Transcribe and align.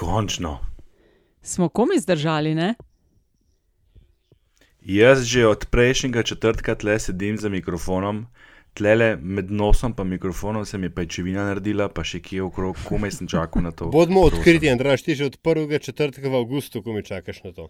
Končno. 0.00 0.58
Smo 1.42 1.68
komi 1.68 2.00
zdržali, 2.00 2.54
ne? 2.54 2.74
Jaz 4.80 5.24
že 5.24 5.46
od 5.46 5.66
prejšnjega 5.70 6.22
četrtka 6.22 6.74
tle 6.74 6.98
sedim 6.98 7.36
za 7.36 7.48
mikrofonom, 7.48 8.26
tle 8.74 9.16
med 9.16 9.50
nosom 9.50 9.92
pa 9.92 10.04
mikrofonom 10.04 10.64
se 10.64 10.78
mi 10.78 10.86
je 10.86 10.94
pajčevina 10.94 11.44
naredila, 11.44 11.88
pa 11.88 12.04
še 12.04 12.22
kje 12.24 12.42
okrog, 12.48 12.80
komaj 12.88 13.12
sem 13.18 13.28
čakal 13.28 13.62
na 13.62 13.76
to. 13.76 13.90
Bodimo 13.96 14.24
odkriti, 14.24 14.70
Andraš, 14.72 15.04
ti 15.04 15.14
že 15.14 15.28
od 15.28 15.36
prvega 15.36 15.78
četrtka 15.78 16.28
v 16.28 16.34
avgustu, 16.34 16.82
ko 16.82 16.96
mi 16.96 17.04
čakaš 17.04 17.44
na 17.44 17.52
to. 17.52 17.68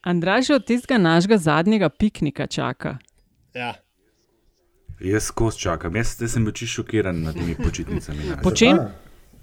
Andraž 0.00 0.54
od 0.56 0.64
tistega 0.64 0.98
našega 0.98 1.36
zadnjega 1.36 1.88
piknika 1.88 2.46
čaka. 2.46 2.96
Ja. 3.54 3.74
Jaz 5.00 5.28
skozi 5.28 5.68
čakam, 5.68 5.96
jaz 5.96 6.16
sem 6.16 6.44
bil 6.44 6.56
čisto 6.56 6.80
šokiran 6.80 7.22
nad 7.28 7.36
temi 7.36 7.60
počitnicami. 7.60 8.40
Po 8.42 8.56
čem 8.56 8.80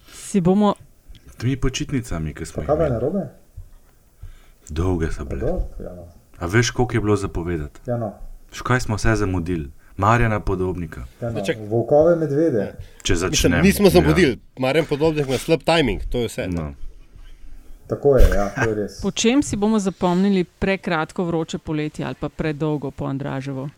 si 0.09 0.41
bomo 0.41 0.73
Temi 1.41 1.57
počitnicami, 1.57 2.33
ki 2.33 2.45
smo 2.45 2.63
Pa 2.63 2.75
kaj 2.75 2.77
je 2.77 2.85
jih 2.85 2.93
narobe? 2.93 3.21
Dolge 4.69 5.11
so 5.11 5.25
bile. 5.25 5.41
Dobro, 5.41 5.65
ja, 5.79 5.95
no. 5.95 6.05
A 6.37 6.45
veš, 6.45 6.69
koliko 6.69 6.93
je 6.93 7.01
bilo 7.01 7.15
zapovedati? 7.15 7.79
Ja, 7.87 7.97
no. 7.97 8.13
Škaj 8.51 8.79
smo 8.79 8.95
vse 8.95 9.15
zamudili? 9.15 9.71
Marjana 9.97 10.39
podobnika. 10.39 11.01
Ja, 11.21 11.27
no. 11.27 11.31
Zdaj 11.31 11.43
čak- 11.45 11.57
Volkove, 11.69 12.15
medvede. 12.15 12.75
Če 13.03 13.13
Mislim, 13.13 13.29
začnemo. 13.31 13.63
nismo 13.63 13.89
zamudili, 13.89 14.31
ja. 14.31 14.59
marem 14.59 14.85
podobnih 14.85 15.29
na 15.29 15.37
slab 15.37 15.59
timing, 15.63 16.01
to 16.09 16.17
je 16.17 16.27
vse. 16.27 16.41
Ja. 16.41 16.47
No. 16.47 16.73
Tako 17.87 18.17
je, 18.17 18.29
ja, 18.29 18.49
to 18.55 18.69
je 18.69 18.75
res. 18.75 19.01
Po 19.01 19.11
čem 19.11 19.43
si 19.43 19.57
bomo 19.57 19.79
zapomnili 19.79 20.43
prekratko 20.43 21.23
vroče 21.23 21.57
poletje 21.57 22.05
ali 22.05 22.15
pa 22.15 22.29
predolgo 22.29 22.91
po 22.91 23.05
Andraževo? 23.05 23.69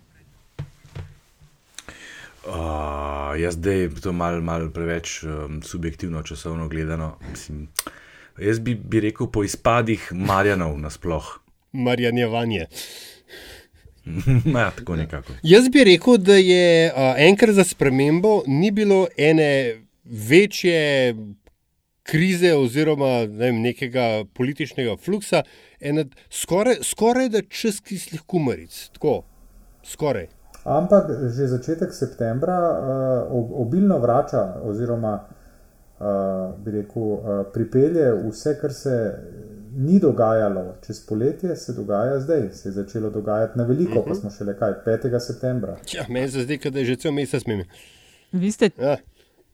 Uh, 2.44 3.40
jaz 3.40 3.56
zdaj 3.56 3.90
to 4.04 4.12
malo 4.12 4.42
mal 4.42 4.70
preveč 4.70 5.24
um, 5.24 5.62
subjektivno, 5.64 6.24
časovno 6.24 6.68
gledano. 6.68 7.18
Mislim, 7.30 7.70
jaz 8.38 8.60
bi, 8.60 8.76
bi 8.76 9.00
rekel 9.00 9.28
po 9.32 9.44
izpadih 9.44 10.10
Marjanov 10.12 10.80
nasploh. 10.80 11.40
Marjanjevanje. 11.72 12.66
ja, 14.58 14.72
tako 14.72 14.96
nekako. 14.96 15.34
Jaz 15.44 15.70
bi 15.70 15.84
rekel, 15.84 16.18
da 16.18 16.36
je 16.36 16.92
uh, 16.92 17.14
enkrat 17.18 17.56
za 17.56 17.64
spremembo 17.64 18.42
ni 18.48 18.72
bilo 18.72 19.08
ene 19.18 19.80
večje 20.04 21.16
krize 22.04 22.54
oziroma 22.54 23.26
ne 23.26 23.26
vem, 23.28 23.62
nekega 23.62 24.26
političnega 24.34 24.98
fluksa, 24.98 25.44
ena, 25.80 26.06
skoraj, 26.30 26.76
skoraj 26.84 27.30
da 27.30 27.42
čez 27.42 27.80
kislih 27.82 28.22
kumaric. 28.28 28.90
Tako, 28.94 29.22
skoraj. 29.84 30.28
Ampak 30.64 31.10
že 31.36 31.48
začetek 31.48 31.92
septembra 31.94 32.56
uh, 32.56 33.36
ob, 33.36 33.52
obilno 33.68 34.00
vrača, 34.00 34.62
oziroma 34.64 35.14
uh, 35.20 36.54
bi 36.66 36.72
rekel, 36.72 37.02
uh, 37.02 37.20
pripelje 37.54 38.14
vse, 38.30 38.58
kar 38.62 38.74
se 38.74 38.96
ni 39.76 40.00
dogajalo 40.00 40.76
čez 40.86 41.02
poletje, 41.08 41.56
se 41.56 41.74
dogaja 41.74 42.20
zdaj. 42.20 42.50
Se 42.54 42.70
je 42.70 42.74
začelo 42.74 43.10
dogajati 43.10 43.58
na 43.58 43.64
veliko, 43.64 44.00
uh 44.00 44.06
-huh. 44.06 44.08
pa 44.08 44.16
smo 44.16 44.30
šele 44.30 44.58
kaj, 44.60 44.74
5. 44.86 45.20
septembra. 45.20 45.78
Ja, 45.94 46.06
meni 46.10 46.30
se 46.32 46.42
zdi, 46.42 46.60
da 46.72 46.80
je 46.80 46.86
že 46.86 46.96
cel 46.96 47.12
mesec 47.12 47.46
mimo. 47.46 47.64
Vi 48.32 48.52
ste 48.52 48.70
Ja. 48.78 48.98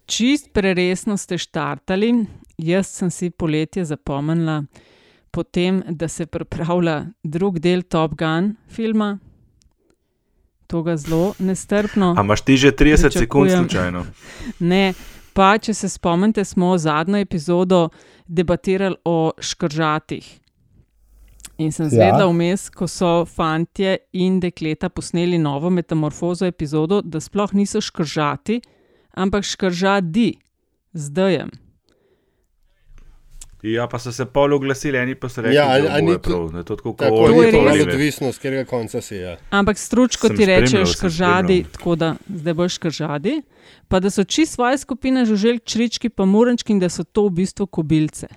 čist 0.05 0.53
preresno 0.53 1.17
ste 1.17 1.37
štartali. 1.37 2.25
Jaz 2.57 2.87
sem 2.87 3.09
si 3.11 3.29
poletje 3.29 3.85
zapomnila, 3.85 4.63
potem, 5.31 5.83
da 5.89 6.07
se 6.07 6.25
pripravlja 6.25 7.05
drug 7.23 7.59
del 7.59 7.81
Top 7.81 8.11
Gun 8.15 8.55
filma. 8.67 9.19
To 10.69 10.83
ga 10.83 10.93
zelo 10.97 11.33
nestrpno. 11.39 12.13
A 12.13 12.21
imaš 12.21 12.41
ti 12.41 12.57
že 12.57 12.71
30 12.71 13.09
sekund 13.11 13.45
Pričakujem. 13.45 13.57
slučajno? 13.59 14.05
Ne, 14.59 14.93
pa 15.33 15.57
če 15.57 15.73
se 15.73 15.89
spomnite, 15.89 16.45
smo 16.45 16.77
zadnjo 16.77 17.17
epizodo 17.17 17.89
debatirali 18.27 18.95
o 19.05 19.31
škržatih. 19.39 20.39
In 21.57 21.71
sem 21.71 21.89
zvedela 21.89 22.19
Ja. 22.19 22.27
vmes, 22.27 22.69
ko 22.69 22.87
so 22.87 23.25
fantje 23.25 23.97
in 24.13 24.39
dekleta 24.39 24.89
posneli 24.89 25.37
novo 25.37 25.69
metamorfozo 25.69 26.45
epizodo, 26.45 27.01
da 27.01 27.19
sploh 27.19 27.53
niso 27.53 27.81
škržati, 27.81 28.61
ampak 29.11 29.43
škržadi, 29.43 30.33
zdaj 30.93 31.33
jem. 31.33 31.49
Ja, 33.63 33.87
pa 33.87 33.99
so 33.99 34.11
se 34.11 34.25
pol 34.25 34.53
oglasili, 34.53 34.97
eni 34.97 35.15
pa 35.15 35.29
so 35.29 35.41
rekli, 35.41 35.55
Ja, 35.55 35.63
ja, 35.77 35.83
a- 35.85 35.89
da 35.89 35.95
je 35.95 36.01
ni 36.01 36.19
prav, 36.19 36.55
je 36.55 36.63
to 36.63 36.75
tako 36.75 36.93
Tako 36.93 37.15
To 37.15 37.31
je 37.31 37.45
je 37.45 37.51
res. 37.51 37.63
malo 37.63 37.83
odvisno, 37.83 38.31
z 38.31 38.37
katerega 38.37 38.65
konca 38.65 39.01
si. 39.01 39.15
Ja. 39.15 39.37
Ampak 39.49 39.77
stručko 39.77 40.27
Sem 40.27 40.37
ti 40.37 40.45
reče 40.45 40.67
spremljal, 40.67 40.85
sem 40.85 40.93
škržadi, 40.93 41.65
tako 41.71 41.95
da 41.95 42.15
zdaj 42.35 42.53
boš 42.53 42.73
škržadi. 42.73 43.41
Pa 43.87 43.99
da 43.99 44.09
so 44.09 44.23
čisto 44.23 44.53
svoje 44.55 44.77
skupine 44.77 45.25
žuželk, 45.25 45.63
črički, 45.63 46.09
pa 46.09 46.25
murenčki 46.25 46.73
in 46.73 46.79
da 46.79 46.89
so 46.89 47.03
to 47.03 47.25
v 47.25 47.29
bistvu 47.31 47.67
kobilce. 47.67 48.27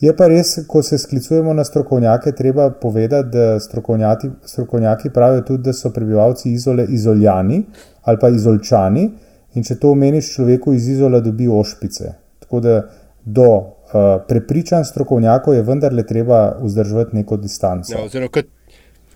Je 0.00 0.16
pa 0.16 0.26
res, 0.28 0.58
ko 0.66 0.82
se 0.82 0.98
sklicujemo 0.98 1.52
na 1.54 1.64
strokovnjake, 1.64 2.32
treba 2.32 2.70
povedati, 2.70 3.28
da 3.28 3.60
strokovnjaki, 3.60 4.28
strokovnjaki 4.44 5.10
pravijo 5.10 5.42
tudi, 5.42 5.62
da 5.62 5.72
so 5.72 5.90
prebivalci 5.90 6.52
izole 6.52 6.86
izoljani 6.88 7.64
ali 8.02 8.18
pa 8.20 8.28
izolčani. 8.28 9.10
In 9.54 9.64
če 9.64 9.74
to 9.74 9.90
omeniš 9.90 10.34
človeku 10.34 10.72
iz 10.72 10.88
izola, 10.88 11.20
dobi 11.20 11.48
ošpice. 11.48 12.12
Tako 12.38 12.60
da 12.60 12.90
do 13.24 13.74
uh, 13.92 14.22
prepričanj 14.28 14.84
strokovnjakov 14.84 15.54
je 15.54 15.62
vendarle 15.62 16.06
treba 16.06 16.56
vzdrževati 16.62 17.16
neko 17.16 17.36
distanco. 17.36 17.92
Ja, 17.92 18.04
oziroma, 18.04 18.28
kot, 18.28 18.46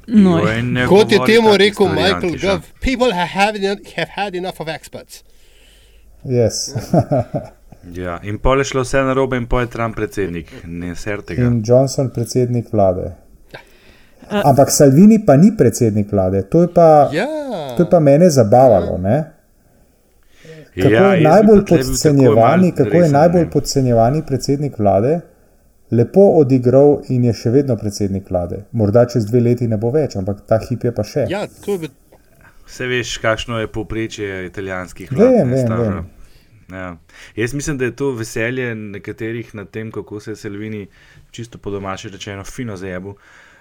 No, 0.07 0.41
kot 0.89 1.13
je 1.13 1.19
temu 1.27 1.57
rekel 1.57 1.89
Michael. 1.89 2.35
Gove, 2.43 2.63
people 2.81 3.13
have, 3.15 3.29
have, 3.29 3.59
enough, 3.59 3.79
have 3.97 4.11
had 4.11 4.35
enough 4.35 4.61
of 4.61 4.69
experts. 4.69 5.25
Yes. 6.25 6.55
Ja, 7.91 8.21
in 8.23 8.37
pol 8.39 8.61
je 8.61 8.65
šlo 8.71 8.85
vse 8.85 9.01
na 9.03 9.11
robe, 9.13 9.37
in 9.37 9.49
pol 9.51 9.65
je 9.65 9.73
Trump 9.73 9.97
predsednik, 9.99 10.53
ne 10.65 10.95
ser 10.95 11.25
tega. 11.27 11.43
In 11.43 11.63
Johnson 11.67 12.13
predsednik 12.15 12.69
vlade. 12.71 13.09
Ampak 14.31 14.71
Salvini 14.71 15.19
pa 15.27 15.35
ni 15.37 15.51
predsednik 15.59 16.13
vlade. 16.13 16.43
To 16.43 16.63
je 16.63 16.69
pa, 16.75 17.11
Ja, 17.13 17.27
to 17.77 17.83
je 17.83 17.91
pa 17.91 18.01
mene 18.01 18.31
zabavalo. 18.31 18.99
Ne? 19.03 19.32
Kako 20.75 20.95
Ja, 20.95 21.15
je 21.15 21.21
najbolj 21.21 21.65
podcenjevani, 21.69 22.73
kako 22.73 22.97
je 22.97 23.09
najbolj 23.09 23.51
podcenjevani 23.51 24.23
predsednik 24.27 24.79
vlade, 24.79 25.21
lepo 25.91 26.21
odigral 26.41 27.03
in 27.09 27.25
je 27.25 27.35
še 27.37 27.51
vedno 27.51 27.77
predsednik 27.77 28.31
vlade. 28.31 28.63
Morda 28.73 29.05
čez 29.07 29.27
dve 29.29 29.41
leti 29.41 29.69
ne 29.69 29.77
bo 29.77 29.91
več, 29.93 30.17
ampak 30.17 30.41
ta 30.49 30.59
hip 30.59 30.85
je 30.85 30.95
pa 30.95 31.05
še. 31.05 31.27
ja 31.29 31.45
to 31.65 31.77
je 31.77 31.93
Vse 32.67 32.87
veš, 32.87 33.19
kakšno 33.19 33.59
je 33.59 33.67
povprečje 33.69 34.47
italijanskih 34.47 35.11
Vem, 35.13 35.19
vlad. 35.19 35.49
vem, 35.51 35.67
staža. 35.67 35.91
vem. 35.91 36.11
Ja. 36.73 36.97
Jaz 37.37 37.53
mislim, 37.55 37.77
da 37.79 37.85
je 37.85 37.97
to 37.97 38.13
veselje 38.17 38.75
nekaterih 38.75 39.55
nad 39.55 39.69
tem, 39.71 39.91
kako 39.93 40.21
se 40.21 40.31
je 40.31 40.37
Salvini, 40.37 40.87
čisto 41.31 41.59
po 41.59 41.71
domači 41.71 42.09
rečeno, 42.09 42.45
fino 42.45 42.77
zajebu, 42.77 43.11
uh, 43.11 43.52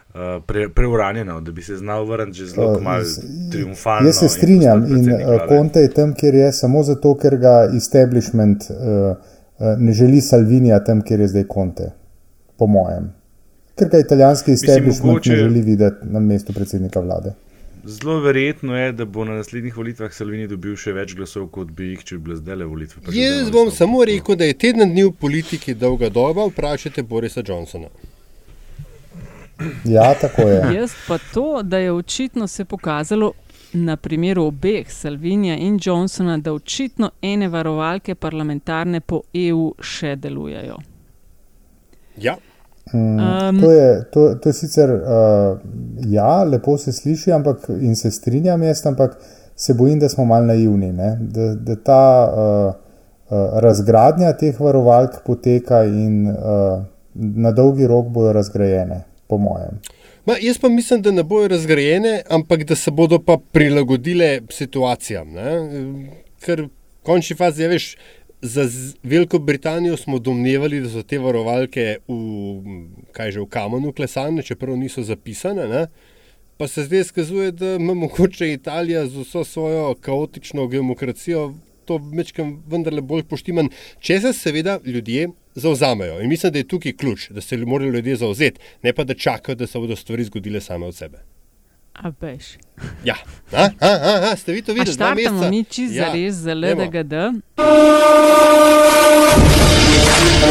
pre, 0.42 0.70
preuranjeno, 0.70 1.42
da 1.42 1.52
bi 1.52 1.62
se 1.62 1.78
znal 1.78 2.06
vrniti 2.06 2.38
že 2.38 2.46
zelo 2.48 2.68
Uh, 2.68 2.82
malo 2.82 3.04
z- 3.04 3.22
triumfalno. 3.52 4.08
Jaz 4.08 4.18
se 4.18 4.26
in 4.26 4.30
strinjam 4.30 4.80
in 4.80 4.90
predsednik 4.90 5.42
uh. 5.42 5.48
Conte 5.50 5.80
je 5.80 5.90
tam, 5.90 6.14
kjer 6.14 6.36
je, 6.36 6.52
samo 6.54 6.84
zato, 6.84 7.16
ker 7.16 7.38
ga 7.38 7.54
establishment 7.76 8.64
uh, 8.64 8.76
uh, 8.76 9.16
ne 9.78 9.92
želi 9.94 10.22
Salvinija 10.22 10.80
tam, 10.82 11.02
kjer 11.02 11.20
je 11.20 11.28
zdaj 11.28 11.44
Conte, 11.54 11.92
po 12.58 12.68
mojem. 12.68 13.14
Ker 13.76 13.90
ga 13.90 14.00
italijanski 14.00 14.52
establishment 14.52 15.14
mogoče- 15.14 15.30
ne 15.30 15.38
želi 15.38 15.62
videti 15.62 15.96
na 16.04 16.20
mestu 16.22 16.54
predsednika 16.54 17.00
vlade. 17.00 17.34
Zelo 17.86 18.20
verjetno 18.20 18.78
je, 18.78 18.92
da 18.92 19.06
bo 19.06 19.26
na 19.26 19.34
naslednjih 19.34 19.78
volitvah 19.78 20.14
Salvini 20.14 20.48
dobil 20.48 20.76
še 20.76 20.92
več 20.94 21.16
glasov, 21.16 21.48
kot 21.50 21.72
bi 21.72 21.84
jih, 21.86 22.04
če 22.04 22.18
bi 22.18 22.24
bile 22.24 22.36
zdaj 22.36 22.56
le 22.56 22.66
volitve. 22.66 23.02
Jaz 23.12 23.50
bom 23.50 23.72
samo 23.72 24.04
rekel, 24.06 24.36
da 24.36 24.46
je 24.46 24.54
teden 24.56 24.90
dni 24.90 25.04
v 25.04 25.12
politiki 25.14 25.74
dolga 25.76 26.10
doba, 26.10 26.46
vprašajte 26.46 27.04
Borisa 27.04 27.42
Johnsona. 27.42 27.88
Ja, 29.86 30.14
tako 30.22 30.42
je. 30.42 30.76
Jaz 30.76 30.92
pa 31.08 31.18
to, 31.34 31.64
da 31.64 31.78
je 31.78 31.92
očitno 31.92 32.48
se 32.48 32.66
pokazalo 32.66 33.32
na 33.74 33.96
primeru 33.98 34.44
obeh, 34.44 34.92
Salvinija 34.92 35.56
in 35.56 35.80
Johnsona, 35.82 36.38
da 36.38 36.54
očitno 36.54 37.12
ene 37.22 37.48
varovalke 37.48 38.16
parlamentarne 38.16 39.00
po 39.00 39.22
EU 39.34 39.74
še 39.80 40.16
delujejo. 40.16 40.78
Ja, 42.18 42.36
Um, 42.94 43.60
to, 43.62 43.72
je, 43.72 44.04
to, 44.12 44.36
to 44.36 44.50
je 44.50 44.54
sicer, 44.54 44.90
uh, 44.90 45.60
ja, 46.06 46.44
lepo 46.44 46.78
se 46.78 46.92
sliši, 46.92 47.32
ampak 47.32 47.70
in 47.70 47.96
se 47.96 48.12
strinjam 48.12 48.64
jaz, 48.64 48.86
ampak 48.86 49.18
se 49.56 49.74
bojim, 49.74 50.00
da 50.00 50.10
smo 50.10 50.26
malo 50.26 50.46
naivni. 50.46 50.92
ne, 50.94 51.18
Da, 51.22 51.56
da 51.56 51.76
ta 51.76 52.04
uh, 52.34 52.74
uh, 53.30 53.60
razgradnja 53.60 54.34
teh 54.34 54.60
varovalk 54.60 55.22
poteka 55.26 55.84
in 55.84 56.28
uh, 56.28 56.84
na 57.14 57.52
dolgi 57.52 57.88
rok 57.88 58.08
bojo 58.08 58.34
razgrajene, 58.34 59.04
po 59.32 59.40
mojem. 59.40 59.80
Ma, 60.28 60.36
jaz 60.42 60.60
pa 60.60 60.70
mislim, 60.70 61.02
da 61.02 61.12
ne 61.12 61.24
bodo 61.24 61.48
razgrajene, 61.56 62.22
ampak 62.30 62.64
da 62.68 62.76
se 62.76 62.92
bodo 62.92 63.20
pa 63.20 63.38
prilagodile 63.52 64.42
situacijam. 64.52 65.32
Ne? 65.34 65.54
Ker 66.44 66.68
v 66.68 66.70
končni 67.08 67.38
fazi, 67.40 67.64
ja, 67.64 67.70
veš, 67.72 67.96
za 68.42 68.68
Veliko 69.04 69.40
Britanijo 69.40 69.98
smo 69.98 70.20
domnevali, 70.20 70.82
da 70.84 70.90
so 70.90 71.04
te 71.08 71.20
varovalke 71.22 71.86
v, 72.08 72.20
že, 73.30 73.40
v 73.40 73.48
kamenu 73.50 73.94
klesane, 73.96 74.44
čeprav 74.44 74.78
niso 74.78 75.06
zapisane. 75.08 75.68
Ne? 75.72 75.86
Pa 76.58 76.68
se 76.68 76.84
zdaj 76.86 77.08
izkazuje, 77.08 77.52
da 77.52 77.76
ima 77.80 77.94
mogoče 77.94 78.52
Italija 78.54 79.08
z 79.08 79.24
vso 79.24 79.46
svojo 79.48 79.96
kaotično 80.02 80.68
demokracijo 80.68 81.54
to 81.92 82.00
večkrat 82.18 82.48
vendarle 82.72 83.04
bolj 83.04 83.24
poštiman, 83.30 83.70
če 84.00 84.20
se 84.24 84.34
seveda 84.34 84.80
ljudje 84.86 85.28
zauzamejo. 85.56 86.22
In 86.24 86.30
mislim, 86.32 86.54
da 86.56 86.64
je 86.64 86.68
tukaj 86.74 86.96
ključ, 86.98 87.30
da 87.36 87.42
se 87.42 87.58
morajo 87.58 87.92
ljudje 87.92 88.16
zauzeti, 88.24 88.60
ne 88.84 88.94
pa 88.94 89.04
da 89.04 89.14
čakajo, 89.14 89.56
da 89.60 89.68
se 89.68 89.80
bodo 89.80 89.96
stvari 89.96 90.24
zgodile 90.32 90.62
same 90.62 90.88
od 90.88 90.96
sebe. 90.96 91.22
A 92.02 92.12
veš. 92.22 92.56
Ja, 93.06 93.16
a, 93.52 93.68
a, 93.80 93.90
a, 93.90 94.14
a, 94.32 94.36
ste 94.40 94.56
vi 94.56 94.62
to 94.62 94.74
videli? 94.74 94.96
Dva 94.96 95.12
Štartamo 95.12 95.38
meseca? 95.38 95.50
mi 95.52 95.64
čisto 95.64 95.98
Ja, 95.98 96.08
za 96.08 96.14
res, 96.16 96.36
za. 96.36 96.54
LDGD. 96.56 97.14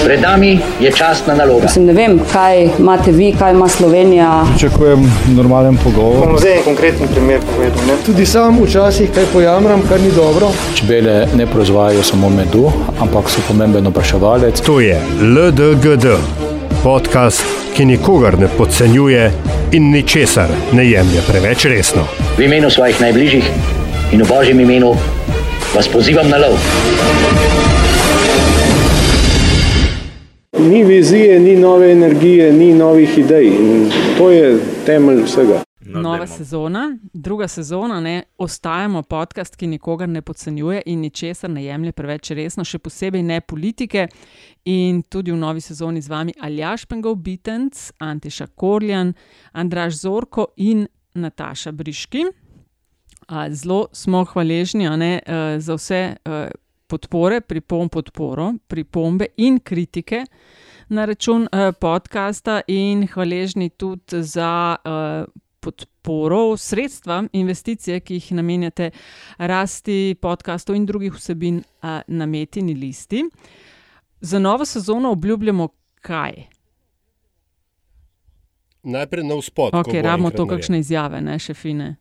Pred 0.04 0.20
nami 0.20 0.58
je 0.81 0.92
častna 0.92 1.34
naloga. 1.34 1.62
Mislim, 1.62 1.84
ne 1.87 1.92
vem, 1.92 2.20
kaj 2.32 2.69
imate 2.78 3.12
vi, 3.12 3.34
kaj 3.38 3.52
ima 3.52 3.69
Slovenija. 3.69 4.44
Pričakujem 4.50 5.12
normalen 5.37 5.76
pogovor. 5.84 6.26
bom 6.26 6.38
zdaj 6.38 6.56
en 6.56 6.64
konkreten 6.64 7.08
primer 7.08 7.40
povedal. 7.56 7.87
Ne? 7.87 7.94
Tudi 8.06 8.26
sam 8.26 8.62
včasih 8.62 9.10
kaj 9.14 9.25
pojamram, 9.32 9.82
kar 9.88 10.00
ni 10.00 10.10
dobro. 10.12 10.48
Čebele 10.75 11.26
ne 11.37 11.46
proizvajajo 11.46 12.02
samo 12.02 12.28
medu, 12.28 12.70
ampak 13.00 13.31
so 13.31 13.40
pomemben 13.48 13.87
opraševalec. 13.87 14.60
To 14.60 14.81
je 14.81 15.00
LDGD, 15.20 16.06
podcast, 16.82 17.44
ki 17.76 17.84
nikogar 17.84 18.38
ne 18.38 18.48
podcenjuje 18.58 19.32
in 19.72 19.90
ničesar 19.92 20.48
ne 20.72 20.90
jemlje 20.90 21.20
preveč 21.28 21.64
resno. 21.64 22.02
V 22.38 22.42
imenu 22.42 22.70
svojih 22.70 23.00
najbližjih 23.00 23.44
in 24.12 24.22
v 24.22 24.28
božjem 24.28 24.60
imenu 24.60 24.94
vas 25.75 25.88
pozivam 25.88 26.28
na 26.28 26.37
lov. 26.37 27.69
Ni 30.68 30.84
vizije, 30.84 31.40
ni 31.40 31.56
nove 31.56 31.92
energije, 31.92 32.52
ni 32.52 32.74
novih 32.74 33.18
idej. 33.18 33.46
In 33.46 33.90
to 34.18 34.30
je 34.30 34.58
temelj 34.86 35.22
vsega. 35.22 35.62
No, 35.80 36.00
Nova 36.00 36.16
dajmo. 36.16 36.36
sezona, 36.36 36.98
druga 37.12 37.48
sezona, 37.48 38.00
ne, 38.00 38.22
ostajamo 38.38 39.02
podcast, 39.02 39.56
ki 39.56 39.66
nikogar 39.66 40.08
ne 40.08 40.22
podcenjuje 40.22 40.82
in 40.86 41.00
ničesar 41.00 41.50
ne 41.50 41.64
jemlje 41.64 41.92
preveč 41.92 42.30
resno, 42.30 42.64
še 42.64 42.78
posebej 42.78 43.22
ne 43.22 43.40
politike. 43.40 44.08
In 44.64 45.02
tudi 45.02 45.32
v 45.32 45.36
novi 45.36 45.60
sezoni 45.60 46.02
z 46.02 46.08
vami 46.08 46.34
Aljaš 46.40 46.84
Pengov 46.84 47.16
Bitenc, 47.16 47.92
Antiša 47.98 48.46
Korjan, 48.54 49.14
Andraš 49.52 50.02
Zorko 50.02 50.46
in 50.56 50.86
Nataša 51.14 51.72
Briški. 51.72 52.26
Zelo 53.50 53.86
smo 53.92 54.24
hvaležni 54.24 54.86
a 54.86 54.96
ne, 54.96 55.20
eh, 55.26 55.60
za 55.60 55.74
vse 55.74 56.16
eh, 56.24 56.50
podpore, 56.90 57.40
pripom, 57.40 57.88
podporo, 57.88 58.50
pripombe 58.66 59.31
in 59.37 59.60
kritike 59.62 60.25
na 60.90 61.04
račun 61.04 61.46
eh, 61.52 61.72
podcasta, 61.72 62.60
in 62.66 63.06
hvaležni 63.06 63.70
tudi 63.70 64.22
za 64.22 64.76
eh, 64.84 65.25
podporo, 65.60 66.56
sredstva, 66.56 67.25
investicije, 67.32 68.00
ki 68.00 68.14
jih 68.14 68.32
namenjate 68.32 68.90
rasti 69.38 70.16
podkastov 70.20 70.76
in 70.76 70.87
drugih 70.87 71.14
vsebin 71.14 71.60
eh, 71.60 72.00
na 72.06 72.26
metini 72.26 72.75
listi. 72.75 73.25
Za 74.20 74.38
novo 74.38 74.64
sezono 74.64 75.12
obljubljamo 75.12 75.69
kaj? 76.00 76.32
Najprej 78.82 79.25
na 79.25 79.34
vzpod. 79.34 79.75
Ok, 79.75 79.92
rabimo 80.02 80.31
to 80.31 80.46
kakšne 80.46 80.78
izjave, 80.81 81.20
ne 81.20 81.38
še 81.38 81.54
fine. 81.54 81.96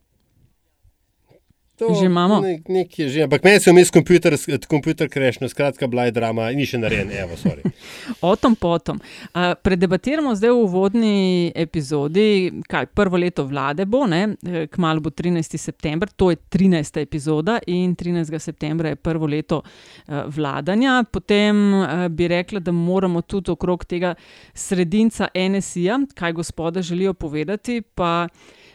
To 1.80 1.94
Že 1.96 2.12
imamo? 2.12 2.40
Nek, 2.44 2.68
nek 2.68 2.98
je 2.98 3.08
že, 3.08 3.22
ampak 3.24 3.40
meni 3.40 3.60
se 3.60 3.70
je 3.70 3.72
vmes 3.72 3.90
kompjuter, 3.90 4.36
kompjuter 4.68 5.08
krešno, 5.08 5.48
skratka, 5.48 5.86
bila 5.88 6.04
je 6.04 6.12
drama, 6.12 6.50
ni 6.52 6.66
še 6.68 6.76
narejen, 6.76 7.08
evo, 7.16 7.38
sorry. 7.40 7.64
O 8.28 8.34
tom 8.36 8.52
potom. 8.52 8.98
Uh, 9.32 9.54
predebatiramo 9.56 10.34
zdaj 10.36 10.52
v 10.52 10.60
uvodni 10.60 11.16
epizodi, 11.56 12.52
kaj 12.68 12.90
prvo 12.92 13.16
leto 13.16 13.46
vlade 13.48 13.86
bo, 13.88 14.04
ne? 14.04 14.36
Eh, 14.44 14.66
kmalu 14.68 15.08
bo 15.08 15.10
13. 15.10 15.56
september, 15.56 16.10
to 16.12 16.28
je 16.34 16.36
13. 16.52 17.00
epizoda 17.00 17.56
in 17.66 17.96
13. 17.96 18.36
septembra 18.36 18.92
je 18.92 19.00
prvo 19.00 19.24
leto 19.24 19.62
uh, 19.64 20.28
vladanja. 20.28 21.00
Potem 21.08 21.56
uh, 21.80 22.08
bi 22.12 22.28
rekla, 22.28 22.60
da 22.60 22.76
moramo 22.76 23.24
tudi 23.24 23.56
okrog 23.56 23.88
tega 23.88 24.12
sredinca 24.52 25.32
NSI-ja, 25.32 25.96
kaj 26.12 26.36
gospoda 26.36 26.84
želijo 26.84 27.16
povedati. 27.16 27.80
Pa 27.80 28.28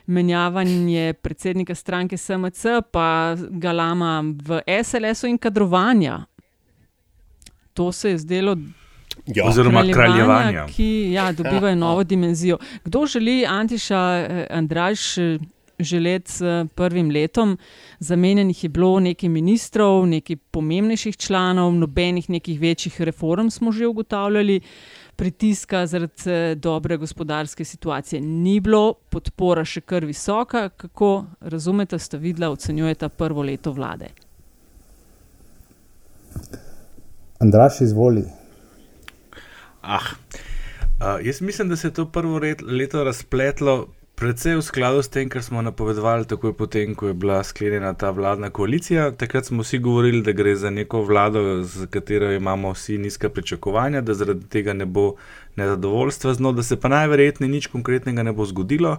menjavanje 0.07 1.13
predsednika 1.13 1.75
stranke 1.75 2.17
SMC, 2.17 2.65
pa 2.91 3.35
galama 3.49 4.23
v 4.43 4.61
SLS-u 4.83 5.27
in 5.27 5.37
kadrovanja. 5.37 6.25
To 7.73 7.91
se 7.91 8.09
je 8.09 8.17
zdelo 8.17 8.55
Ja. 9.25 9.45
Oziroma 9.45 9.83
kraljevanja. 9.93 10.67
ki 10.75 11.11
ja, 11.11 11.31
dobivajo 11.31 11.75
novo 11.75 12.03
dimenzijo. 12.03 12.57
Kdo 12.83 13.05
želi 13.05 13.45
Antiša 13.45 14.27
eh, 14.29 14.47
Andraš 14.49 15.17
eh, 15.17 15.39
želeti 15.79 16.31
s 16.31 16.41
prvim 16.75 17.09
letom? 17.09 17.57
Zamenjenih 17.99 18.63
je 18.63 18.69
bilo 18.69 18.99
nekaj 18.99 19.29
ministrov, 19.29 20.05
nekaj 20.07 20.35
pomembnejših 20.35 21.17
članov, 21.17 21.73
nobenih 21.73 22.29
nekih 22.29 22.59
večjih 22.59 23.01
reform 23.01 23.49
smo 23.49 23.71
že 23.71 23.87
ugotavljali. 23.87 24.61
Pritiska 25.15 25.85
zaradi 25.87 26.29
eh, 26.29 26.55
dobre 26.55 26.97
gospodarske 26.97 27.65
situacije 27.65 28.21
ni 28.21 28.59
bilo, 28.59 28.93
podpora 29.09 29.65
še 29.65 29.81
kar 29.81 30.05
visoka. 30.05 30.69
Kako 30.69 31.25
razumete, 31.39 31.99
sta 31.99 32.17
videla, 32.17 32.51
ocenjujeta 32.51 33.09
prvo 33.09 33.43
leto 33.43 33.71
vlade? 33.71 34.11
Andraš, 37.39 37.81
izvoli. 37.81 38.25
Ah. 39.81 40.11
Uh, 40.95 41.25
jaz 41.25 41.41
mislim, 41.41 41.69
da 41.69 41.75
se 41.75 41.87
je 41.87 41.93
to 41.93 42.05
prvo 42.11 42.39
red, 42.39 42.61
leto 42.61 43.03
razpletlo 43.03 43.87
predvsej 44.15 44.55
v 44.55 44.63
skladu 44.63 45.03
s 45.03 45.11
tem, 45.11 45.27
kar 45.29 45.43
smo 45.43 45.61
napovedovali, 45.61 46.23
takoj 46.25 46.55
potem, 46.55 46.95
ko 46.95 47.11
je 47.11 47.13
bila 47.13 47.43
sklenjena 47.43 47.93
ta 47.93 48.09
vladna 48.15 48.49
koalicija. 48.49 49.11
Takrat 49.11 49.45
smo 49.45 49.63
vsi 49.63 49.79
govorili, 49.79 50.23
da 50.23 50.31
gre 50.31 50.55
za 50.55 50.69
neko 50.69 51.03
vlado, 51.03 51.63
z 51.63 51.87
katero 51.91 52.31
imamo 52.31 52.71
vsi 52.71 52.97
nizka 52.97 53.29
pričakovanja, 53.29 54.01
da 54.01 54.13
zaradi 54.13 54.47
tega 54.47 54.73
ne 54.73 54.85
bo 54.85 55.15
nezadovoljstva 55.55 56.33
z 56.33 56.41
njo, 56.41 56.51
da 56.51 56.63
se 56.63 56.79
pa 56.79 56.87
najverjetneje 56.87 57.51
nič 57.51 57.67
konkretnega 57.67 58.23
ne 58.23 58.31
bo 58.31 58.45
zgodilo, 58.45 58.97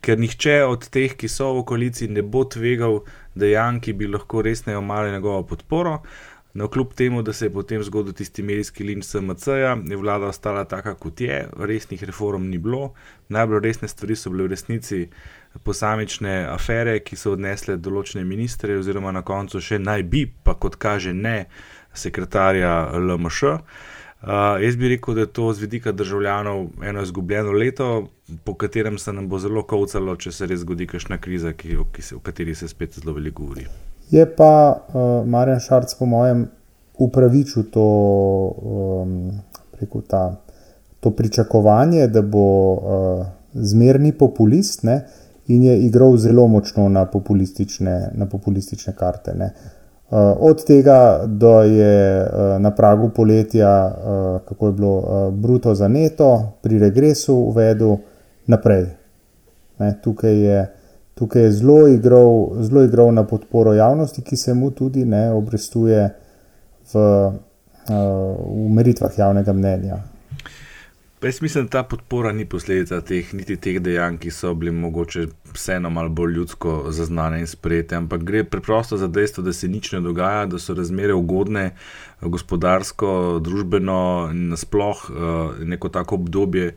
ker 0.00 0.18
nihče 0.18 0.64
od 0.66 0.88
teh, 0.90 1.14
ki 1.14 1.28
so 1.28 1.52
v 1.54 1.64
koaliciji, 1.64 2.10
ne 2.10 2.22
bo 2.22 2.44
tvegal 2.44 3.04
dejanj, 3.34 3.80
ki 3.80 3.92
bi 3.92 4.10
lahko 4.10 4.42
resneje 4.42 4.78
omali 4.78 5.12
njegovo 5.12 5.42
podporo. 5.46 6.00
No, 6.56 6.68
kljub 6.68 6.94
temu, 6.94 7.22
da 7.22 7.32
se 7.32 7.46
je 7.46 7.52
potem 7.52 7.82
zgodil 7.82 8.14
tisti 8.16 8.42
medijski 8.42 8.84
linč 8.84 9.04
SMC-ja, 9.04 9.76
je 9.84 9.96
vlada 9.96 10.26
ostala 10.26 10.64
taka, 10.64 10.94
kot 10.94 11.20
je, 11.20 11.48
resnih 11.58 12.04
reform 12.04 12.46
ni 12.48 12.58
bilo. 12.58 12.94
Najbolj 13.28 13.60
resne 13.60 13.88
stvari 13.88 14.16
so 14.16 14.30
bile 14.32 14.46
v 14.46 14.54
resnici 14.54 15.02
posamične 15.62 16.46
afere, 16.48 16.94
ki 17.04 17.16
so 17.16 17.34
odnesle 17.36 17.76
določene 17.76 18.24
ministre, 18.24 18.78
oziroma 18.80 19.12
na 19.12 19.20
koncu 19.20 19.60
še 19.60 19.76
naj 19.78 20.04
bi, 20.08 20.22
pa 20.26 20.54
kot 20.56 20.78
kaže, 20.80 21.12
ne 21.12 21.34
sekretarja 21.92 22.72
LMŠ. 23.02 23.52
Uh, 23.52 24.56
jaz 24.62 24.78
bi 24.80 24.88
rekel, 24.94 25.18
da 25.18 25.26
je 25.26 25.32
to 25.36 25.50
z 25.52 25.66
vidika 25.66 25.92
državljanov 25.92 26.86
eno 26.88 27.02
izgubljeno 27.04 27.52
leto, 27.52 27.90
po 28.48 28.54
katerem 28.56 28.96
se 28.98 29.12
nam 29.12 29.28
bo 29.28 29.38
zelo 29.44 29.66
kovcalo, 29.68 30.16
če 30.16 30.32
se 30.32 30.48
res 30.48 30.64
zgodi 30.64 30.88
kakšna 30.88 31.20
kriza, 31.20 31.52
ki, 31.52 31.76
ki 31.92 32.06
se, 32.08 32.16
o 32.16 32.24
kateri 32.24 32.56
se 32.56 32.68
spet 32.72 32.96
zelo 32.96 33.12
veliko 33.20 33.44
govori. 33.44 33.68
Je 34.10 34.26
pa 34.36 34.76
uh, 34.76 35.26
Marjan 35.28 35.60
Šarc, 35.60 35.94
po 35.98 36.06
mojem, 36.06 36.46
upravičil 36.98 37.62
to, 37.70 37.86
um, 38.62 39.30
rekel, 39.80 40.02
ta, 40.08 40.36
to 41.00 41.10
pričakovanje, 41.10 42.06
da 42.08 42.22
bo 42.22 42.72
uh, 42.72 43.26
zmerni 43.54 44.12
populist 44.12 44.82
ne, 44.82 45.00
in 45.46 45.62
je 45.62 45.78
igral 45.86 46.16
zelo 46.16 46.46
močno 46.46 46.88
na 46.88 47.04
populistične, 47.04 48.10
na 48.14 48.26
populistične 48.26 48.94
karte. 48.96 49.34
Ne. 49.34 49.50
Uh, 50.10 50.18
od 50.38 50.64
tega, 50.64 51.24
da 51.26 51.64
je 51.64 52.22
uh, 52.22 52.62
na 52.62 52.70
pragu 52.70 53.08
poletja, 53.08 53.86
uh, 53.86 54.40
kako 54.48 54.66
je 54.66 54.72
bilo 54.72 54.96
uh, 54.96 55.34
bruto 55.34 55.74
za 55.74 55.88
neto, 55.88 56.52
pri 56.62 56.78
regresu 56.78 57.34
uvedel 57.34 57.96
naprej. 58.46 58.86
Ne, 59.78 59.94
tukaj 60.02 60.38
je 60.38 60.66
Tukaj 61.16 61.42
je 61.42 61.52
zelo 61.52 61.88
igral, 61.88 62.48
zelo 62.60 62.82
igral 62.84 63.14
na 63.14 63.22
podporo 63.24 63.72
javnosti, 63.72 64.22
ki 64.22 64.36
se 64.36 64.54
mu 64.54 64.70
tudi 64.70 65.04
ne 65.04 65.30
obrestuje 65.32 66.02
v, 66.92 67.04
v 67.88 68.66
meritvah 68.76 69.18
javnega 69.18 69.52
mnenja. 69.52 69.96
Jaz 71.22 71.40
mislim, 71.42 71.64
da 71.64 71.70
ta 71.70 71.82
podpora 71.82 72.32
ni 72.32 72.44
posledica 72.44 73.00
teh, 73.00 73.32
niti 73.34 73.56
teh 73.56 73.78
dejanj, 73.82 74.18
ki 74.20 74.30
so 74.30 74.52
bili 74.54 74.70
mogoče 74.70 75.24
vseeno 75.54 75.90
malo 75.90 76.12
bolj 76.12 76.34
ljudsko 76.34 76.74
zaznane 76.92 77.40
in 77.40 77.48
sprejete, 77.48 77.96
ampak 77.96 78.22
gre 78.22 78.44
preprosto 78.44 78.96
za 79.00 79.08
dejstvo, 79.08 79.42
da 79.42 79.52
se 79.52 79.68
nič 79.68 79.92
ne 79.92 80.00
dogaja, 80.04 80.44
da 80.46 80.60
so 80.60 80.76
razmere 80.76 81.16
ugodne, 81.16 81.70
gospodarsko, 82.20 83.40
družbeno 83.40 84.28
in 84.34 84.50
nasploh 84.52 85.08
neko 85.64 85.88
tako 85.88 86.20
obdobje, 86.20 86.74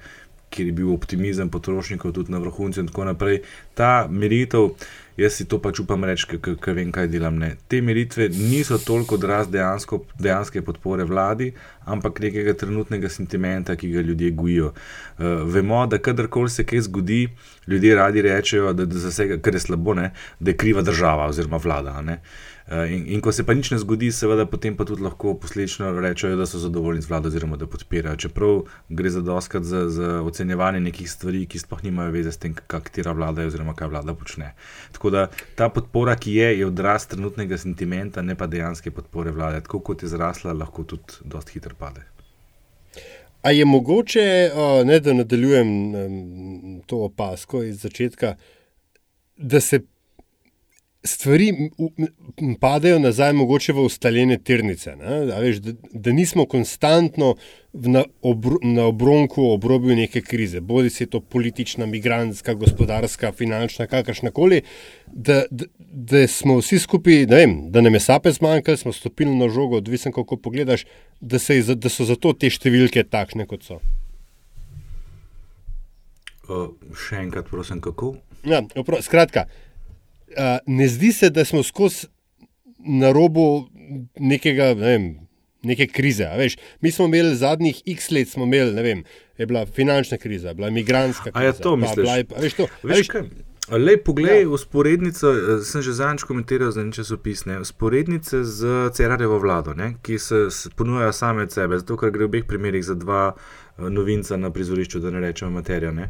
kjer 0.50 0.68
je 0.68 0.77
bil 0.82 0.94
optimizem 0.94 1.50
potrošnikov 1.50 2.13
tudi 2.13 2.32
na 2.32 2.41
vrhuncu 2.41 2.82
in 2.82 2.88
tako 2.88 3.06
naprej. 3.12 3.41
Ta 3.74 4.08
meritev 4.10 4.74
jaz 5.20 5.36
si 5.36 5.46
to 5.46 5.60
pač 5.62 5.82
upam 5.84 6.03
reči, 6.08 6.39
ker 6.39 6.75
vem, 6.75 6.91
kaj 6.96 7.10
delam. 7.12 7.39
Ne. 7.41 7.53
Te 7.72 7.82
meritve 7.84 8.29
niso 8.32 8.79
toliko 8.82 9.18
odraz 9.20 9.50
dejansko, 9.51 10.01
dejanske 10.20 10.63
podpore 10.65 11.06
vladi, 11.10 11.51
ampak 11.89 12.22
nekega 12.24 12.56
trenutnega 12.60 13.12
sentimenta, 13.12 13.75
ki 13.79 13.91
ga 13.96 14.03
ljudje 14.06 14.32
gojijo. 14.38 14.72
Uh, 14.72 15.41
vemo, 15.53 15.82
da 15.91 16.00
kadarkoli 16.00 16.51
se 16.53 16.65
kaj 16.68 16.86
zgodi, 16.88 17.24
ljudje 17.68 17.96
radi 17.96 18.24
rečejo, 18.25 18.74
da, 18.74 18.86
da, 18.86 19.01
vse, 19.10 19.41
kar 19.44 19.58
je 19.58 19.65
slabo, 19.65 19.98
ne, 20.00 20.12
da 20.39 20.53
je 20.53 20.58
kriva 20.58 20.86
država 20.86 21.27
oziroma 21.34 21.60
vlada. 21.63 22.00
Ne. 22.01 22.20
Eh, 22.20 22.49
in, 22.69 23.05
in 23.07 23.21
ko 23.21 23.31
se 23.31 23.43
pa 23.45 23.53
nič 23.57 23.71
ne 23.73 23.79
zgodi, 23.81 24.11
seveda 24.13 24.45
potem 24.45 24.75
pa 24.77 24.85
tudi 24.85 25.01
lahko 25.01 25.33
posledično 25.41 25.89
rečejo, 26.01 26.38
da 26.38 26.45
so 26.45 26.61
zadovoljni 26.61 27.01
z 27.01 27.09
vlado, 27.09 27.31
oziroma 27.31 27.57
da 27.57 27.67
podpirajo. 27.67 28.15
Čeprav 28.15 28.61
gre 28.89 29.09
za 29.09 29.21
doskrat 29.25 29.63
za, 29.63 29.88
za 29.89 30.21
ocenjevanje 30.21 30.79
nekih 30.85 31.09
stvari, 31.11 31.45
ki 31.49 31.59
sploh 31.59 31.81
nimajo 31.83 32.13
veze 32.13 32.31
s 32.31 32.38
tem, 32.38 32.53
katera 32.53 33.15
vlada 33.17 33.41
je 33.41 33.49
oziroma 33.49 33.73
kaj 33.73 33.89
vlada 33.89 34.13
počne. 34.13 34.53
Tako 34.93 35.09
da 35.09 35.25
ta 35.55 35.69
podpora, 35.73 36.15
ki 36.15 36.35
je, 36.35 36.53
je 36.59 36.69
odraz 36.69 37.07
trenutnega 37.09 37.57
sentimenta, 37.57 38.21
ne 38.21 38.38
pa 38.38 38.47
dejanske 38.47 38.91
podpore 38.91 39.33
vlade. 39.33 39.63
Tako 39.65 39.81
kot 39.89 40.05
je 40.05 40.13
zrasla, 40.13 40.53
lahko 40.53 40.85
tudi 40.85 41.23
dosti 41.25 41.57
hitro 41.57 41.75
pade. 41.79 42.05
A 43.41 43.51
je 43.51 43.65
mogoče, 43.65 44.51
ne, 44.85 44.99
da 44.99 45.13
nadaljujem 45.13 45.69
to 46.85 47.05
opasko 47.07 47.63
iz 47.63 47.81
začetka, 47.81 48.35
da 49.38 49.59
se 49.59 49.79
stvari 51.03 51.53
padejo 52.60 53.00
nazaj, 53.00 53.34
mogoče 53.34 53.74
v 53.74 53.86
ustaljene 53.88 54.38
tirnice. 54.38 54.96
Veš, 55.39 55.58
da, 55.63 55.74
da 55.94 56.12
nismo 56.12 56.46
konstantno 56.46 57.36
na, 57.74 58.03
obro, 58.22 58.58
na 58.63 58.86
obronku 58.86 59.46
obrobju 59.51 59.96
neke 59.96 60.22
krize, 60.22 60.60
bodi 60.60 60.89
se 60.89 61.06
to 61.06 61.20
politična, 61.20 61.86
migranska, 61.86 62.53
gospodarska, 62.53 63.32
finančna, 63.32 63.88
kakršna 63.88 64.32
koli, 64.32 64.62
da, 65.08 65.44
da, 65.51 65.65
da 65.79 66.27
smo 66.27 66.58
vsi 66.58 66.79
skupaj, 66.79 67.25
vem, 67.29 67.72
da 67.72 67.82
nam 67.82 67.94
je 67.94 68.00
sape 68.00 68.32
zmanjkalo, 68.32 68.77
smo 68.77 68.94
stopili 68.94 69.36
na 69.36 69.50
žogo, 69.50 69.77
odvisen 69.77 70.12
kako 70.12 70.38
pogledaš, 70.38 70.86
da, 71.22 71.39
se, 71.39 71.62
da 71.75 71.89
so 71.89 72.06
zato 72.06 72.34
te 72.34 72.50
številke 72.50 73.03
takšne, 73.03 73.48
kot 73.48 73.63
so. 73.63 73.79
Uh, 76.50 76.72
še 76.98 77.22
enkrat, 77.22 77.48
prosim, 77.48 77.79
kako? 77.82 78.15
Ja, 78.48 78.63
skratka, 79.06 79.46
ne 80.65 80.88
zdi 80.88 81.12
se, 81.13 81.29
da 81.29 81.45
smo 81.45 81.63
skozi 81.63 82.07
na 82.79 83.12
robu 83.12 83.67
nekega, 84.19 84.74
ne 84.74 84.86
vem, 84.86 85.09
neke 85.63 85.88
krize. 85.88 86.29
Veš, 86.38 86.57
mi 86.81 86.91
smo 86.91 87.05
imeli 87.05 87.36
zadnjih 87.36 87.81
x 87.86 88.12
let, 88.12 88.29
smo 88.29 88.43
imeli, 88.43 88.74
ne 88.74 88.83
vem, 88.83 89.03
je 89.38 89.45
bila 89.45 89.65
finančna 89.65 90.17
kriza, 90.17 90.53
bila 90.53 90.67
imigranska 90.67 91.31
kriza. 91.31 91.39
A 91.39 91.43
je 91.43 91.53
to, 91.53 91.75
misliš? 91.75 91.95
Bila, 91.95 92.24
bila, 92.24 92.41
veš, 92.41 92.53
to, 92.53 92.67
veš, 92.83 93.09
veš, 93.13 93.29
Lej, 93.69 93.98
poglej, 94.03 94.41
ja. 94.41 94.50
usporednico, 94.50 95.29
sem 95.62 95.81
že 95.86 95.93
zadnjič 95.93 96.24
komentiral 96.25 96.71
za 96.71 96.81
časopis, 96.91 97.45
ne, 97.45 97.59
usporednice 97.62 98.41
z 98.43 98.89
Cerarjevo 98.98 99.38
vlado, 99.39 99.75
ne, 99.77 99.93
ki 100.01 100.17
se 100.19 100.48
ponujajo 100.75 101.13
same 101.13 101.45
od 101.45 101.53
sebe, 101.53 101.77
zato 101.77 101.98
ker 101.98 102.09
gre 102.09 102.25
v 102.25 102.31
obeh 102.31 102.48
primerih 102.50 102.81
za 102.86 102.95
dva 102.98 103.36
novinca 103.77 104.38
na 104.38 104.50
prizorišču, 104.50 105.00
da 105.00 105.12
ne 105.13 105.21
rečemo 105.21 105.51
materijo. 105.51 105.91
Uh, 105.91 106.09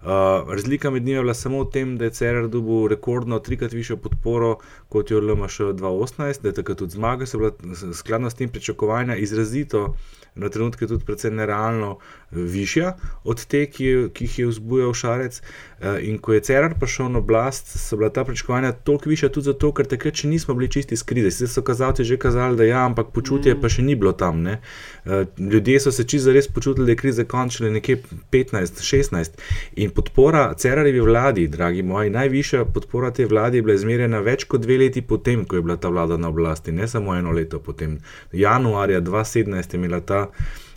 Uh, 0.00 0.06
razlika 0.52 0.90
med 0.90 1.02
njimi 1.02 1.16
je 1.18 1.22
bila 1.22 1.34
samo 1.34 1.62
v 1.62 1.70
tem, 1.72 1.98
da 1.98 2.04
je 2.04 2.10
CR 2.10 2.46
dobil 2.48 2.86
rekordno 2.88 3.38
trikrat 3.38 3.72
višjo 3.72 3.96
podporo 3.96 4.56
kot 4.88 5.10
je 5.10 5.20
LMŠ 5.20 5.60
2018, 5.60 6.42
da 6.42 6.48
je 6.48 6.54
takrat 6.54 6.78
tudi 6.78 6.92
zmaga, 6.92 7.26
se 7.26 7.38
bila 7.38 7.52
skladno 7.94 8.30
s 8.30 8.34
tem 8.34 8.48
pričakovanja 8.48 9.16
izrazito 9.16 9.94
na 10.34 10.48
trenutke 10.48 10.86
tudi 10.86 11.04
precej 11.04 11.30
nerealno 11.30 11.98
višja 12.30 12.94
od 13.24 13.44
te, 13.44 13.66
ki, 13.66 14.08
ki 14.14 14.24
jih 14.24 14.38
je 14.38 14.46
vzbujal 14.46 14.94
Šarec. 14.94 15.42
Eh, 15.80 16.08
in 16.08 16.18
ko 16.18 16.32
je 16.32 16.40
Cerar 16.40 16.74
prišel 16.80 17.08
na 17.08 17.18
oblast, 17.18 17.66
so 17.78 17.96
bila 17.96 18.10
ta 18.10 18.24
pričakovanja 18.24 18.72
toliko 18.72 19.08
višja 19.08 19.28
tudi 19.28 19.44
zato, 19.44 19.72
ker 19.72 19.86
takrat 19.88 20.14
še 20.14 20.28
nismo 20.28 20.54
bili 20.54 20.68
čisti 20.68 20.94
iz 20.94 21.02
krize. 21.02 21.30
Zdaj 21.30 21.48
so 21.48 21.62
kazalci 21.64 22.04
že 22.04 22.18
kazali, 22.20 22.56
da 22.56 22.64
ja, 22.64 22.84
ampak 22.84 23.14
počutje 23.16 23.56
pa 23.60 23.68
še 23.68 23.82
ni 23.82 23.96
bilo 23.96 24.12
tam. 24.12 24.42
Ne? 24.42 24.58
Eh, 25.06 25.24
ljudje 25.38 25.80
so 25.80 25.92
se 25.92 26.04
čisto 26.04 26.32
res 26.36 26.48
počutili, 26.48 26.86
da 26.86 26.92
je 26.92 27.00
kriza 27.00 27.24
končila 27.24 27.70
nekje 27.70 28.02
15-16 28.30 29.40
in 29.76 29.90
podpora 29.90 30.54
Cerarjevi 30.54 31.00
vladi, 31.00 31.48
dragi 31.48 31.82
moji, 31.82 32.10
najvišja 32.10 32.64
podpora 32.64 33.10
te 33.10 33.26
vladi 33.26 33.58
je 33.58 33.62
bila 33.62 33.74
izmerjena 33.74 34.20
več 34.20 34.44
kot 34.44 34.60
dve 34.60 34.78
leti 34.84 35.02
potem, 35.02 35.44
ko 35.44 35.56
je 35.56 35.62
bila 35.62 35.76
ta 35.76 35.88
vlada 35.88 36.20
na 36.20 36.28
oblasti, 36.28 36.72
ne 36.72 36.88
samo 36.88 37.16
eno 37.16 37.32
leto 37.32 37.58
potem. 37.58 37.98
Januarja 38.32 39.00
2017 39.00 39.74
je 39.74 39.80
imela 39.80 40.00
ta 40.00 40.26
vlada 40.26 40.69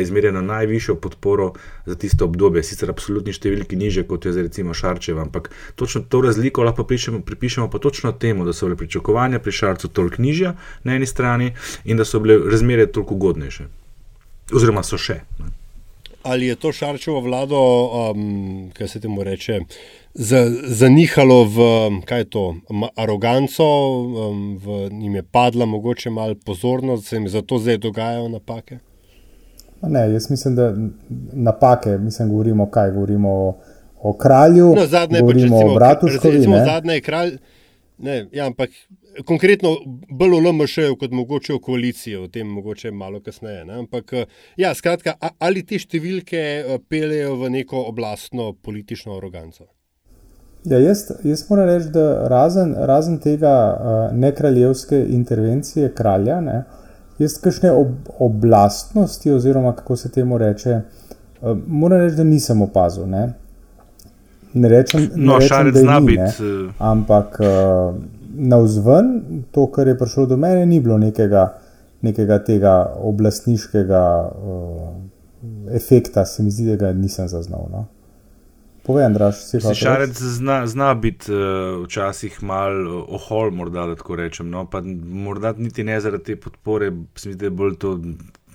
izmerjena 0.00 0.42
najvišjo 0.42 0.94
podporo 0.94 1.52
za 1.86 1.94
tisto 1.94 2.24
obdobje, 2.24 2.62
sicer 2.62 2.90
absolutni 2.90 3.32
številki 3.32 3.76
niže 3.76 4.02
kot 4.02 4.24
je 4.24 4.32
za 4.32 4.42
recimo 4.42 4.74
Šarčeva, 4.74 5.22
ampak 5.22 5.50
točno 5.74 6.02
to 6.08 6.20
razliko 6.20 6.62
lahko 6.62 6.84
pripišemo, 6.84 7.20
pripišemo 7.22 7.70
pa 7.70 7.78
točno 7.78 8.12
temu, 8.12 8.44
da 8.44 8.52
so 8.52 8.66
bile 8.66 8.76
pričakovanja 8.76 9.38
pri 9.38 9.52
Šarcu 9.52 9.88
toliko 9.88 10.22
nižja 10.22 10.54
na 10.84 10.94
eni 10.94 11.06
strani 11.06 11.52
in 11.84 11.96
da 11.96 12.04
so 12.04 12.20
bile 12.20 12.38
razmere 12.50 12.86
toliko 12.86 13.14
ugodnejše. 13.14 13.68
Oziroma 14.52 14.82
so 14.82 14.98
še. 14.98 15.20
Ne. 15.38 15.52
Ali 16.24 16.46
je 16.46 16.56
to 16.56 16.72
Šarčevo 16.72 17.20
vlado, 17.20 17.58
um, 17.60 18.70
kaj 18.72 18.88
se 18.88 19.00
temu 19.00 19.22
reče, 19.24 19.58
zanihalo 20.64 21.44
v 21.44 21.58
to, 22.30 22.56
aroganco, 22.96 23.64
um, 23.64 24.56
v 24.56 24.88
njim 24.92 25.14
je 25.14 25.22
padla 25.22 25.66
mogoče 25.66 26.10
malo 26.10 26.34
pozornost, 26.46 27.06
se 27.06 27.16
jim 27.16 27.28
zato 27.28 27.58
zdaj 27.58 27.78
dogajajo 27.78 28.28
napake? 28.28 28.78
Ne, 29.88 30.12
jaz 30.12 30.30
mislim, 30.30 30.56
da 30.56 30.74
napake, 31.32 31.98
mislim, 31.98 32.28
govorimo 32.28 32.70
kaj, 32.70 32.90
govorimo 32.90 33.30
o, 33.30 33.54
o 34.02 34.12
kralju, 34.12 34.74
no, 34.76 34.86
zadnje, 34.86 35.20
govorimo 35.20 35.56
recimo, 35.56 35.72
o 35.72 35.74
Bratuškovi. 35.74 36.40
Zadnje 36.64 36.94
je 36.94 37.00
kralj, 37.00 37.36
ne, 37.98 38.26
ja, 38.32 38.46
ampak 38.46 38.70
konkretno 39.26 39.76
bolj 40.10 40.30
v 40.30 40.40
LMŠ-ju 40.48 40.96
kot 40.98 41.12
mogoče 41.14 41.54
v 41.54 41.60
koaliciji, 41.62 42.16
o 42.16 42.28
tem 42.28 42.48
mogoče 42.50 42.90
malo 42.90 43.20
kasneje. 43.20 43.64
Ne, 43.64 43.78
ampak, 43.84 44.12
ja, 44.56 44.74
skratka, 44.74 45.14
ali 45.38 45.62
te 45.62 45.78
številke 45.78 46.42
eh, 46.42 46.76
pelejo 46.88 47.38
v 47.44 47.52
neko 47.60 47.86
oblastno 47.88 48.52
politično 48.62 49.16
aroganco? 49.18 49.68
Ja, 50.64 50.78
jaz, 50.80 51.10
jaz 51.24 51.44
moram 51.50 51.68
reči, 51.68 51.90
da 51.92 52.24
razen, 52.32 52.70
razen 52.88 53.18
tega 53.20 53.52
uh, 53.52 53.98
nekraljevske 54.16 54.96
intervencije 55.12 55.90
kralja, 55.92 56.38
ne, 56.40 56.62
uh, 56.62 56.83
Jaz 57.18 57.38
kakšne 57.38 57.70
ob, 57.72 57.94
oblastnosti, 58.18 59.30
oziroma 59.30 59.74
kako 59.76 59.96
se 59.96 60.08
temu 60.08 60.38
reče, 60.38 60.80
uh, 61.42 61.58
moram 61.66 62.00
reči, 62.00 62.16
da 62.16 62.24
nisem 62.24 62.62
opazil. 62.62 63.06
Ne, 63.06 63.32
ne 64.54 64.68
rečem, 64.68 65.08
ne 65.14 65.26
no, 65.26 65.38
rečem 65.38 65.72
da 65.72 65.80
je 65.80 66.00
ni, 66.00 66.16
ne, 66.16 66.32
ampak 66.78 67.40
uh, 67.40 67.94
na 68.34 68.58
vzven, 68.58 69.20
to, 69.50 69.66
kar 69.70 69.88
je 69.88 69.98
prišlo 69.98 70.26
do 70.26 70.36
mene, 70.36 70.66
ni 70.66 70.80
bilo 70.80 70.98
nekega, 70.98 71.52
nekega 72.02 72.38
tega 72.44 72.74
oblastniškega 72.98 74.04
uh, 74.30 75.74
efekta, 75.74 76.24
se 76.24 76.42
mi 76.42 76.50
zdi, 76.50 76.66
da 76.72 76.76
ga 76.76 76.92
nisem 76.92 77.28
zaznal. 77.28 77.68
No. 77.72 77.84
Povej, 78.84 79.06
Andraš, 79.06 79.38
si 79.48 79.58
ti 79.58 79.74
šarec 79.74 80.18
zna, 80.18 80.66
zna 80.66 80.94
biti 80.94 81.32
uh, 81.32 81.84
včasih 81.84 82.42
malo 82.42 82.98
uh, 82.98 83.14
ohol, 83.16 83.50
morda 83.50 83.86
da 83.86 83.96
tako 83.96 84.16
rečem. 84.20 84.50
No? 84.50 84.66
Pa 84.70 84.82
morda 85.04 85.54
niti 85.56 85.84
ne 85.84 86.00
zaradi 86.00 86.24
te 86.24 86.36
podpore, 86.36 86.92
se 87.16 87.28
mi 87.28 87.34
zdi, 87.34 87.40
da 87.40 87.46
je 87.46 87.50
bolj 87.50 87.78
to 87.80 87.94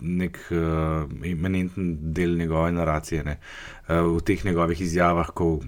nek 0.02 0.38
uh, 0.52 1.10
eminenten 1.26 1.98
del 2.14 2.38
njegove 2.38 2.72
naracije, 2.72 3.24
uh, 3.26 3.96
v 4.18 4.22
teh 4.26 4.46
njegovih 4.46 4.82
izjavah, 4.82 5.34
ko 5.34 5.60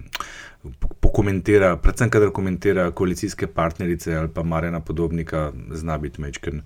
pokomentira, 1.00 1.76
predvsem 1.76 2.10
kadar 2.10 2.30
komentira 2.30 2.90
koalicijske 2.90 3.46
partnerice 3.46 4.14
ali 4.16 4.28
pa 4.28 4.42
Marena 4.42 4.80
podobnika, 4.80 5.52
zna 5.74 5.98
biti 5.98 6.20
mečken 6.20 6.62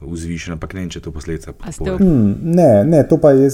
vzvišen, 0.00 0.52
ampak 0.52 0.74
ne 0.74 0.80
vem, 0.80 0.90
če 0.90 0.98
je 0.98 1.02
to 1.02 1.12
posledica. 1.12 1.52
Hmm, 1.98 2.36
ne, 2.42 2.84
ne, 2.84 3.02
to 3.08 3.18
pa 3.18 3.34
je. 3.34 3.50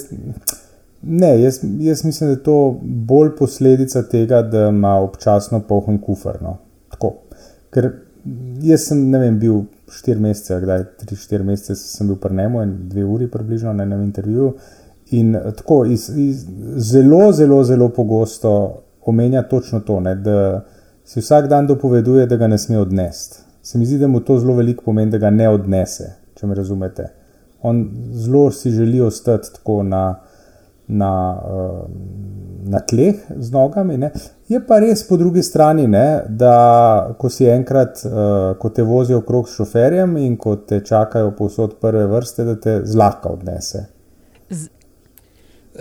Ne, 1.03 1.43
jaz, 1.43 1.61
jaz 1.81 2.05
mislim, 2.05 2.29
da 2.29 2.33
je 2.33 2.43
to 2.43 2.81
bolj 2.83 3.37
posledica 3.39 4.03
tega, 4.03 4.43
da 4.43 4.69
ima 4.69 4.97
občasno 5.01 5.61
poln 5.61 5.99
kufr. 5.99 6.43
No. 6.43 6.57
Ker 7.71 7.91
jaz 8.63 8.89
sem 8.89 9.13
vem, 9.13 9.39
bil 9.39 9.63
štiri 9.93 10.21
mesece, 10.21 10.59
kdaj 10.61 10.85
tri, 11.01 11.17
štiri 11.17 11.45
mesece 11.45 11.77
sem 11.81 12.09
bil 12.09 12.19
pri 12.21 12.35
njemu 12.37 12.63
in 12.63 12.75
dve 12.89 13.05
uri 13.05 13.31
približno 13.31 13.73
na 13.73 13.83
enem 13.83 14.03
intervjuju. 14.03 14.53
In 15.11 15.37
tako 15.57 15.85
iz, 15.87 16.11
iz, 16.17 16.45
zelo, 16.77 17.33
zelo, 17.33 17.63
zelo 17.65 17.89
pogosto 17.89 18.83
omenja 19.07 19.43
točno 19.43 19.81
to, 19.81 20.01
ne, 20.01 20.15
da 20.15 20.65
si 21.05 21.21
vsak 21.21 21.47
dan 21.49 21.67
dopoveduje, 21.67 22.27
da 22.27 22.37
ga 22.37 22.47
ne 22.47 22.59
sme 22.59 22.79
odnesti. 22.79 23.39
Se 23.63 23.79
mi 23.79 23.87
zdi, 23.87 23.99
da 23.99 24.09
mu 24.09 24.21
to 24.21 24.39
zelo 24.39 24.55
veliko 24.55 24.85
pomeni, 24.85 25.11
da 25.11 25.19
ga 25.19 25.31
ne 25.31 25.49
odnese, 25.49 26.11
če 26.37 26.47
me 26.47 26.55
razumete. 26.55 27.09
On 27.63 27.81
zelo 28.13 28.51
si 28.51 28.71
želi 28.71 29.01
ostati 29.01 29.49
tako 29.55 29.83
na 29.83 30.03
na, 30.89 31.13
uh, 31.37 31.85
na 32.69 32.81
tleh 32.81 33.17
z 33.39 33.51
nogami. 33.53 33.99
Ne. 33.99 34.11
Je 34.49 34.61
pa 34.67 34.79
res 34.81 35.05
po 35.09 35.17
drugi 35.17 35.43
strani, 35.43 35.87
ne, 35.89 36.23
da 36.29 37.15
ko 37.19 37.29
si 37.29 37.47
enkrat, 37.49 38.03
uh, 38.05 38.57
ko 38.59 38.71
te 38.71 38.83
vozijo 38.83 39.19
okrog 39.19 39.49
s 39.49 39.61
šoferjem 39.61 40.17
in 40.17 40.37
ko 40.37 40.57
te 40.57 40.81
čakajo 40.81 41.35
povsod 41.37 41.79
prve 41.81 42.07
vrste, 42.07 42.45
da 42.45 42.57
te 42.61 42.81
zlahka 42.85 43.29
odnese. 43.29 43.87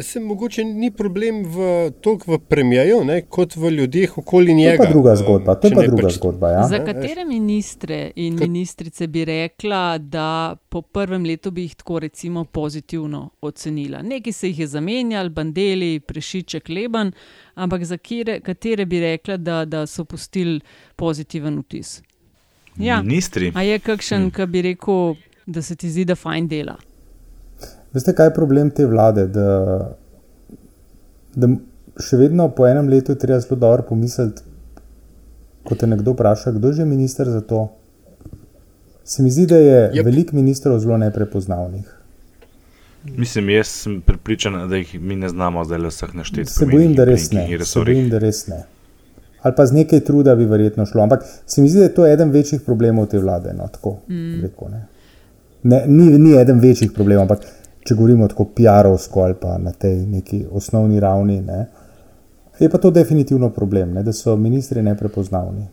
Se 0.02 0.20
mogoče 0.20 0.64
ni 0.64 0.92
problem 0.92 1.44
v 1.46 1.92
toliko 2.02 2.32
v 2.32 2.40
premijeju, 2.40 2.98
kot 3.30 3.56
v 3.56 3.72
ljudeh 3.72 4.18
okoli 4.18 4.54
njega. 4.54 4.78
To 4.78 4.84
je 4.84 4.88
pa 4.88 4.94
druga 4.94 5.16
zgodba. 5.16 5.56
To 5.56 5.68
je 5.68 5.76
pa 5.76 5.86
druga 5.88 6.04
pač, 6.04 6.14
zgodba 6.14 6.52
ja. 6.52 6.68
Za 6.68 6.80
katere 6.86 7.26
ministre 7.26 8.12
in 8.16 8.36
ministrice 8.40 9.08
bi 9.08 9.26
rekla, 9.26 9.98
da 9.98 10.56
po 10.70 10.82
prvem 10.82 11.26
letu 11.26 11.52
bi 11.52 11.62
jih 11.62 11.76
tako 11.76 12.00
recimo 12.00 12.44
pozitivno 12.46 13.30
ocenila? 13.42 14.02
Neki 14.02 14.32
se 14.32 14.48
jih 14.48 14.60
je 14.60 14.68
zamenjali, 14.68 15.30
bandeli, 15.30 16.00
prešiček, 16.00 16.70
leban, 16.70 17.12
ampak 17.56 17.86
za 17.86 17.98
kire, 17.98 18.40
katere 18.40 18.86
bi 18.86 19.00
rekla, 19.00 19.38
da, 19.38 19.66
da 19.66 19.86
so 19.88 20.06
pustili 20.06 20.60
pozitiven 20.96 21.60
vtis? 21.60 22.02
Ja. 22.78 23.02
Ministri. 23.02 23.52
A 23.56 23.62
je 23.62 23.80
kakšen, 23.80 24.22
hmm. 24.22 24.32
ki 24.32 24.46
bi 24.46 24.62
rekel, 24.62 25.16
da 25.46 25.62
se 25.62 25.76
ti 25.76 25.90
zdi, 25.90 26.06
da 26.06 26.16
fajn 26.16 26.48
dela? 26.48 26.78
Veste, 27.94 28.14
kaj 28.14 28.28
je 28.28 28.34
problem 28.34 28.70
te 28.70 28.86
vlade? 28.86 29.28
Da, 29.32 29.48
da 31.36 31.50
še 32.04 32.20
vedno 32.20 32.50
po 32.54 32.68
enem 32.68 32.90
letu 32.92 33.16
je 33.16 33.20
treba 33.20 33.40
zelo 33.40 33.60
dobro 33.60 33.86
pomisliti, 33.90 34.44
ko 35.68 35.76
te 35.76 35.88
nekdo 35.88 36.14
vpraša, 36.16 36.54
kdo 36.56 36.72
je 36.72 36.82
že 36.82 36.86
minister 36.86 37.30
za 37.30 37.42
to. 37.42 37.68
Se 39.08 39.24
mi 39.24 39.32
zdi, 39.32 39.46
da 39.48 39.58
je 39.58 39.78
yep. 39.96 40.06
veliko 40.06 40.36
ministrov 40.36 40.80
zelo 40.84 40.98
neprepoznavnih. 40.98 41.94
Mislim, 43.16 43.50
jaz 43.50 43.68
sem 43.68 44.02
pripričan, 44.02 44.70
da 44.70 44.76
jih 44.76 45.00
mi 45.02 45.16
ne 45.16 45.30
znamo 45.30 45.64
zdaj 45.64 45.80
le 45.80 45.92
vseh 45.92 46.16
našteti. 46.16 46.52
Se 46.52 46.66
bojim, 46.66 46.96
da 46.96 47.06
res 47.08 47.32
ne. 47.32 47.46
Se 47.64 47.80
bojim, 47.80 48.10
da 48.10 48.20
res 48.20 48.48
ne. 48.52 48.66
Ali 49.42 49.56
pa 49.56 49.66
z 49.66 49.78
nekaj 49.78 50.00
truda 50.04 50.36
bi 50.36 50.46
verjetno 50.46 50.86
šlo. 50.86 51.04
Ampak 51.04 51.24
se 51.46 51.62
mi 51.62 51.70
zdi, 51.70 51.80
da 51.80 51.86
je 51.86 51.94
to 51.94 52.08
eden 52.08 52.32
večjih 52.32 52.62
problemov 52.66 53.08
te 53.08 53.20
vlade. 53.20 53.54
No, 53.56 53.68
tako, 53.72 54.00
mm. 54.10 54.42
rekel, 54.42 54.72
ne. 54.72 54.82
Ne, 55.64 55.84
ni, 55.88 56.10
ni 56.20 56.36
eden 56.38 56.60
večjih 56.60 56.92
problemov, 56.92 57.30
ampak 57.30 57.46
če 57.88 57.96
govorimo 57.96 58.28
tako 58.28 58.50
PR-ovsko 58.56 59.24
ali 59.24 59.36
pa 59.42 59.58
na 59.58 59.72
tej 59.72 60.02
neki 60.12 60.44
osnovni 60.52 61.00
ravni, 61.00 61.40
ne, 61.42 61.66
je 62.60 62.70
pa 62.70 62.78
to 62.78 62.92
definitivno 62.92 63.50
problem, 63.54 63.94
ne, 63.94 64.04
da 64.04 64.14
so 64.14 64.36
ministri 64.36 64.84
neprepoznavni. 64.84 65.68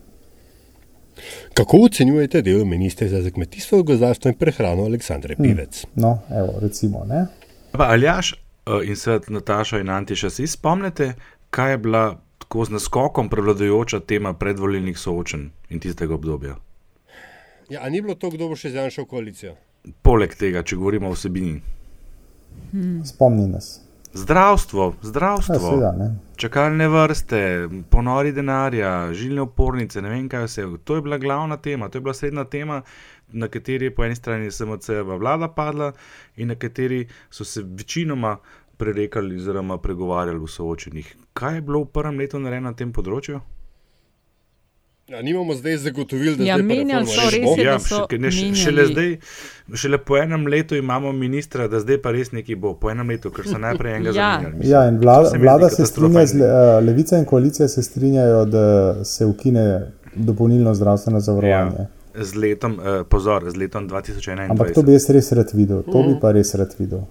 Kako 1.53 1.77
ocenjujete 1.85 2.41
delo 2.41 2.65
ministra 2.65 3.07
za 3.07 3.31
kmetijstvo, 3.31 3.83
gozdarstvo 3.83 4.29
in 4.29 4.37
prehrano 4.37 4.83
Aleksandra 4.85 5.35
hm, 5.37 5.43
Pivec? 5.43 5.81
Hmm. 5.83 6.01
No, 6.03 6.19
evo, 6.29 6.59
recimo. 6.61 7.05
Ne. 7.07 7.25
Aljaš 7.71 8.33
eh, 8.33 8.89
in 8.89 8.95
svet 8.95 9.29
Nataša 9.29 9.79
in 9.79 9.89
Antiša, 9.89 10.29
si 10.29 10.47
spomnite, 10.47 11.13
kaj 11.49 11.71
je 11.71 11.77
bila 11.77 12.05
tako 12.37 12.65
z 12.65 12.69
naskokom 12.69 13.29
prevladujoča 13.29 13.99
tema 13.99 14.33
predvolilnih 14.33 14.99
soočenj 14.99 15.47
in 15.69 15.79
tistega 15.79 16.13
obdobja? 16.13 16.55
Ja, 17.69 17.89
ni 17.89 18.01
bilo 18.01 18.15
to, 18.15 18.29
kdo 18.29 18.51
bo 18.51 18.55
še 18.55 18.69
zjanšal 18.69 19.07
koalicijo? 19.09 19.55
Poleg 20.05 20.35
tega, 20.37 20.61
če 20.63 20.77
govorimo 20.77 21.09
o 21.09 21.15
vsebini. 21.15 21.61
Hmm. 22.71 23.05
Spomni 23.05 23.47
nas. 23.47 23.81
Zdravstvo, 24.15 24.93
zdravstvo. 25.01 25.55
Ja, 25.55 25.91
seveda, 25.91 26.11
čakalne 26.35 26.87
vrste, 26.87 27.39
ponori 27.89 28.31
denarja, 28.31 29.13
žilne 29.13 29.43
opornice, 29.43 30.01
ne 30.01 30.09
vem 30.09 30.29
kaj 30.31 30.45
vse. 30.47 30.67
To 30.83 30.95
je 30.95 31.03
bila 31.03 31.17
glavna 31.17 31.57
tema, 31.57 31.89
to 31.89 31.97
je 31.97 32.01
bila 32.01 32.13
srednja 32.13 32.43
tema, 32.43 32.81
na 33.27 33.47
kateri 33.47 33.89
je 33.89 33.95
po 33.95 34.05
eni 34.05 34.15
strani 34.15 34.51
SMC-eva 34.51 35.17
vlada 35.19 35.47
padla 35.47 35.91
in 36.35 36.47
na 36.47 36.55
kateri 36.55 37.07
so 37.29 37.43
se 37.43 37.63
večinoma 37.63 38.37
prerekali 38.77 39.35
oziroma 39.35 39.77
pregovarjali 39.77 40.39
v 40.39 40.47
soočenih. 40.47 41.15
Kaj 41.33 41.55
je 41.55 41.61
bilo 41.61 41.83
v 41.83 41.91
prvem 41.91 42.19
letu 42.19 42.39
narejeno 42.39 42.71
na 42.71 42.75
tem 42.75 42.91
področju? 42.93 43.41
Ja, 45.07 45.21
nimamo 45.21 45.53
zdaj 45.55 45.77
zagotovili, 45.77 46.35
da 46.35 46.43
ja, 46.43 46.57
menjali 46.57 47.05
so 47.05 47.29
res. 47.29 47.49
Ja, 47.61 47.75
še, 48.31 48.47
šele, 48.57 48.85
zdaj, 48.89 49.11
šele 49.77 49.99
po 50.01 50.17
enem 50.17 50.47
letu 50.49 50.75
imamo 50.75 51.11
ministra, 51.13 51.67
da 51.69 51.77
zdaj 51.79 51.99
pa 52.01 52.09
res 52.15 52.31
neki 52.33 52.55
bo. 52.57 52.71
Po 52.73 52.89
enem 52.89 53.11
letu, 53.13 53.29
ker 53.29 53.45
so 53.45 53.59
najprej 53.61 53.99
enega 53.99 54.15
ja. 54.17 54.29
zamenjali. 54.41 54.69
Ja, 54.69 54.81
in 54.89 54.97
vlada, 55.03 55.29
se, 55.29 55.41
vlada 55.43 55.69
se 55.69 55.85
strinja, 55.85 56.23
le, 56.25 56.47
uh, 56.47 56.79
levica 56.87 57.19
in 57.21 57.27
koalicija 57.29 57.67
se 57.69 57.83
strinjajo, 57.85 58.39
da 58.49 58.63
se 59.05 59.29
ukine 59.29 59.67
dopolnilno 60.15 60.73
zdravstveno 60.73 61.21
zavarovanje. 61.21 61.85
Ja. 61.85 62.23
Z 62.25 62.41
letom, 62.41 62.79
uh, 62.79 63.03
pozor, 63.09 63.45
z 63.51 63.61
letom 63.61 63.85
2021. 63.91 64.49
Ampak 64.55 64.73
to 64.73 64.81
bi 64.81 64.97
jaz 64.97 65.05
res 65.13 65.29
rad 65.37 65.53
videl, 65.53 65.85
to 65.85 66.01
bi 66.01 66.15
mm. 66.15 66.19
pa 66.23 66.33
res 66.33 66.55
rad 66.57 66.73
videl 66.79 67.05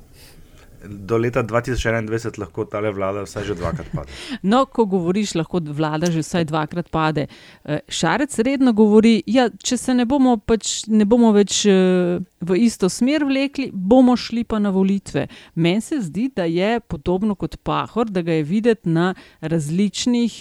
do 0.88 1.17
leta 1.17 1.43
2021 1.43 2.38
lahko 2.38 2.64
ta 2.64 2.81
vlada 2.81 3.25
vsaj 3.25 3.45
že 3.45 3.55
dvakrat 3.55 3.88
pade. 3.93 4.12
No, 4.43 4.64
ko 4.67 4.85
govoriš, 4.85 5.35
lahko 5.35 5.61
vlada 5.61 6.11
že 6.11 6.23
vsaj 6.25 6.45
dvakrat 6.50 6.91
pade. 6.91 7.26
Eh, 7.64 7.81
Šarec 7.88 8.38
redno 8.38 8.73
govori, 8.73 9.23
da 9.26 9.33
ja, 9.33 9.49
če 9.50 9.76
se 9.76 9.95
ne 9.95 10.05
bomo, 10.05 10.37
pač, 10.37 10.85
ne 10.88 11.05
bomo 11.05 11.33
več 11.33 11.64
eh, 11.67 12.19
v 12.41 12.59
isto 12.61 12.88
smer 12.88 13.25
vlekli, 13.25 13.71
bomo 13.73 14.17
šli 14.17 14.45
pa 14.45 14.59
na 14.59 14.71
volitve. 14.75 15.26
Meni 15.55 15.81
se 15.81 16.00
zdi, 16.00 16.31
da 16.37 16.45
je 16.45 16.81
podobno 16.81 17.35
kot 17.35 17.57
Pahor, 17.62 18.11
da 18.11 18.23
ga 18.23 18.40
je 18.40 18.47
videti 18.47 18.88
na 18.88 19.14
različnih 19.40 20.37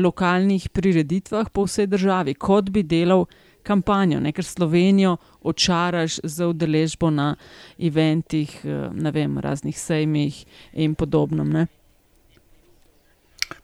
lokalnih 0.00 0.68
prireditvah 0.70 1.50
po 1.52 1.66
vsej 1.66 1.90
državi, 1.90 2.34
kot 2.34 2.70
bi 2.70 2.82
delal 2.82 3.26
kampanjo, 3.62 4.20
ne 4.20 4.32
ker 4.32 4.44
Slovenijo 4.44 5.16
očaraš 5.42 6.20
z 6.24 6.46
udeležbo 6.46 7.10
na 7.10 7.34
eventih, 7.78 8.60
eh, 8.64 9.10
vem, 9.10 9.38
raznih 9.38 9.78
sejmih 9.78 10.44
in 10.72 10.94
podobno. 10.94 11.44
Ne? 11.44 11.66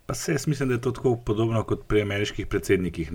Pa 0.07 0.15
se 0.15 0.33
jaz 0.33 0.47
mislim, 0.47 0.69
da 0.69 0.75
je 0.75 0.81
to 0.81 0.91
tako 0.91 1.17
podobno 1.17 1.63
kot 1.63 1.87
pri 1.87 2.03
ameriških 2.03 2.47
predsednikih. 2.47 3.13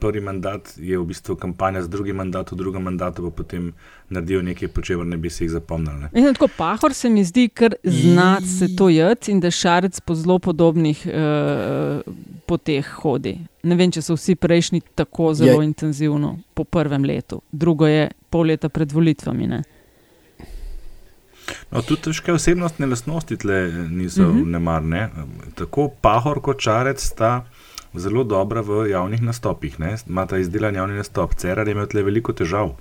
Prvi 0.00 0.20
mandat 0.20 0.72
je 0.76 0.98
v 0.98 1.04
bistvu 1.04 1.36
kampanja, 1.36 1.82
z 1.82 1.88
drugim 1.88 2.16
mandatom, 2.16 2.56
v 2.56 2.58
drugem 2.58 2.82
mandatu 2.82 3.22
pa 3.22 3.30
potem 3.36 3.72
naredijo 4.08 4.42
nekaj, 4.42 4.68
po 4.68 4.82
čemer 4.82 5.06
ne 5.06 5.16
bi 5.16 5.30
se 5.30 5.44
jih 5.44 5.50
zapomnili. 5.50 6.10
Tako 6.34 6.48
pahor 6.56 6.94
se 6.94 7.08
mi 7.08 7.24
zdi, 7.24 7.48
ker 7.48 7.74
zna 7.84 8.40
se 8.40 8.76
to 8.76 8.88
jeti 8.88 9.32
in 9.32 9.40
da 9.40 9.50
šarec 9.50 10.00
po 10.00 10.14
zelo 10.14 10.38
podobnih 10.38 11.06
uh, 11.06 12.14
poteh 12.46 12.92
hodi. 13.00 13.38
Ne 13.62 13.76
vem, 13.76 13.90
če 13.90 14.02
so 14.02 14.16
vsi 14.16 14.34
prejšnji 14.34 14.80
tako 14.94 15.32
zelo 15.34 15.62
je. 15.62 15.64
intenzivno 15.64 16.38
po 16.54 16.64
prvem 16.64 17.04
letu, 17.04 17.40
drugo 17.52 17.86
je 17.86 18.10
pol 18.30 18.52
leta 18.52 18.68
pred 18.68 18.92
volitvami. 18.92 19.46
Ne? 19.46 19.62
No, 21.70 21.82
tudi 21.82 22.02
težke 22.02 22.32
osebnostne 22.32 22.86
lastnosti 22.86 23.36
tle 23.36 23.72
niso 23.90 24.22
mm 24.22 24.32
-hmm. 24.32 24.50
nemarne. 24.56 25.08
Tako 25.54 25.88
Pahor 26.00 26.40
kot 26.40 26.60
Čarec 26.60 27.00
sta 27.00 27.44
zelo 27.94 28.24
dobra 28.24 28.60
v 28.60 28.90
javnih 28.90 29.22
nastopih. 29.22 29.76
Imata 30.08 30.38
izdelan 30.38 30.74
javni 30.74 30.96
nastop. 30.96 31.34
Cerar 31.34 31.68
je 31.68 31.72
imel 31.72 31.86
tle 31.86 32.02
veliko 32.02 32.32
težav. 32.32 32.76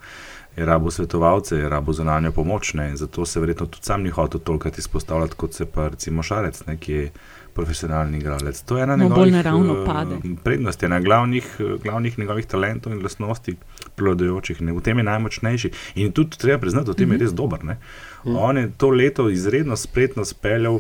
Je 0.57 0.65
rabo 0.65 0.91
svetovalce, 0.91 1.55
je 1.55 1.69
rabo 1.69 1.93
zunanjo 1.93 2.31
pomoč, 2.31 2.73
ne? 2.73 2.95
zato 2.95 3.25
se 3.25 3.39
verjetno 3.39 3.65
tudi 3.65 3.85
sam 3.85 4.03
ni 4.03 4.09
hotel 4.09 4.39
toliko 4.39 4.69
izpostavljati, 4.77 5.35
kot 5.35 5.53
se 5.53 5.65
pa 5.65 5.87
recimo 5.87 6.23
Šarec, 6.23 6.65
ne? 6.65 6.77
ki 6.77 6.93
je 6.93 7.11
profesionalni 7.53 8.17
igralec. 8.17 8.61
To 8.61 8.77
je 8.77 8.83
ena 8.83 8.95
njegovih 8.95 9.33
uh, 9.45 10.35
prednosti, 10.43 10.85
ena 10.85 10.99
glavnih, 10.99 11.57
glavnih 11.83 12.19
njegovih 12.19 12.45
talentov 12.45 12.93
in 12.93 13.03
lastnosti, 13.03 13.55
prevladujočih. 13.95 14.61
V 14.61 14.81
tem 14.81 14.97
je 14.97 15.03
najmočnejši 15.03 15.71
in 15.95 16.11
tudi 16.11 16.37
treba 16.37 16.59
priznati, 16.59 16.85
da 16.85 16.91
v 16.91 16.95
tem 16.95 17.07
mm 17.07 17.11
-hmm. 17.11 17.13
je 17.13 17.17
mhm. 17.17 17.25
res 17.25 17.33
dober. 17.33 17.63
Ne? 17.63 17.77
Mm. 18.25 18.35
On 18.35 18.57
je 18.57 18.71
to 18.77 18.89
leto 18.89 19.29
izredno 19.29 19.75
spretno 19.75 20.25
speljal. 20.25 20.79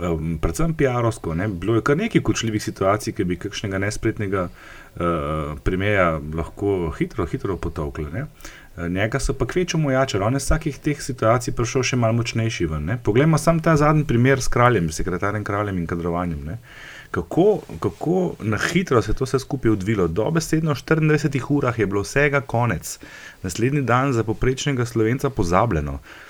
Um, 0.00 0.38
predvsem 0.40 0.74
PR-ovsko, 0.74 1.34
bilo 1.48 1.74
je 1.74 1.82
kar 1.84 1.96
nekaj 1.96 2.22
kočljivih 2.22 2.62
situacij, 2.62 3.12
ki 3.12 3.24
bi 3.24 3.36
kakšnega 3.36 3.78
nespretnega 3.78 4.46
uh, 4.48 5.58
primera 5.64 6.20
lahko 6.34 6.92
hitro, 6.98 7.26
hitro 7.26 7.56
potovkli. 7.56 8.06
Uh, 8.06 8.88
njega 8.88 9.20
so 9.20 9.34
pa 9.34 9.46
kvečemu 9.46 9.90
jačali, 9.90 10.24
on 10.24 10.32
je 10.32 10.40
vsakih 10.40 10.78
teh 10.78 11.02
situacij 11.02 11.54
prišel 11.54 11.82
še 11.82 11.98
malo 12.00 12.16
močnejši 12.16 12.66
ven. 12.70 12.94
Poglejmo 13.04 13.38
samo 13.38 13.60
ta 13.60 13.76
zadnji 13.76 14.06
primer 14.08 14.40
s 14.40 14.48
kraljem, 14.48 14.88
sekretarjem 14.92 15.44
kraljem 15.44 15.78
in 15.78 15.86
kadrovanjem. 15.86 16.40
Ne? 16.46 16.58
Kako, 17.10 17.60
kako 17.80 18.34
na 18.40 18.56
hitro 18.70 19.02
se 19.02 19.10
je 19.10 19.18
to 19.18 19.28
vse 19.28 19.38
skupaj 19.38 19.74
odvilo. 19.74 20.08
Dobesedno 20.08 20.72
v 20.72 20.84
24 20.86 21.44
urah 21.48 21.78
je 21.78 21.86
bilo 21.86 22.06
vsega 22.06 22.40
konec, 22.40 22.98
naslednji 23.42 23.82
dan 23.82 24.12
za 24.12 24.24
poprečnega 24.24 24.86
slovenca 24.86 25.30
pozabljeno. 25.30 25.98
Eh, 25.98 26.29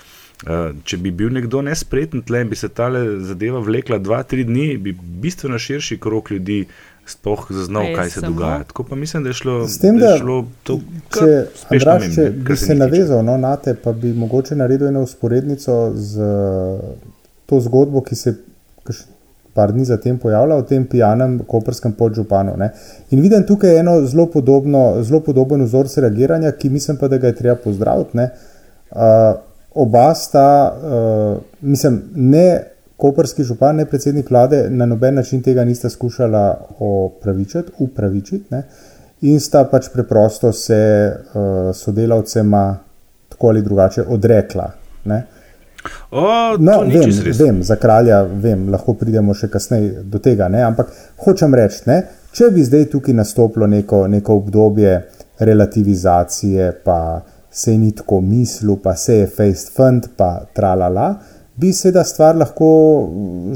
če 0.83 0.97
bi 0.97 1.11
bil 1.13 1.29
nekdo 1.33 1.61
nespreten 1.61 2.23
tle 2.25 2.41
in 2.41 2.49
bi 2.49 2.57
se 2.57 2.69
ta 2.69 2.87
zadeva 3.21 3.59
vlekla 3.61 3.99
dva, 4.01 4.23
tri 4.23 4.45
dni, 4.47 4.77
bi 4.81 4.93
bistveno 4.93 5.59
širši 5.61 5.99
krok 6.01 6.31
ljudi 6.31 6.63
sploh 7.05 7.45
zaznal, 7.49 7.91
kaj 7.95 8.09
se 8.09 8.19
samo? 8.19 8.33
dogaja. 8.33 8.63
Tako 8.63 8.83
pa 8.83 8.95
mislim, 8.95 9.23
da 9.23 9.29
je 9.29 9.33
šlo, 9.33 9.55
tem, 9.81 9.97
da 9.99 10.13
je 10.13 10.19
šlo 10.19 10.37
to, 10.63 10.79
če, 11.13 11.29
Andraž, 11.69 12.07
če 12.15 12.29
bi 12.29 12.57
se 12.57 12.75
navezal 12.77 13.25
no, 13.25 13.37
na 13.41 13.55
te, 13.57 13.73
pa 13.77 13.93
bi 13.93 14.13
mogoče 14.13 14.57
naredil 14.57 14.89
eno 14.89 15.03
usporednico 15.05 15.77
z 15.95 16.29
to 17.45 17.59
zgodbo, 17.61 18.01
ki 18.01 18.15
se 18.15 18.33
je 18.33 18.97
par 19.53 19.73
dni 19.75 19.85
zatem 19.85 20.17
pojavila 20.17 20.55
o 20.55 20.63
tem 20.63 20.85
pijanem 20.87 21.41
koperskem 21.47 21.93
podžupanu. 21.93 22.55
Ne. 22.57 22.71
In 23.11 23.21
vidim 23.21 23.43
tukaj 23.47 23.81
eno 23.81 23.97
zelo, 24.07 24.25
podobno, 24.31 25.03
zelo 25.03 25.19
podoben 25.19 25.65
vzorce 25.67 26.01
reagiranja, 26.01 26.53
ki 26.55 26.69
mislim 26.69 26.97
pa, 26.97 27.11
da 27.11 27.19
ga 27.19 27.27
je 27.27 27.35
treba 27.35 27.55
pozdraviti. 27.59 28.17
Uh, 28.91 29.41
oba 29.73 30.13
sta, 30.15 30.73
uh, 30.75 31.41
mislim, 31.61 32.01
ne 32.15 32.63
koperski 33.01 33.43
župan, 33.43 33.75
ne 33.75 33.85
predsednik 33.85 34.29
vlade, 34.29 34.65
na 34.69 34.85
noben 34.85 35.15
način 35.15 35.41
tega 35.41 35.65
nista 35.65 35.89
skušala 35.89 36.67
opravičiti, 36.79 37.71
upravičiti. 37.79 38.45
Ne? 38.49 38.63
In 39.21 39.39
sta 39.39 39.63
pač 39.71 39.89
preprosto 39.93 40.51
se 40.51 40.79
uh, 41.11 41.75
sodelavcema 41.75 42.77
tako 43.29 43.47
ali 43.47 43.61
drugače 43.61 44.03
odrekla. 44.07 44.71
Ne? 45.05 45.23
O, 46.11 46.57
no, 46.59 46.79
vem, 46.81 47.09
vem, 47.39 47.63
za 47.63 47.75
kralja 47.75 48.21
vem, 48.21 48.67
lahko 48.69 48.93
pridemo 48.93 49.33
še 49.33 49.49
kasneje 49.49 50.03
do 50.03 50.19
tega. 50.21 50.49
Ne? 50.49 50.61
Ampak 50.63 50.93
hočem 51.25 51.55
reči, 51.57 51.81
ne? 51.89 52.01
če 52.31 52.51
bi 52.53 52.63
zdaj 52.63 52.85
tukaj 52.91 53.17
nastopilo 53.17 53.67
neko, 53.67 54.05
neko 54.07 54.37
obdobje 54.43 54.93
relativizacije, 55.39 56.71
pa 56.85 56.97
se 57.51 57.77
ni 57.77 57.91
tako 57.95 58.21
mislil, 58.21 58.77
pa 58.83 58.95
se 58.95 59.15
je 59.15 59.27
faced 59.27 59.75
fund, 59.75 60.07
pa 60.17 60.45
tralala, 60.53 61.15
bi 61.55 61.73
se 61.73 61.91
da 61.91 62.03
stvar 62.03 62.35
lahko 62.39 62.67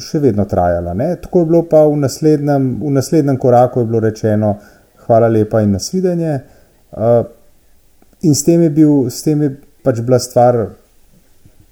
še 0.03 0.19
vedno 0.19 0.45
trajala. 0.45 0.93
Ne? 0.93 1.15
Tako 1.21 1.41
je 1.41 1.49
bilo 1.51 1.62
pa 1.69 1.86
v 1.88 2.01
naslednjem, 2.03 2.67
v 2.84 2.91
naslednjem 2.97 3.39
koraku, 3.39 3.79
je 3.79 3.89
bilo 3.89 4.03
rečeno, 4.03 4.55
hvala 5.05 5.29
lepa 5.31 5.62
in 5.63 5.77
nasvidenje. 5.77 6.39
Uh, 6.91 7.23
in 8.21 8.36
s 8.36 8.43
tem 8.43 8.67
bil, 8.73 9.08
s 9.10 9.23
tem 9.23 9.41
je 9.41 9.53
pač 9.86 10.01
bila 10.03 10.19
stvar 10.19 10.60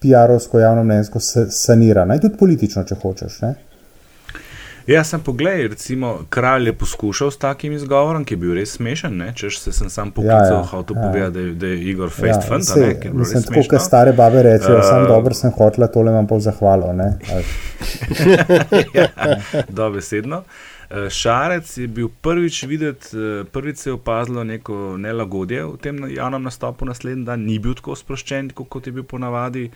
PR-ovsko, 0.04 0.60
javno 0.60 0.84
mnenjsko 0.84 1.20
sanirana 1.50 2.16
in 2.16 2.24
tudi 2.24 2.40
politično, 2.40 2.84
če 2.88 3.00
hočeš. 3.04 3.40
Ne? 3.44 3.54
Ja, 4.88 5.04
sem 5.04 5.22
pogledal, 5.24 5.70
recimo, 5.70 6.20
kralj 6.30 6.68
je 6.68 6.74
poskušal 6.74 7.32
s 7.32 7.38
takim 7.38 7.74
izgovorom, 7.74 8.26
ki 8.26 8.34
je 8.34 8.38
bil 8.38 8.54
res 8.58 8.74
smešen. 8.76 9.22
Če 9.36 9.50
se 9.56 9.72
sem 9.72 9.90
sam 9.90 10.12
poklical, 10.12 10.44
ja, 10.44 10.58
ja, 10.58 10.64
hotel 10.74 10.98
ja. 10.98 11.02
povedati, 11.08 11.46
da, 11.46 11.54
da 11.62 11.72
je 11.72 11.78
Igor 11.92 12.12
Fejst 12.12 12.42
ja, 12.42 12.48
fanta. 12.48 12.76
Ne, 12.82 13.14
mislim, 13.14 13.44
tako 13.48 13.64
kot 13.72 13.86
stare 13.86 14.12
babe 14.18 14.44
rečejo, 14.44 14.82
uh, 14.82 14.90
sem 14.90 15.08
dober, 15.08 15.34
sem 15.40 15.56
hotel, 15.56 15.88
tole 15.94 16.12
imam 16.12 16.28
pa 16.28 16.36
v 16.36 16.46
zahvalo. 16.50 16.92
ja, 19.00 19.08
dobesedno. 19.70 20.44
Uh, 20.44 21.08
Šarec 21.10 21.78
je 21.78 21.88
bil 21.88 22.12
prvič 22.22 22.64
videti, 22.68 23.16
uh, 23.16 23.48
prvič 23.48 23.86
se 23.86 23.90
je 23.90 23.96
opazilo 23.96 24.44
neko 24.44 24.98
nelagodje 25.00 25.64
v 25.64 25.78
tem 25.80 26.04
javnem 26.12 26.44
nastopu 26.44 26.86
naslednji 26.86 27.26
dan, 27.26 27.48
ni 27.48 27.56
bil 27.60 27.80
tako 27.80 27.96
sproščen, 27.96 28.52
kot 28.52 28.88
je 28.88 29.00
bil 29.00 29.08
ponavadi. 29.08 29.70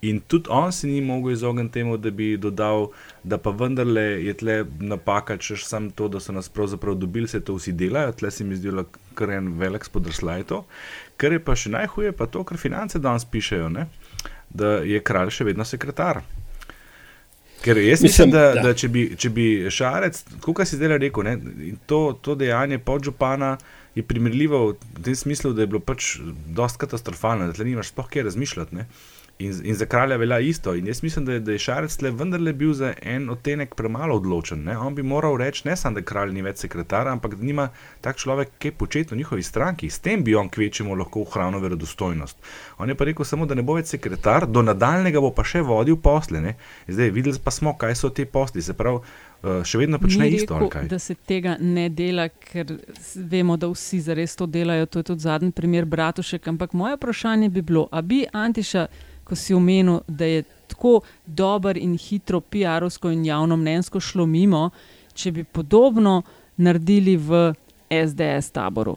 In 0.00 0.20
tudi 0.20 0.46
on 0.50 0.72
se 0.72 0.86
ni 0.86 1.00
mogel 1.00 1.32
izogniti 1.32 1.72
temu, 1.72 1.96
da 1.96 2.10
bi 2.10 2.36
dodal, 2.36 2.88
da 3.24 3.38
pa 3.38 3.50
vendarle 3.50 4.02
je 4.22 4.34
tle 4.38 4.58
napaka, 4.78 5.36
če 5.36 5.56
samo 5.58 5.90
to, 5.90 6.06
da 6.08 6.20
so 6.22 6.32
nas 6.32 6.48
pravzaprav 6.48 6.94
dobili, 6.94 7.28
se 7.28 7.40
to 7.40 7.56
vsi 7.58 7.74
delajo. 7.74 8.14
Tle 8.20 8.30
se 8.30 8.44
mi 8.44 8.56
zdi, 8.56 8.70
da 8.70 8.84
je 8.86 9.14
kar 9.18 9.34
en 9.34 9.52
velik 9.58 9.84
spodrslaj 9.84 10.46
to. 10.52 10.62
Kar 11.18 11.34
je 11.34 11.42
pa 11.42 11.58
še 11.58 11.74
najhuje, 11.74 12.14
pa 12.14 12.30
to, 12.30 12.44
kar 12.46 12.60
finance 12.62 13.02
danes 13.02 13.26
pišejo, 13.26 13.72
ne? 13.74 13.88
da 14.48 14.78
je 14.86 15.00
kralj 15.04 15.34
še 15.34 15.44
vedno 15.44 15.64
sekretar. 15.68 16.22
Ker 17.60 17.76
jaz 17.76 18.00
mislim, 18.00 18.30
mislim 18.30 18.30
da, 18.32 18.44
da. 18.54 18.62
da 18.68 18.74
če, 18.78 18.88
bi, 18.88 19.02
če 19.18 19.30
bi 19.34 19.46
šarec, 19.74 20.22
kot 20.44 20.62
si 20.64 20.78
zdaj 20.78 20.94
rekel, 21.02 21.26
ne, 21.26 21.74
to, 21.90 22.00
to 22.22 22.38
dejanje 22.38 22.78
podžupana 22.78 23.56
je 23.98 24.04
primerljivo 24.06 24.60
v 24.70 25.02
tem 25.04 25.16
smislu, 25.18 25.52
da 25.52 25.66
je 25.66 25.72
bilo 25.74 25.82
pač 25.82 26.14
dosti 26.54 26.86
katastrofalno, 26.86 27.50
da 27.50 27.58
tle 27.58 27.66
nimaš 27.66 27.90
sploh 27.90 28.08
kaj 28.08 28.28
razmišljati. 28.30 28.86
In, 29.38 29.54
in 29.62 29.74
za 29.74 29.86
kralja 29.86 30.16
velja 30.16 30.38
isto. 30.40 30.74
In 30.74 30.86
jaz 30.86 31.02
mislim, 31.02 31.24
da 31.24 31.32
je, 31.32 31.40
da 31.40 31.52
je 31.52 31.58
Šarec 31.58 32.00
le 32.02 32.10
vendarle 32.10 32.52
bil 32.52 32.72
za 32.72 32.92
en 33.02 33.30
odtenek 33.30 33.74
premalo 33.74 34.16
odločen. 34.16 34.64
Ne? 34.64 34.78
On 34.78 34.94
bi 34.94 35.02
moral 35.02 35.36
reči, 35.36 35.62
ne 35.68 35.76
samo, 35.76 35.94
da 35.94 36.02
kralj 36.02 36.32
ni 36.34 36.42
več 36.42 36.64
sekretar, 36.64 37.06
ampak 37.08 37.36
da 37.38 37.44
nima 37.46 37.68
tak 38.00 38.18
človek 38.18 38.56
kaj 38.58 38.72
početi 38.72 39.14
v 39.14 39.18
njihovi 39.18 39.42
stranki. 39.42 39.90
S 39.90 40.02
tem 40.02 40.24
bi 40.24 40.34
on 40.34 40.48
kvečemo 40.50 40.94
lahko 40.94 41.22
ohranil 41.22 41.62
verodostojnost. 41.62 42.36
On 42.78 42.88
je 42.88 42.96
pa 42.98 43.06
rekel 43.06 43.24
samo, 43.24 43.46
da 43.46 43.54
ne 43.54 43.62
bo 43.62 43.76
več 43.78 43.92
sekretar, 43.94 44.46
do 44.46 44.62
nadaljnega 44.62 45.22
bo 45.22 45.30
pa 45.30 45.44
še 45.46 45.62
vodil 45.62 46.00
posle. 46.02 46.40
Ne? 46.42 46.56
Zdaj 46.88 47.10
videli 47.14 47.38
pa 47.44 47.54
smo, 47.54 47.76
kaj 47.78 47.94
so 47.94 48.10
te 48.10 48.26
posli. 48.26 48.62
Se 48.62 48.74
pravi, 48.74 48.98
eh, 49.44 49.60
še 49.62 49.78
vedno 49.78 50.00
počne 50.02 50.26
Ni 50.26 50.40
isto. 50.40 50.58
Rekel, 50.58 50.88
da 50.90 50.98
se 50.98 51.14
tega 51.14 51.54
ne 51.60 51.86
dela, 51.88 52.26
ker 52.28 52.74
vemo, 53.14 53.56
da 53.56 53.70
vsi 53.70 54.00
zares 54.00 54.34
to 54.34 54.50
delajo. 54.50 54.90
To 54.90 54.98
je 54.98 55.08
tudi 55.12 55.28
zadnji 55.28 55.52
primer 55.52 55.84
Bratušek. 55.84 56.48
Ampak 56.48 56.74
moje 56.74 56.98
vprašanje 56.98 57.48
bi 57.54 57.62
bilo, 57.62 57.86
a 57.92 58.02
bi 58.02 58.24
Antiša 58.32 58.88
ko 59.28 59.36
si 59.36 59.54
omenil, 59.54 60.00
da 60.08 60.24
je 60.24 60.42
tako 60.68 61.00
dober 61.26 61.76
in 61.76 61.96
hitro 61.98 62.40
PR-ovsko 62.40 63.12
in 63.12 63.24
javno 63.24 63.56
mnenjsko 63.56 64.00
šlo 64.00 64.26
mimo, 64.26 64.70
če 65.14 65.32
bi 65.32 65.44
podobno 65.44 66.22
naredili 66.56 67.16
v 67.16 67.52
SDS 67.90 68.50
taboru. 68.50 68.96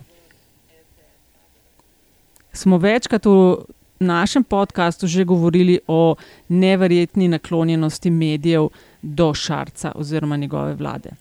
Smo 2.54 2.78
večkrat 2.78 3.26
v 3.26 3.64
našem 4.00 4.44
podkastu 4.44 5.08
že 5.08 5.24
govorili 5.24 5.80
o 5.88 6.16
neverjetni 6.48 7.28
naklonjenosti 7.28 8.12
medijev 8.12 8.68
do 9.02 9.34
Šarca 9.34 9.92
oziroma 9.96 10.38
njegove 10.38 10.74
vlade. 10.76 11.12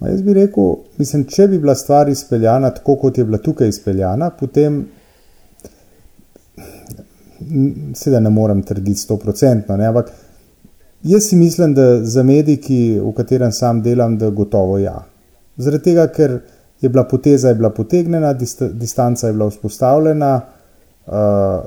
Ma 0.00 0.08
jaz 0.08 0.22
bi 0.22 0.34
rekel, 0.34 0.74
mislim, 0.98 1.24
če 1.24 1.46
bi 1.48 1.58
bila 1.58 1.74
stvar 1.74 2.08
izpeljana 2.08 2.70
tako, 2.74 2.96
kot 2.96 3.18
je 3.18 3.24
bila 3.24 3.38
tukaj 3.38 3.68
izpeljana, 3.68 4.30
potem 4.30 4.86
seveda 7.94 8.20
ne 8.20 8.30
morem 8.30 8.62
trditi 8.62 9.00
sto 9.00 9.16
procentno, 9.16 9.74
ampak 9.74 10.10
jaz 11.02 11.28
si 11.28 11.36
mislim, 11.36 11.74
da 11.74 12.04
za 12.04 12.22
mediji, 12.22 13.00
v 13.00 13.12
katerem 13.16 13.52
sam 13.52 13.82
delam, 13.82 14.18
da 14.18 14.30
gotovo 14.30 14.78
ja. 14.78 15.04
Zaradi 15.56 15.84
tega, 15.84 16.06
ker 16.08 16.38
je 16.80 16.88
bila 16.88 17.04
poteza 17.04 17.48
je 17.48 17.54
bila 17.54 17.70
potegnjena, 17.70 18.32
dist 18.32 18.62
distanca 18.62 19.26
je 19.26 19.32
bila 19.32 19.48
vzpostavljena, 19.48 20.34
uh, 21.06 21.14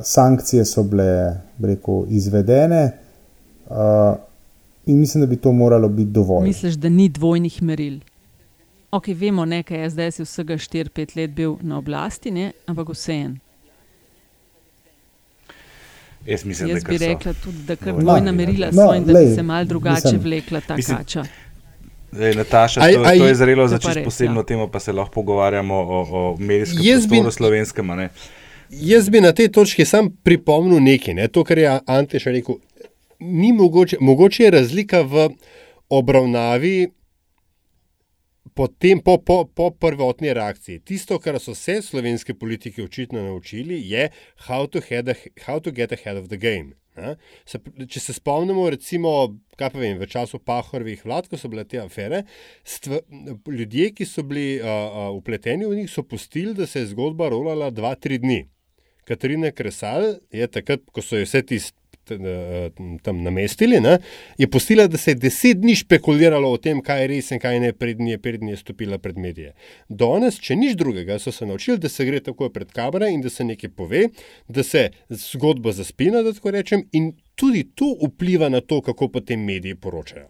sankcije 0.03 0.65
so 0.65 0.83
bile 0.83 1.37
rekel, 1.59 2.05
izvedene. 2.09 2.91
Uh, 3.69 4.15
In 4.85 4.99
mislim, 4.99 5.21
da 5.21 5.27
bi 5.27 5.35
to 5.35 5.51
moralo 5.51 5.89
biti 5.89 6.11
dovolj. 6.11 6.47
Misliš, 6.47 6.73
da 6.73 6.89
ni 6.89 7.09
dvojnih 7.09 7.63
meril? 7.63 7.99
Ok, 8.91 9.07
vemo, 9.07 9.45
da 9.45 9.55
je 9.55 9.89
zdaj 9.89 10.09
vsega 10.09 10.53
4-5 10.53 11.17
let 11.17 11.31
bil 11.31 11.55
na 11.61 11.77
oblasti, 11.77 12.31
ne? 12.31 12.51
ampak 12.65 12.89
vseeno. 12.89 13.35
Jaz, 16.25 16.45
mislim, 16.45 16.69
Jaz 16.69 16.83
bi 16.83 16.97
rekla 16.97 17.33
tudi, 17.33 17.57
da 17.57 17.75
kar 17.75 17.93
dvojna 17.93 18.31
merila 18.31 18.67
no, 18.71 18.87
so 18.87 18.95
in 18.95 19.03
da 19.05 19.13
lej, 19.13 19.25
bi 19.25 19.35
se 19.35 19.43
mal 19.43 19.65
drugače 19.65 20.01
mislim, 20.03 20.21
vlekla 20.21 20.61
ta 20.61 20.75
mislim, 20.75 20.97
kača. 20.97 21.23
Zdaj, 22.11 22.33
Nataša, 22.35 22.81
aj, 22.81 22.93
to, 22.93 23.03
aj, 23.05 23.17
to 23.17 23.27
je 23.27 23.35
zrelo 23.35 23.67
za 23.67 23.77
čisto 23.77 24.03
posebno 24.03 24.39
ja. 24.39 24.45
temo, 24.45 24.67
pa 24.67 24.79
se 24.79 24.91
lahko 24.91 25.13
pogovarjamo 25.13 25.75
o, 25.75 26.07
o 26.11 26.37
medijskem 26.39 26.81
prostoru 26.83 27.31
slovenskem. 27.31 28.09
Jaz 28.69 29.09
bi 29.09 29.21
na 29.21 29.31
tej 29.31 29.51
točki 29.51 29.85
sam 29.85 30.09
pripomnil 30.23 30.79
nekaj, 30.83 31.13
ne? 31.13 31.27
to, 31.27 31.43
kar 31.43 31.57
je 31.57 31.79
Ante 31.85 32.19
še 32.19 32.31
rekel. 32.31 32.57
Ni 33.19 33.53
mogoče, 33.53 33.97
mogoče 34.01 34.43
je 34.43 34.51
razlika 34.51 35.01
v 35.01 35.29
obravnavi 35.89 36.89
potem, 38.55 39.01
po, 39.03 39.17
po, 39.19 39.43
po 39.45 39.69
prvotni 39.71 40.31
reakciji. 40.33 40.79
Tisto, 40.87 41.19
kar 41.19 41.37
so 41.43 41.55
se 41.55 41.81
slovenski 41.83 42.33
politiki 42.33 42.83
očitno 42.83 43.23
naučili, 43.23 43.81
je 43.83 44.09
how 44.47 44.67
to, 44.67 44.79
a, 44.79 45.13
how 45.45 45.59
to 45.59 45.71
get 45.71 45.91
ahead 45.91 46.17
of 46.17 46.31
the 46.31 46.39
game. 46.39 46.73
Se, 47.43 47.59
če 47.59 47.99
se 47.99 48.13
spomnimo, 48.15 48.69
recimo, 48.71 49.11
vem, 49.59 49.97
v 49.99 50.07
času 50.07 50.39
Pahorovih 50.39 51.01
vlad, 51.03 51.27
ko 51.27 51.35
so 51.35 51.51
bile 51.51 51.65
te 51.67 51.81
afere, 51.81 52.23
stva, 52.63 53.01
ljudje, 53.51 53.89
ki 53.97 54.07
so 54.07 54.23
bili 54.23 54.61
upleteni 55.11 55.67
v 55.67 55.81
njih, 55.81 55.91
so 55.91 56.05
pustili, 56.07 56.55
da 56.55 56.63
se 56.63 56.85
je 56.85 56.93
zgodba 56.93 57.27
rolala 57.33 57.67
dva, 57.75 57.97
tri 57.99 58.21
dni. 58.23 58.45
Katarina 59.05 59.51
Kresal 59.51 60.15
je 60.33 60.47
takrat, 60.47 60.87
ko 60.95 61.03
so 61.03 61.19
jo 61.19 61.27
vse 61.27 61.43
ti 61.45 61.59
tam 63.03 63.23
namestili, 63.23 63.79
ne, 63.81 63.97
je 64.37 64.47
postila, 64.47 64.87
da 64.87 64.97
se 64.97 65.11
je 65.11 65.15
deset 65.15 65.59
dni 65.61 65.75
špekuliralo 65.75 66.51
o 66.51 66.57
tem, 66.57 66.81
kaj 66.85 67.01
je 67.01 67.07
res 67.11 67.31
in 67.31 67.41
kaj 67.41 67.59
ne, 67.59 67.73
prednji 67.73 68.15
je, 68.15 68.21
prednji 68.21 68.53
je 68.53 68.61
stopila 68.61 68.97
pred 69.01 69.17
medije. 69.17 69.53
Danes, 69.89 70.39
če 70.41 70.55
nič 70.59 70.77
drugega, 70.79 71.19
so 71.19 71.33
se 71.33 71.45
naučili, 71.45 71.79
da 71.81 71.89
se 71.89 72.05
gre 72.05 72.21
tako 72.23 72.49
pred 72.53 72.71
kamere 72.71 73.09
in 73.11 73.21
da 73.25 73.29
se 73.29 73.43
nekaj 73.43 73.73
pove, 73.75 74.07
da 74.47 74.63
se 74.63 74.89
zgodba 75.09 75.73
zaspina, 75.75 76.21
da 76.25 76.33
tako 76.33 76.53
rečem, 76.55 76.85
in 76.91 77.13
tudi 77.35 77.65
to 77.75 77.95
vpliva 78.03 78.49
na 78.49 78.61
to, 78.61 78.81
kako 78.81 79.09
potem 79.17 79.43
mediji 79.43 79.75
poročajo. 79.75 80.29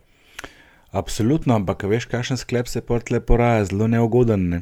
Absolutno, 0.96 1.56
ampak 1.56 1.84
veš, 1.84 2.06
kakšen 2.08 2.40
sklep 2.40 2.72
se 2.72 2.82
portle 2.82 3.20
poraja, 3.20 3.66
zelo 3.68 3.88
neugoden. 3.92 4.48
Ne? 4.50 4.62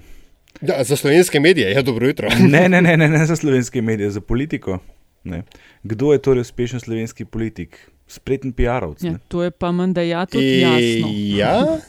Da, 0.61 0.83
za 0.83 0.95
slovenske 0.95 1.39
medije, 1.39 1.71
ja, 1.71 1.81
dobro 1.81 2.07
jutro. 2.07 2.29
ne, 2.53 2.69
ne, 2.69 2.81
ne, 2.81 2.97
ne, 2.97 3.09
ne 3.09 3.25
za 3.25 3.35
slovenske 3.35 3.81
medije, 3.81 4.09
za 4.09 4.21
politiko. 4.21 4.79
Ne. 5.23 5.43
Kdo 5.83 6.13
je 6.13 6.21
torej 6.21 6.41
uspešen 6.41 6.79
slovenski 6.79 7.25
politik? 7.25 7.79
Spreten 8.07 8.53
PR-ovc. 8.53 9.03
Ja, 9.03 9.17
to 9.27 9.43
je 9.43 9.51
pa 9.51 9.71
menda 9.71 10.01
ja 10.01 10.25
tudi 10.25 10.59
jasno. 10.59 11.09
Ja? 11.37 11.79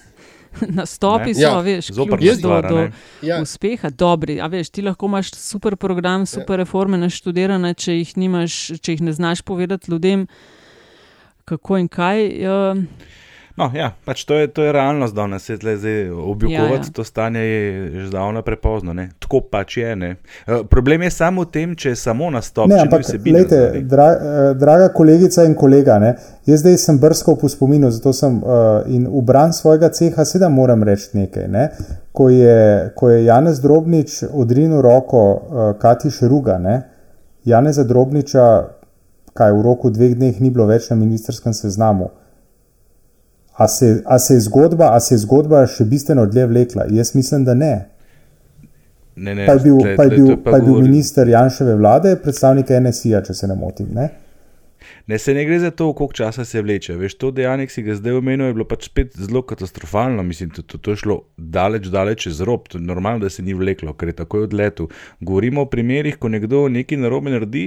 Nastopi 0.78 1.34
so, 1.34 1.40
ja. 1.40 1.60
veš, 1.60 1.90
jaz 2.20 2.38
do, 2.38 2.62
do 2.62 2.88
ja. 3.22 3.40
uspeha, 3.42 3.90
dobri. 3.90 4.38
A 4.40 4.46
veš, 4.46 4.70
ti 4.70 4.84
lahko 4.86 5.10
imaš 5.10 5.32
super 5.34 5.76
program, 5.76 6.22
ja. 6.22 6.26
super 6.26 6.60
ja. 6.60 6.62
reforme 6.62 6.98
naštudirane, 7.02 7.74
če 7.74 7.98
jih, 7.98 8.14
nimaš, 8.22 8.60
če 8.78 8.94
jih 8.94 9.02
ne 9.08 9.12
znaš 9.12 9.42
povedati 9.42 9.90
ljudem, 9.90 10.26
kako 11.44 11.82
in 11.82 11.90
kaj. 11.90 12.28
Uh, 12.46 13.10
No, 13.54 13.68
ja, 13.70 13.92
pač 14.02 14.24
to, 14.26 14.34
je, 14.34 14.48
to 14.50 14.64
je 14.66 14.72
realnost, 14.74 15.14
da 15.14 15.38
se 15.38 15.56
zdaj 15.56 16.10
oblikovati. 16.10 16.72
Ja, 16.72 16.76
ja. 16.86 16.92
To 16.92 17.04
stanje 17.04 17.40
je 17.40 17.90
že 18.00 18.06
zdavno 18.06 18.42
prepozno. 18.42 18.92
Ne? 18.92 19.10
Tako 19.18 19.40
pač 19.40 19.76
je. 19.76 19.96
Ne? 19.96 20.16
Uh, 20.46 20.66
problem 20.66 21.02
je 21.02 21.10
samo 21.10 21.42
v 21.42 21.50
tem, 21.50 21.76
če 21.76 21.92
je 21.92 21.96
samo 21.96 22.30
nastop. 22.34 22.66
Ne, 22.68 22.80
ampak, 22.82 23.06
lejte, 23.26 23.84
dra, 23.86 24.08
uh, 24.10 24.48
draga 24.58 24.88
kolegica 24.90 25.44
in 25.46 25.54
kolega, 25.54 26.00
ne? 26.02 26.16
jaz 26.50 26.64
zdaj 26.64 26.80
sem 26.82 26.98
brskal 26.98 27.38
po 27.38 27.48
spominu, 27.48 27.92
zato 27.94 28.12
sem 28.12 28.40
uh, 28.42 28.82
in 28.90 29.06
v 29.06 29.22
bran 29.22 29.54
svojega 29.54 29.92
ceha 29.94 30.26
sedaj 30.26 30.50
moram 30.50 30.82
reči 30.82 31.14
nekaj. 31.14 31.46
Ne? 31.48 31.68
Ko, 32.12 32.28
je, 32.34 32.90
ko 32.98 33.12
je 33.14 33.22
Janez 33.24 33.62
Drobnič 33.62 34.24
odrinil 34.32 34.82
roko 34.82 35.22
uh, 35.30 35.70
Kati 35.78 36.10
Šeruga, 36.10 36.58
ne? 36.58 36.80
Janeza 37.44 37.84
Drobniča, 37.86 38.50
kaj 39.36 39.54
v 39.54 39.62
roku 39.62 39.94
dveh 39.94 40.18
dneh 40.18 40.42
ni 40.42 40.50
bilo 40.50 40.66
več 40.66 40.90
na 40.90 40.98
ministerskem 40.98 41.54
seznamu. 41.54 42.10
A 43.54 43.68
se, 43.68 44.02
a, 44.06 44.18
se 44.18 44.40
zgodba, 44.40 44.90
a 44.94 45.00
se 45.00 45.14
je 45.14 45.18
zgodba 45.22 45.62
še 45.70 45.86
bistveno 45.86 46.26
dlje 46.26 46.46
vlekla? 46.50 46.88
Jaz 46.90 47.14
mislim, 47.14 47.44
da 47.46 47.54
ne. 47.54 47.74
Ne, 49.14 49.34
ne, 49.34 49.46
pa 49.46 49.54
je 49.54 49.62
bil, 49.62 49.78
tle, 49.78 49.94
pa 49.94 50.08
je 50.08 50.10
tle, 50.10 50.16
bil, 50.18 50.28
to 50.32 50.42
pa 50.42 50.50
pa 50.50 50.58
je 50.58 50.66
bil 50.66 50.80
minister 50.82 51.28
Janševe 51.30 51.76
vlade, 51.78 52.16
predstavnik 52.22 52.72
NSI-ja, 52.74 53.22
če 53.22 53.36
se 53.38 53.46
ne 53.46 53.54
motim. 53.54 53.92
Ne? 53.94 54.08
Ne, 55.06 55.18
se 55.18 55.34
ne 55.34 55.44
gre 55.44 55.58
za 55.62 55.70
to, 55.70 55.92
koliko 55.92 56.16
časa 56.18 56.44
se 56.44 56.62
vleče. 56.62 56.96
Veš, 56.98 57.14
to 57.20 57.30
dejanje, 57.30 57.68
ki 57.68 57.74
si 57.76 57.84
ga 57.86 57.94
zdaj 57.98 58.18
omenil, 58.18 58.48
je 58.48 58.56
bilo 58.56 58.66
pač 58.68 58.88
spet 58.88 59.14
zelo 59.20 59.44
katastrofalno. 59.46 60.24
Mislim, 60.26 60.50
to, 60.54 60.64
to, 60.66 60.80
to 60.82 60.94
je 60.94 61.02
šlo 61.04 61.18
daleč, 61.36 61.86
daleč 61.92 62.24
čez 62.26 62.40
rob. 62.44 62.66
To 62.72 62.80
je 62.80 62.84
normalno, 62.84 63.24
da 63.24 63.30
se 63.30 63.44
ni 63.44 63.54
vleklo, 63.54 63.94
ker 63.94 64.10
je 64.10 64.18
takoj 64.24 64.48
odletel. 64.48 64.88
Govorimo 65.20 65.64
o 65.64 65.70
primerih, 65.70 66.18
ko 66.18 66.32
nekdo 66.32 66.66
nekaj 66.72 67.00
narobe 67.04 67.32
naredi, 67.34 67.66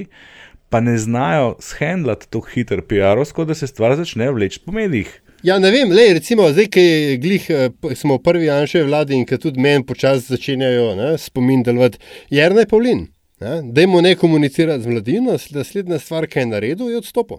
pa 0.74 0.82
ne 0.84 0.98
znajo 1.00 1.56
shendlati 1.64 2.28
tako 2.28 2.52
hiter 2.54 2.84
PR-ovsko, 2.90 3.48
da 3.48 3.56
se 3.56 3.70
stvar 3.70 3.96
začne 3.96 4.30
vleči 4.36 4.62
po 4.66 4.76
medijih. 4.76 5.16
Ja, 5.44 5.60
ne 5.60 5.72
vem, 5.72 5.92
le, 5.92 6.14
recimo, 6.14 6.48
zdaj, 6.50 6.68
ki 6.68 6.82
je 6.82 7.18
glih, 7.18 7.44
eh, 7.50 7.68
smo 7.96 8.16
v 8.16 8.22
prvi 8.22 8.46
Janševi 8.46 8.86
vladi 8.86 9.14
in 9.14 9.24
ki 9.24 9.38
tudi 9.38 9.60
meni 9.60 9.86
počasi 9.86 10.26
začenjajo 10.28 10.96
ne, 10.96 11.18
spomin 11.18 11.62
delovati, 11.62 12.00
Jrnej 12.32 12.66
Pavlin, 12.66 13.04
ne, 13.40 13.52
dajmo 13.72 14.02
ne 14.02 14.16
komunicirati 14.16 14.84
z 14.84 14.88
mladino, 14.88 15.32
naslednja 15.52 16.00
stvar, 16.00 16.26
ki 16.26 16.40
je 16.40 16.46
naredil, 16.48 16.90
je 16.90 16.98
odstopil. 16.98 17.38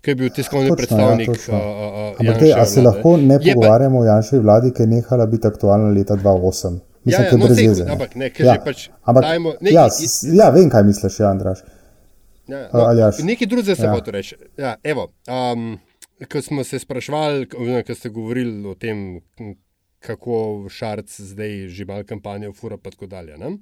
Ki 0.00 0.10
je 0.10 0.16
bil 0.16 0.30
tiskovni 0.30 0.68
Točno, 0.68 0.76
predstavnik. 0.76 1.28
ja, 1.28 1.54
a, 1.54 1.58
a, 1.58 1.86
a, 1.86 2.12
Ampak 2.18 2.38
te, 2.38 2.52
a 2.54 2.64
se 2.66 2.80
lahko 2.80 3.16
ne 3.18 3.34
Je 3.34 3.40
pa- 3.40 3.52
pogovarjamo 3.52 3.98
o 3.98 4.04
Janševi 4.04 4.42
vladi, 4.42 4.72
ki 4.72 4.82
je 4.82 4.86
nehala 4.88 5.26
biti 5.26 5.46
aktualna 5.46 5.90
leta 5.90 6.16
2008? 6.16 6.80
Mislim, 7.02 7.12
Ja, 7.14 7.20
ja, 7.20 7.30
je 7.30 7.38
no, 7.38 7.44
brez 7.44 7.56
sej, 7.56 7.68
veze. 7.68 7.84
ne. 7.84 7.92
ampak 7.92 8.14
ne, 8.14 8.30
ker 8.30 8.46
že 8.46 8.56
pač 8.64 8.88
ampak, 9.02 9.24
dajmo- 9.24 9.54
ne, 9.60 9.70
ja, 9.70 9.84
i- 9.88 10.08
s- 10.08 10.24
ja, 10.32 10.50
vem, 10.50 10.68
kaj 10.68 10.82
misliš, 10.84 11.20
ja, 11.20 11.28
Andraš. 11.28 11.58
Ja, 12.48 12.68
A, 12.72 12.78
Aljaž. 12.86 13.20
nekaj 13.20 13.46
drugega 13.46 13.74
se 13.74 13.82
Ja. 13.82 13.86
ja. 13.86 13.94
hoče 13.94 14.10
reči. 14.10 14.34
Ja, 14.58 14.74
evo, 14.84 15.06
um, 15.28 15.78
ko 16.26 16.42
smo 16.42 16.64
se 16.64 16.78
sprašvali, 16.78 17.46
ko 17.46 17.94
ste 17.94 18.08
govorili 18.08 18.66
o 18.66 18.74
tem, 18.74 19.20
kako 20.00 20.34
Šarc 20.68 21.20
zdaj 21.20 21.68
žival 21.68 22.04
kampanjo 22.04 22.52
fura 22.52 22.76
in 22.76 22.90
tako 22.90 23.06
dalje. 23.06 23.36
Ne? 23.36 23.56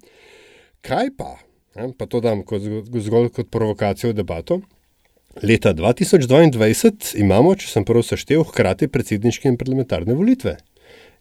Kaj 0.80 1.10
pa, 1.16 1.36
ne, 1.76 1.92
pa 1.92 2.06
to 2.06 2.20
dam 2.20 2.42
kot, 2.42 2.62
zgo- 2.62 3.00
zgolj 3.00 3.28
kot 3.30 3.50
provokacijo 3.50 4.10
v 4.10 4.14
debato. 4.14 4.60
Leta 5.42 5.70
2022 5.70 7.16
imamo, 7.16 7.54
če 7.54 7.68
sem 7.68 7.84
prav 7.84 8.02
seštel, 8.02 8.42
hkrati 8.44 8.88
predsedniške 8.88 9.48
in 9.48 9.56
parlamentarne 9.56 10.14
volitve. 10.14 10.56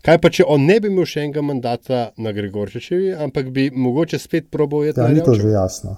Kaj 0.01 0.17
pa, 0.17 0.29
če 0.29 0.45
on 0.45 0.65
ne 0.65 0.79
bi 0.79 0.87
imel 0.87 1.05
še 1.05 1.21
enega 1.21 1.41
mandata 1.41 2.11
na 2.17 2.31
Gregorčičevi, 2.31 3.13
ampak 3.15 3.49
bi 3.49 3.69
mogoče 3.71 4.17
spet 4.17 4.49
probal 4.49 4.85
jeti 4.85 4.99
Ja, 4.99 5.07
na 5.07 5.13
ni 5.13 5.21
to 5.21 5.33
že 5.33 5.49
jasno. 5.49 5.97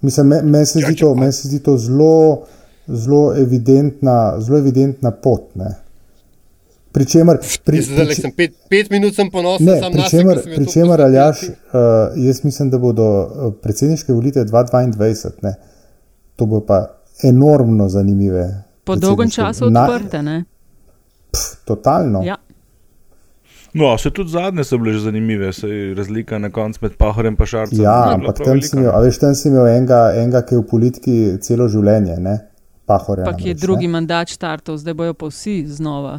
Mislim, 0.00 0.26
me, 0.26 0.42
meni 0.42 0.66
se, 0.66 0.80
Ja, 0.80 0.88
zdi 0.88 0.96
to- 0.96 1.14
pa- 1.14 1.20
meni 1.20 1.32
se 1.32 1.48
zdi 1.48 1.60
to 1.60 1.76
zelo, 1.78 2.46
zelo, 2.88 3.34
evidentna, 3.36 4.40
zelo 4.40 4.58
evidentna 4.58 5.10
pot. 5.10 5.54
Ne. 5.54 5.74
Pričemer, 6.92 7.38
pri, 7.64 7.76
Jaz 7.76 7.86
zdaj 7.86 8.14
sem 8.14 8.32
pet, 8.32 8.52
pet 8.68 8.90
minut 8.90 9.14
sem 9.14 9.30
ponosen, 9.30 9.66
Ne, 9.66 9.78
sam 9.80 9.92
pri 9.92 10.00
na 10.00 10.08
čemer, 10.08 10.38
sebe. 10.38 10.56
pri 10.56 10.66
čemer 10.66 11.00
Aljaš, 11.00 11.42
uh, 11.42 11.54
jaz 12.16 12.44
mislim, 12.44 12.70
da 12.70 12.78
bodo 12.78 13.06
uh, 13.22 13.54
predsedniške 13.62 14.12
volitve 14.12 14.44
2022, 14.44 15.30
ne, 15.42 15.54
to 16.36 16.46
bo 16.46 16.60
pa 16.60 16.82
enormno 17.22 17.88
zanimive. 17.88 18.64
Po 18.84 18.96
dolgem 18.96 19.30
času 19.30 19.70
na- 19.70 19.84
odprte. 19.84 20.22
Ne? 20.22 20.44
Totalno. 21.64 22.22
Ja. 22.22 22.36
No, 23.74 23.98
se 23.98 24.10
tudi 24.10 24.30
zadnje 24.30 24.64
so 24.64 24.78
bile 24.78 24.92
že 24.92 25.00
zanimive, 25.00 25.52
se 25.52 25.68
je 25.68 25.94
razlika 25.94 26.38
na 26.38 26.50
koncu 26.50 26.78
med 26.82 26.92
Pahorjem 26.96 27.36
in 27.40 27.46
Šarcem. 27.46 27.80
Ja, 27.80 28.12
ampak 28.12 28.36
tam 28.38 28.62
si 28.62 28.76
imel, 28.76 28.90
a 28.90 29.00
veš, 29.00 29.18
tam 29.18 29.34
si 29.34 29.48
imel 29.48 29.66
enega, 29.68 30.12
enega, 30.14 30.42
ki 30.42 30.54
je 30.54 30.58
v 30.58 30.66
politiki 30.66 31.14
celo 31.40 31.68
življenje, 31.68 32.16
ne? 32.16 32.34
Pahorja. 32.92 33.24
Pa 33.24 33.32
ki 33.34 33.48
je 33.48 33.54
drugi 33.56 33.86
ne. 33.86 33.92
mandat 33.92 34.28
štartov, 34.30 34.76
zdaj 34.76 34.94
bojo 34.94 35.14
pa 35.14 35.26
vsi 35.28 35.62
znova. 35.68 36.18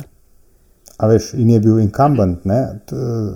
A 0.95 1.07
veš, 1.07 1.31
in 1.33 1.49
je 1.49 1.59
bil 1.59 1.79
incumbent, 1.79 2.45
ne? 2.45 2.59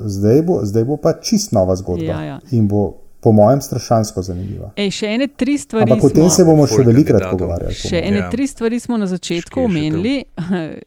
Zdaj, 0.08 0.42
bo, 0.42 0.60
zdaj 0.64 0.84
bo 0.86 0.98
pa 0.98 1.14
čist 1.16 1.52
nova 1.52 1.76
zgodba. 1.76 2.06
Ja, 2.06 2.22
ja. 2.24 2.38
In 2.52 2.68
bo, 2.68 2.84
po 3.20 3.32
mojem, 3.32 3.62
strašansko 3.62 4.22
zanimiva. 4.22 4.70
Ej, 4.78 4.92
še 4.94 5.08
ene 5.10 5.28
tri 5.30 5.58
stvari. 5.58 5.88
Ampak 5.88 6.04
o 6.04 6.10
tem 6.10 6.24
smo- 6.24 6.30
se 6.32 6.46
bomo 6.46 6.68
še 6.68 6.84
velikrat 6.84 7.26
pogovarjali. 7.28 7.74
po 7.74 7.90
Še 7.90 8.02
ene 8.02 8.18
Ja. 8.20 8.30
tri 8.30 8.46
stvari 8.48 8.80
smo 8.80 8.98
na 8.98 9.08
začetku 9.08 9.60
omenili, 9.60 10.22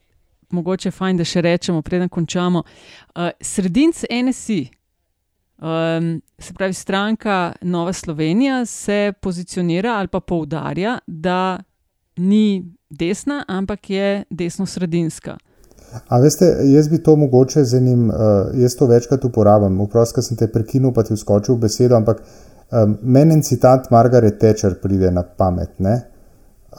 mogoče 0.50 0.90
fajn, 0.90 1.16
da 1.16 1.24
še 1.24 1.42
rečemo, 1.42 1.82
preden 1.82 2.08
končamo. 2.08 2.62
Uh, 3.10 3.30
sredinc 3.40 4.04
NSI, 4.06 4.60
um, 5.58 6.08
se 6.38 6.54
pravi 6.54 6.72
stranka 6.72 7.36
Nova 7.62 7.92
Slovenija, 7.92 8.64
se 8.64 9.12
pozicionira 9.20 9.90
ali 9.92 10.08
pa 10.08 10.20
poudarja, 10.20 10.98
da 11.06 11.58
ni 12.18 12.74
desna, 12.90 13.44
ampak 13.48 13.90
je 13.90 14.24
desno-sredinska. 14.30 15.36
A 16.08 16.18
veste, 16.22 16.46
jaz 16.70 16.88
bi 16.88 16.98
to 17.02 17.16
mogoče 17.16 17.64
z 17.64 17.76
enim, 17.76 18.08
uh, 18.10 18.14
jaz 18.54 18.76
to 18.78 18.86
večkrat 18.86 19.24
uporabljam, 19.24 19.80
vprost, 19.86 20.14
ker 20.14 20.24
sem 20.24 20.38
te 20.38 20.46
prekinil, 20.50 20.92
pa 20.94 21.02
ti 21.02 21.14
vskočil 21.14 21.56
v 21.56 21.66
besedo, 21.66 21.96
ampak 21.98 22.22
um, 22.22 22.96
meni 23.02 23.34
en 23.34 23.42
citat 23.42 23.90
Margaret 23.90 24.38
Thatcher 24.38 24.76
pride 24.82 25.10
na 25.10 25.24
pamet, 25.24 25.72
ne? 25.82 25.96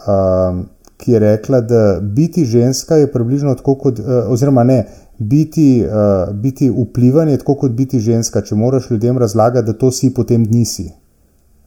Um, 0.07 0.69
ki 1.01 1.11
je 1.11 1.19
rekla, 1.19 1.61
da 1.65 1.99
biti 2.01 2.45
ženska 2.45 3.01
je 3.01 3.09
približno 3.11 3.55
tako 3.59 3.75
kot, 3.75 3.99
uh, 3.99 4.31
oziroma 4.31 4.63
ne, 4.63 4.85
biti, 5.17 5.83
uh, 5.83 6.31
biti 6.35 6.69
vplivan 6.69 7.29
je 7.29 7.41
tako 7.41 7.55
kot 7.65 7.75
biti 7.75 7.99
ženska, 7.99 8.41
če 8.41 8.55
moraš 8.55 8.89
ljudem 8.89 9.17
razlagati, 9.17 9.67
da 9.67 9.73
to 9.73 9.91
si, 9.91 10.13
potem 10.13 10.45
nisi. 10.49 10.87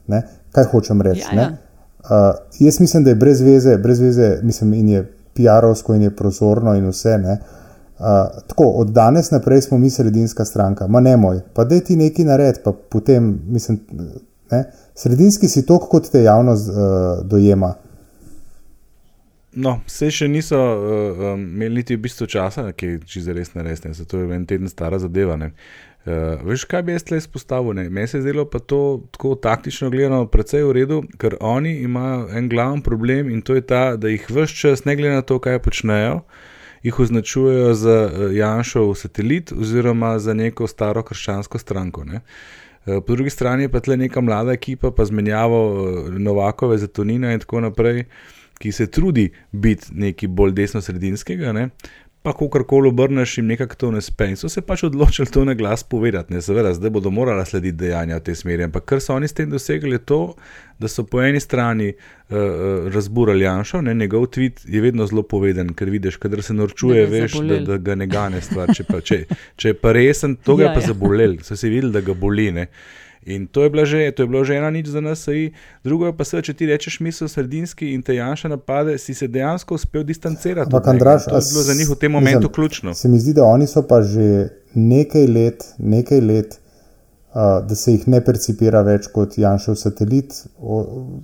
Ne? 0.07 0.23
Kaj 0.55 0.71
hočem 0.71 1.01
reči? 1.01 1.27
Ja, 1.29 1.35
ja. 1.35 1.49
ne? 1.49 1.64
Uh, 2.05 2.35
jaz 2.59 2.79
mislim, 2.79 3.03
da 3.03 3.09
je 3.09 3.15
brez 3.15 3.41
veze, 3.41 3.77
brez 3.77 3.99
veze 3.99 4.39
mislim, 4.43 4.73
in 4.73 4.89
je 4.89 5.11
PR-ovsko, 5.33 5.95
in 5.95 6.01
je 6.01 6.15
prozorno, 6.15 6.75
in 6.75 6.87
vse. 6.89 7.17
Ne? 7.17 7.37
Uh, 7.99 8.05
tako, 8.47 8.63
od 8.63 8.87
danes 8.87 9.31
naprej 9.31 9.61
smo 9.61 9.77
mi 9.77 9.89
sredinska 9.89 10.45
stranka, 10.45 10.87
ma 10.87 10.99
ne 10.99 11.17
moj, 11.17 11.39
pa 11.53 11.63
da 11.63 11.79
ti 11.79 11.95
nekaj 11.95 12.25
naredi, 12.25 12.59
pa 12.63 12.73
potem, 12.89 13.41
mislim, 13.47 13.79
ne? 14.51 14.63
sredinski 14.95 15.47
si 15.47 15.65
to, 15.65 15.79
kot 15.79 16.11
te 16.11 16.23
javnost 16.23 16.69
uh, 16.69 16.75
dojema. 17.25 17.73
No, 19.55 19.79
vse 19.87 20.11
še 20.11 20.27
niso 20.27 20.59
uh, 20.59 21.19
um, 21.33 21.41
imeli 21.55 21.81
niti 21.81 21.95
v 21.95 22.03
bistvu 22.03 22.27
časa, 22.27 22.67
ki 22.75 22.85
je 22.85 22.99
čisto 23.07 23.33
res 23.33 23.53
naresne, 23.55 23.93
zato 23.95 24.19
je 24.19 24.35
en 24.35 24.45
teden 24.45 24.69
stara 24.69 24.99
zadeva. 24.99 25.35
ne. 25.35 25.53
Uh, 26.05 26.37
veš, 26.45 26.67
kaj 26.69 26.83
bi 26.85 26.93
jaz 26.93 27.03
tle 27.03 27.17
izpostavil? 27.17 27.73
ne? 27.73 27.87
Meni 27.89 28.07
se 28.07 28.17
je 28.17 28.21
zdelo 28.21 28.45
pa 28.45 28.59
to 28.59 29.01
tako 29.11 29.35
taktično 29.35 29.89
gledano 29.89 30.27
precej 30.29 30.63
v 30.63 30.75
redu, 30.77 30.99
ker 31.17 31.37
oni 31.41 31.79
imajo 31.81 32.27
en 32.37 32.49
glavni 32.49 32.83
problem 32.85 33.29
in 33.29 33.41
to 33.41 33.55
je 33.57 33.63
ta, 33.65 33.95
da 33.97 34.11
jih 34.13 34.27
vse 34.29 34.53
čas, 34.53 34.85
ne 34.85 34.95
glede 34.95 35.15
na 35.15 35.25
to, 35.25 35.39
kaj 35.41 35.59
počnejo, 35.65 36.19
jih 36.85 36.99
označujejo 36.99 37.73
za 37.73 37.97
uh, 38.05 38.27
Janšov 38.35 38.93
satelit 38.95 39.51
oziroma 39.51 40.19
za 40.19 40.33
neko 40.33 40.67
staro 40.67 41.03
krščansko 41.03 41.57
stranko. 41.57 42.05
Ne? 42.05 42.21
Eh, 42.85 43.01
Po 43.01 43.15
drugi 43.15 43.29
strani 43.29 43.69
pa 43.69 43.79
tle 43.79 43.97
neka 43.97 44.21
mlada 44.21 44.53
ekipa, 44.53 44.91
pa 44.91 45.05
zmenjavo 45.05 45.59
eh, 46.07 46.19
Novakove, 46.19 46.77
Zatonina 46.77 47.33
in 47.33 47.39
tako 47.39 47.61
naprej, 47.61 48.05
ki 48.59 48.71
se 48.71 48.87
trudi 48.87 49.31
biti 49.51 49.87
nekaj 49.91 50.29
bolj 50.29 50.53
desno-sredinskega, 50.55 51.51
ne? 51.53 51.69
Pa 52.25 52.33
ko 52.33 52.47
karkoli 52.49 52.89
obrneš, 52.89 53.37
jim 53.37 53.47
nekako 53.47 53.75
to 53.75 53.91
ne 53.93 54.01
uspe. 54.01 54.25
In 54.31 54.37
so 54.39 54.49
se 54.49 54.63
pač 54.65 54.83
odločili 54.87 55.29
to 55.29 55.43
na 55.45 55.53
glas 55.53 55.83
povedati, 55.85 56.33
ne 56.33 56.41
seveda, 56.41 56.71
zdaj 56.73 56.89
bodo 56.89 57.11
morali 57.13 57.45
slediti 57.45 57.77
dejanja 57.77 58.17
v 58.17 58.23
tej 58.25 58.39
smeri. 58.39 58.65
Ampak 58.65 58.87
kar 58.89 59.01
so 59.01 59.13
oni 59.13 59.29
s 59.29 59.37
tem 59.37 59.49
dosegli, 59.49 59.93
je 59.93 60.01
to, 60.09 60.19
da 60.81 60.89
so 60.89 61.05
po 61.05 61.21
eni 61.21 61.39
strani 61.39 61.91
uh, 61.93 62.89
razburali 62.89 63.45
Janša, 63.45 63.83
ne, 63.85 63.93
njegov 63.93 64.25
tweet 64.33 64.65
je 64.65 64.81
vedno 64.81 65.05
zelo 65.05 65.21
poveden, 65.21 65.75
ker 65.77 65.93
vidiš, 65.93 66.17
kadar 66.17 66.41
se 66.41 66.57
norčuje, 66.57 67.05
Da 67.05 67.11
veš, 67.11 67.37
da, 67.45 67.59
da 67.59 67.77
ga 67.77 67.95
ne 67.95 68.09
gane 68.09 68.41
stvar. 68.41 68.73
Če, 68.73 68.89
pa, 68.89 69.05
če, 69.05 69.21
če 69.55 69.75
je 69.75 69.77
pa 69.77 69.93
resen, 69.93 70.35
to 70.35 70.57
ga 70.57 70.71
Ja, 70.71 70.73
pa 70.73 70.81
ja. 70.81 70.89
zabolel, 70.89 71.37
so 71.45 71.53
si 71.53 71.69
videli, 71.69 71.93
da 71.93 72.01
ga 72.01 72.17
boli. 72.17 72.49
Ne. 72.51 72.67
In 73.25 73.47
to 73.47 73.63
je, 73.63 73.85
že, 73.85 74.11
to 74.11 74.23
je 74.23 74.27
bilo 74.27 74.43
že 74.43 74.53
ena 74.55 74.69
nič 74.69 74.87
za 74.87 75.01
nas, 75.01 75.25
saj. 75.25 75.49
drugo 75.83 76.05
je 76.05 76.13
pa 76.17 76.23
se, 76.23 76.41
če 76.41 76.53
ti 76.53 76.65
rečeš 76.65 76.99
misel 76.99 77.27
sredinski 77.27 77.93
in 77.93 78.01
te 78.01 78.15
Janša 78.15 78.47
napade, 78.47 78.97
si 78.97 79.13
se 79.13 79.27
dejansko 79.27 79.75
uspel 79.75 80.03
distancirati. 80.03 80.69
Ampak. 80.69 80.87
Andraž, 80.87 81.25
to 81.25 81.35
je 81.35 81.41
bilo 81.51 81.63
za 81.63 81.73
njih 81.73 81.89
v 81.89 81.95
tem 81.95 82.11
momentu 82.11 82.37
mislim, 82.39 82.53
ključno. 82.53 82.93
Se 82.93 83.09
mi 83.09 83.19
zdi, 83.19 83.33
da 83.33 83.43
oni 83.43 83.67
so 83.67 83.81
pa 83.81 84.01
že 84.01 84.49
nekaj 84.73 85.25
let, 85.27 85.65
nekaj 85.77 86.21
let 86.21 86.59
uh, 87.35 87.67
da 87.67 87.75
se 87.75 87.91
jih 87.91 88.07
ne 88.07 88.21
percipira 88.25 88.81
več 88.81 89.07
kot 89.07 89.37
Janšov 89.37 89.75
satelit. 89.75 90.33
O, 90.59 90.83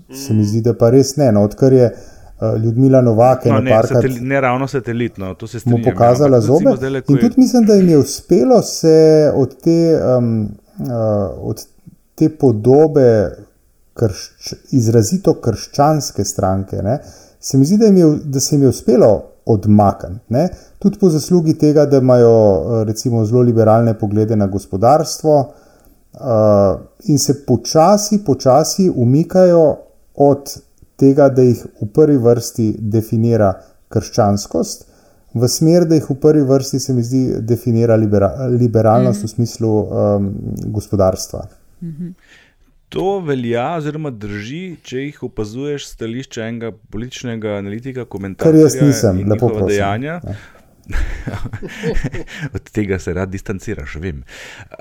se 0.09 0.33
mi 0.33 0.43
zdi, 0.43 0.61
da 0.61 0.73
pa 0.73 0.89
res 0.89 1.15
ne. 1.15 1.29
No, 1.31 1.43
odkar 1.43 1.73
je 1.73 1.91
uh, 1.91 2.55
Ljudmila 2.63 3.01
Novak 3.01 3.45
No, 3.45 3.59
ne, 3.59 3.71
parkrat 3.71 4.01
sateli, 4.03 4.21
ne 4.21 4.41
ravno 4.41 4.67
satelit, 4.67 5.17
no, 5.17 5.33
to 5.35 5.47
se 5.47 5.57
mu 5.57 5.61
strinjam. 5.61 5.85
ja, 5.85 5.91
pokazala 5.93 6.37
ampak 6.37 6.47
zobe. 6.47 7.03
ko 7.05 7.13
In 7.13 7.17
je- 7.17 7.21
tudi 7.21 7.35
mislim, 7.37 7.65
da 7.65 7.73
jim 7.73 7.89
je 7.89 7.97
uspelo 7.97 8.61
se 8.61 8.95
od 9.35 9.55
te, 9.61 9.77
um, 10.17 10.49
uh, 10.79 10.89
od 11.51 11.65
te 12.21 12.29
podobe 12.29 13.07
kršč, 13.97 14.53
izrazito 14.77 15.33
krščanske 15.41 16.25
stranke, 16.25 16.83
ne, 16.85 16.99
se 17.41 17.57
mi 17.57 17.65
zdi, 17.65 17.79
da, 17.81 17.89
jim 17.89 17.97
je, 17.97 18.09
da 18.29 18.39
se 18.39 18.55
jim 18.55 18.67
je 18.67 18.69
uspelo 18.69 19.11
odmakniti. 19.49 20.45
Tudi 20.79 20.99
po 21.01 21.09
zaslugi 21.09 21.55
tega, 21.57 21.87
da 21.89 21.97
imajo 21.97 22.29
uh, 22.29 22.83
recimo 22.85 23.25
zelo 23.25 23.41
liberalne 23.41 23.97
poglede 23.97 24.37
na 24.37 24.47
gospodarstvo. 24.47 25.39
uh, 26.13 26.81
in 27.09 27.19
se 27.19 27.45
počasi, 27.45 28.19
počasi 28.25 28.91
umikajo 28.95 29.77
od 30.15 30.53
tega, 30.95 31.29
da 31.29 31.41
jih 31.41 31.65
v 31.81 31.87
prvi 31.93 32.17
vrsti 32.17 32.75
definira 32.79 33.53
krščanskost, 33.89 34.85
v 35.33 35.47
smer, 35.47 35.87
da 35.87 35.97
jih 35.97 36.09
v 36.09 36.17
prvi 36.21 36.43
vrsti, 36.45 36.79
se 36.79 36.93
mi 36.93 37.03
zdi, 37.03 37.23
definira 37.47 37.95
libera, 37.95 38.33
liberalnost 38.51 39.23
mm 39.23 39.25
v 39.25 39.29
smislu 39.29 39.71
um, 39.71 40.29
gospodarstva. 40.75 41.60
-hmm. 41.81 42.13
To 42.91 43.19
velja, 43.23 43.75
oziroma 43.77 44.09
drži, 44.11 44.75
če 44.83 44.97
jih 44.99 45.23
opazuješ 45.23 45.85
stališča 45.87 46.47
enega 46.47 46.71
političnega 46.91 47.53
analitika, 47.57 48.03
komentarja. 48.05 48.51
Kar 48.51 48.59
jaz 48.59 48.75
nisem, 48.81 49.21
lepo 49.31 49.47
prosim. 49.47 49.67
Dejanja. 49.67 50.19
Ja. 50.23 50.35
Od 52.55 52.69
tega 52.69 52.99
se 52.99 53.13
rad 53.13 53.29
distanciraš, 53.29 53.95
vem. 53.95 54.23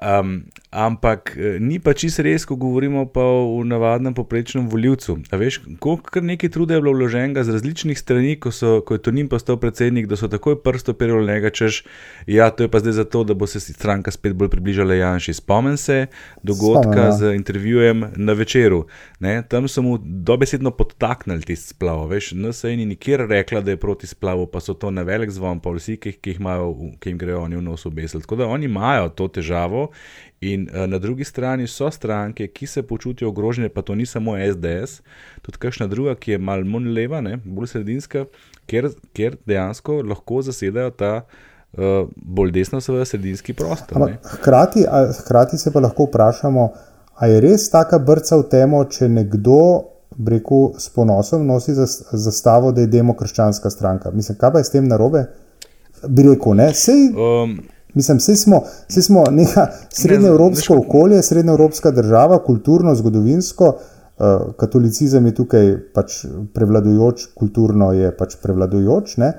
Um, 0.03 0.45
ampak 0.71 1.37
eh, 1.37 1.59
ni 1.61 1.79
pa 1.79 1.95
čisto 1.95 2.23
res, 2.23 2.45
ko 2.45 2.57
govorimo 2.57 3.07
pa 3.07 3.25
o 3.25 3.63
navadnem 3.65 4.15
poprečnem 4.15 4.69
voljivcu. 4.69 5.19
Veš, 5.33 5.61
koliko 5.79 6.21
nekaj 6.21 6.51
truda 6.51 6.75
je 6.75 6.81
bilo 6.81 6.95
vloženega 6.97 7.45
z 7.45 7.57
različnih 7.57 7.99
strani, 7.99 8.37
ko, 8.41 8.53
so, 8.55 8.81
ko 8.87 8.95
je 8.95 9.03
to 9.03 9.11
njim 9.11 9.29
postal 9.29 9.57
predsednik, 9.57 10.07
da 10.07 10.17
so 10.17 10.29
takoj 10.29 10.63
prsto 10.63 10.93
operili 10.93 11.27
njega, 11.27 11.51
češ, 11.51 11.85
ja, 12.27 12.51
to 12.51 12.67
je 12.67 12.71
pa 12.71 12.81
zdaj 12.81 12.93
zato, 12.93 13.25
da 13.25 13.35
bo 13.35 13.47
se 13.47 13.61
stranka 13.61 14.11
spet 14.11 14.35
bolj 14.35 14.49
približala 14.49 14.95
Janši. 14.95 15.35
Spomnim 15.35 15.77
se 15.77 16.07
dogodka 16.43 16.91
Spomem, 16.91 17.07
ja. 17.07 17.13
z 17.13 17.35
intervjujem 17.35 18.05
na 18.17 18.33
večeru. 18.33 18.87
Ne? 19.21 19.43
Tam 19.43 19.69
so 19.69 19.83
mu 19.83 19.99
dobesedno 20.01 20.71
podtaknili 20.71 21.43
tisti 21.43 21.75
splav. 21.75 22.07
Veš, 22.09 22.33
NSA 22.33 22.69
ni 22.69 22.87
nikjer 22.87 23.27
rekla, 23.29 23.61
da 23.61 23.71
je 23.71 23.77
proti 23.77 24.07
splavu, 24.07 24.47
pa 24.47 24.61
so 24.61 24.75
to 24.75 24.91
na 24.91 25.03
velik 25.03 25.31
zvon, 25.31 25.61
pa 25.61 25.71
vsi, 25.77 25.99
ki, 26.01 26.13
ki, 26.13 26.39
imajo, 26.41 26.71
ki 27.01 27.13
jim 27.13 27.19
grejo 27.21 27.43
oni 27.45 27.57
v 27.57 27.63
nos 27.63 27.85
obesili. 27.87 28.23
Tako 28.23 28.37
da 28.41 28.49
oni 28.49 28.65
imajo 28.65 29.09
to 29.09 29.29
težavo. 29.29 29.91
In 30.41 30.69
uh, 30.73 30.87
na 30.89 30.99
drugi 30.99 31.25
strani 31.25 31.69
so 31.69 31.91
stranke, 31.93 32.49
ki 32.49 32.67
se 32.67 32.83
počutijo 32.83 33.29
ogrožene, 33.29 33.69
pa 33.69 33.83
to 33.83 33.95
ni 33.95 34.07
samo 34.07 34.39
SDS, 34.41 35.03
tudi 35.43 35.61
kakšna 35.61 35.87
druga, 35.87 36.15
ki 36.17 36.39
je 36.39 36.39
malo 36.39 36.65
manj 36.65 36.89
leva, 36.89 37.21
ne, 37.21 37.37
bolj 37.45 37.75
sredinska, 37.75 38.25
ker, 38.67 38.89
ker 39.13 39.37
dejansko 39.45 40.01
lahko 40.01 40.41
zasedajo 40.49 40.97
ta 40.97 41.13
uh, 41.21 42.09
bolj 42.17 42.57
desno, 42.57 42.81
seveda, 42.81 43.05
sredinski 43.05 43.53
prostor. 43.53 44.17
Hkrati, 44.39 44.87
hkrati 45.21 45.61
se 45.61 45.73
pa 45.77 45.85
lahko 45.85 46.09
vprašamo, 46.09 46.71
ali 47.21 47.37
je 47.37 47.41
res 47.45 47.69
taka 47.71 47.99
brca 47.99 48.41
v 48.41 48.49
temo, 48.51 48.85
če 48.85 49.09
nekdo. 49.09 49.63
Breku 50.21 50.75
s 50.77 50.91
ponosom 50.91 51.45
nosi 51.47 51.73
zastavo, 51.73 52.73
da 52.75 52.83
je 52.83 52.91
demokrščanska 52.91 53.71
stranka. 53.71 54.11
Mislim, 54.13 54.37
kaj 54.37 54.51
pa 54.53 54.61
je 54.61 54.67
s 54.67 54.73
tem 54.75 54.89
narobe? 54.91 55.23
bi 56.09 56.23
rekel, 56.23 56.55
ne, 56.55 56.73
sej. 56.75 57.11
Um, 57.15 57.61
Mislim, 57.95 58.19
vsi 58.19 58.37
smo, 58.37 58.61
smo 58.89 59.25
neka 59.31 59.67
srednjeevropsko 59.91 60.75
ne, 60.75 60.81
okolje, 60.81 61.23
srednjeevropska 61.23 61.91
država, 61.91 62.39
kulturno, 62.45 62.95
zgodovinsko, 62.95 63.67
uh, 63.67 64.53
katolicizem 64.57 65.27
je 65.27 65.35
tukaj 65.35 65.73
pač 65.95 66.21
prevladujoč, 66.55 67.25
kulturno 67.35 67.91
je 67.93 68.13
pač 68.17 68.37
prevladujoč. 68.43 69.17
Ne? 69.17 69.33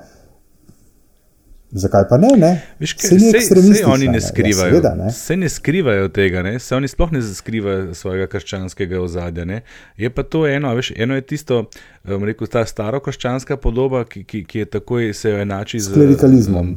Zakaj 1.74 2.02
pa 2.08 2.18
ne? 2.18 2.28
ne? 2.36 2.62
Viš, 2.78 2.92
kaj, 2.92 3.08
se 3.08 3.14
ni 3.14 3.30
ekstremistično. 3.34 3.92
Oni 3.92 4.08
ne 4.08 4.20
skrivajo. 4.20 4.70
Ne? 4.70 4.76
Ja, 4.76 4.82
seveda, 4.82 4.94
ne? 5.04 5.12
Se 5.12 5.36
ne 5.36 5.48
skrivajo 5.48 6.08
tega, 6.08 6.42
ne? 6.42 6.58
se 6.58 6.76
oni 6.76 6.88
sploh 6.88 7.12
ne 7.12 7.22
skrivajo 7.22 7.94
svojega 7.94 8.26
krščanskega 8.26 9.00
ozadja. 9.00 9.44
Ne? 9.44 9.62
Je 9.96 10.10
pa 10.10 10.22
to 10.22 10.44
eno, 10.46 10.74
veš, 10.74 10.92
eno 10.96 11.16
je 11.16 11.24
tisto 11.32 11.62
um, 12.04 12.24
rekel, 12.28 12.46
ta 12.52 12.66
starokrščanska 12.68 13.56
podoba, 13.56 14.04
ki, 14.04 14.24
ki, 14.28 14.42
ki 14.44 14.58
je 14.58 14.68
takoj 14.76 15.14
se 15.16 15.32
enači 15.46 15.80
z 15.80 15.94
klerikalizmom 15.96 16.74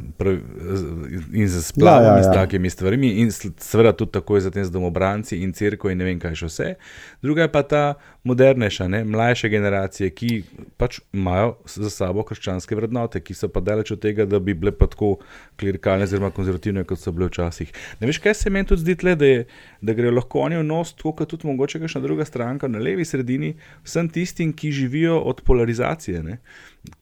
in 1.32 1.48
z 1.48 1.62
splavom 1.62 2.02
ja, 2.02 2.08
ja, 2.08 2.16
ja. 2.16 2.18
in 2.18 2.24
s 2.24 2.32
takimi 2.32 2.72
stvarmi, 2.72 3.12
in 3.20 3.30
seveda 3.32 3.92
tudi 3.92 4.16
takoj 4.16 4.40
za 4.48 4.50
tem 4.50 4.64
z 4.64 4.72
domobranci 4.72 5.42
in 5.44 5.52
crkvo 5.52 5.92
in 5.92 6.00
ne 6.00 6.08
vem 6.08 6.22
kaj 6.22 6.40
še 6.40 6.48
vse. 6.48 6.74
Druga 7.20 7.44
je 7.44 7.52
pa 7.52 7.66
ta 7.68 7.84
modernejša, 8.26 8.88
ne, 8.88 9.04
mlajše 9.04 9.48
generacije, 9.48 10.10
ki 10.10 10.30
pač 10.76 10.98
imajo 11.14 11.54
za 11.70 11.90
sabo 11.90 12.24
krščanske 12.26 12.76
vrednote, 12.76 13.20
ki 13.22 13.34
so 13.38 13.48
pa 13.52 13.62
daleč 13.62 13.92
od 13.94 14.00
tega, 14.02 14.26
da 14.26 14.40
bi 14.42 14.54
bile 14.54 14.72
pa 14.74 14.88
tako 14.90 15.12
klerikalne 15.60 16.08
oziroma 16.08 16.32
konzervativne, 16.34 16.82
kot 16.88 17.00
so 17.00 17.14
bile 17.14 17.30
včasih. 17.30 17.70
Ne 18.00 18.10
veš, 18.10 18.18
kaj 18.24 18.34
se 18.34 18.50
meni 18.50 18.66
tudi 18.66 18.82
zdi 18.82 18.96
tle, 18.98 19.14
da, 19.20 19.30
je, 19.30 19.46
da 19.80 19.94
gre 19.94 20.10
lahko 20.10 20.42
oni 20.42 20.58
v 20.58 20.66
nos, 20.66 20.94
tako 20.98 21.14
kot 21.20 21.30
tudi 21.34 21.46
mogoče 21.46 21.80
kakšna 21.84 22.02
druga 22.02 22.26
stranka 22.26 22.68
na 22.68 22.82
levi 22.82 23.06
sredini, 23.06 23.54
vsem 23.86 24.10
tistim, 24.10 24.52
ki 24.56 24.72
živijo 24.74 25.20
od 25.22 25.44
polarizacije. 25.46 26.22
Ne? 26.26 26.40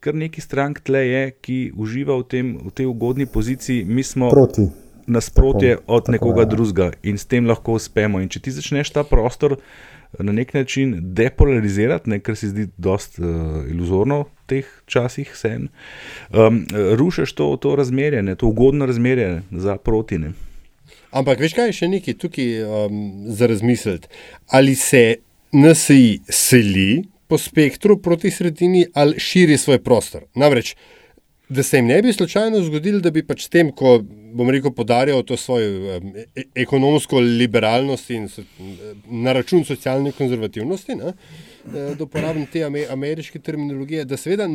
Ker 0.05 0.17
neki 0.17 0.45
strank 0.45 0.85
tle 0.85 1.07
je, 1.09 1.25
ki 1.41 1.59
uživa 1.77 2.19
v, 2.21 2.29
tem, 2.29 2.55
v 2.61 2.75
tej 2.75 2.93
ugodni 2.93 3.27
poziciji, 3.27 3.85
mi 3.85 4.05
smo 4.05 4.31
proti. 4.33 4.69
Nasprotje 5.07 5.75
tako, 5.77 5.93
od 5.93 6.07
tako, 6.07 6.13
nekoga 6.13 6.43
ja. 6.43 6.49
drugega 6.49 6.87
in 7.05 7.19
s 7.21 7.29
tem 7.29 7.45
lahko 7.45 7.75
uspemo. 7.77 8.23
In 8.25 8.31
če 8.33 8.41
ti 8.41 8.55
začneš 8.57 8.95
ta 8.95 9.03
prostor 9.05 9.59
na 10.19 10.33
nek 10.33 10.55
način 10.55 10.97
depolarizirati, 11.15 12.11
ne, 12.11 12.21
kar 12.21 12.37
se 12.37 12.49
zdi 12.49 12.67
dost 12.77 13.19
uh, 13.19 13.27
iluzorno 13.71 14.23
v 14.23 14.27
teh 14.47 14.71
časih, 14.87 15.33
um, 16.31 16.65
rušiš 16.73 17.33
to, 17.33 17.57
to 17.57 17.77
razmerje, 17.77 18.23
ne, 18.23 18.35
to 18.35 18.47
ugodno 18.47 18.87
razmerje 18.87 19.43
za 19.51 19.77
protine. 19.77 20.33
Ampak 21.15 21.41
veš 21.41 21.55
kaj, 21.55 21.73
še 21.73 21.89
nekaj 21.89 22.19
tukaj 22.19 22.49
um, 22.65 23.03
za 23.31 23.47
razmisliti. 23.47 24.09
Ali 24.51 24.75
se 24.75 25.17
NSI 25.55 26.21
seli 26.29 27.05
po 27.31 27.39
spektru 27.39 27.99
proti 28.03 28.31
sredini 28.31 28.87
ali 28.95 29.21
širi 29.21 29.59
svoj 29.59 29.79
prostor. 29.79 30.27
Namreč, 30.35 30.75
da 31.49 31.63
se 31.63 31.77
jim 31.77 31.87
ne 31.87 32.03
bi 32.03 32.13
slučajno 32.13 32.61
zgodilo, 32.63 33.01
da 33.01 33.11
bi 33.11 33.23
pač 33.27 33.49
tem, 33.53 33.71
ko 33.73 33.99
bom 34.35 34.51
rekel, 34.51 34.73
podarjal 34.75 35.23
to 35.23 35.37
svojo 35.37 35.99
um, 35.99 36.13
e 36.17 36.45
ekonomsko 36.65 37.21
liberalnost 37.21 38.11
in 38.11 38.29
so, 38.29 38.43
na 39.11 39.33
račun 39.37 39.65
socialne 39.65 40.13
konzervativnosti, 40.17 40.97
ne, 40.97 41.13
da 41.69 42.05
uporabim 42.05 42.47
te 42.51 42.65
ameriške 42.91 43.39
terminologije, 43.39 44.05
da 44.05 44.17
seveda 44.17 44.49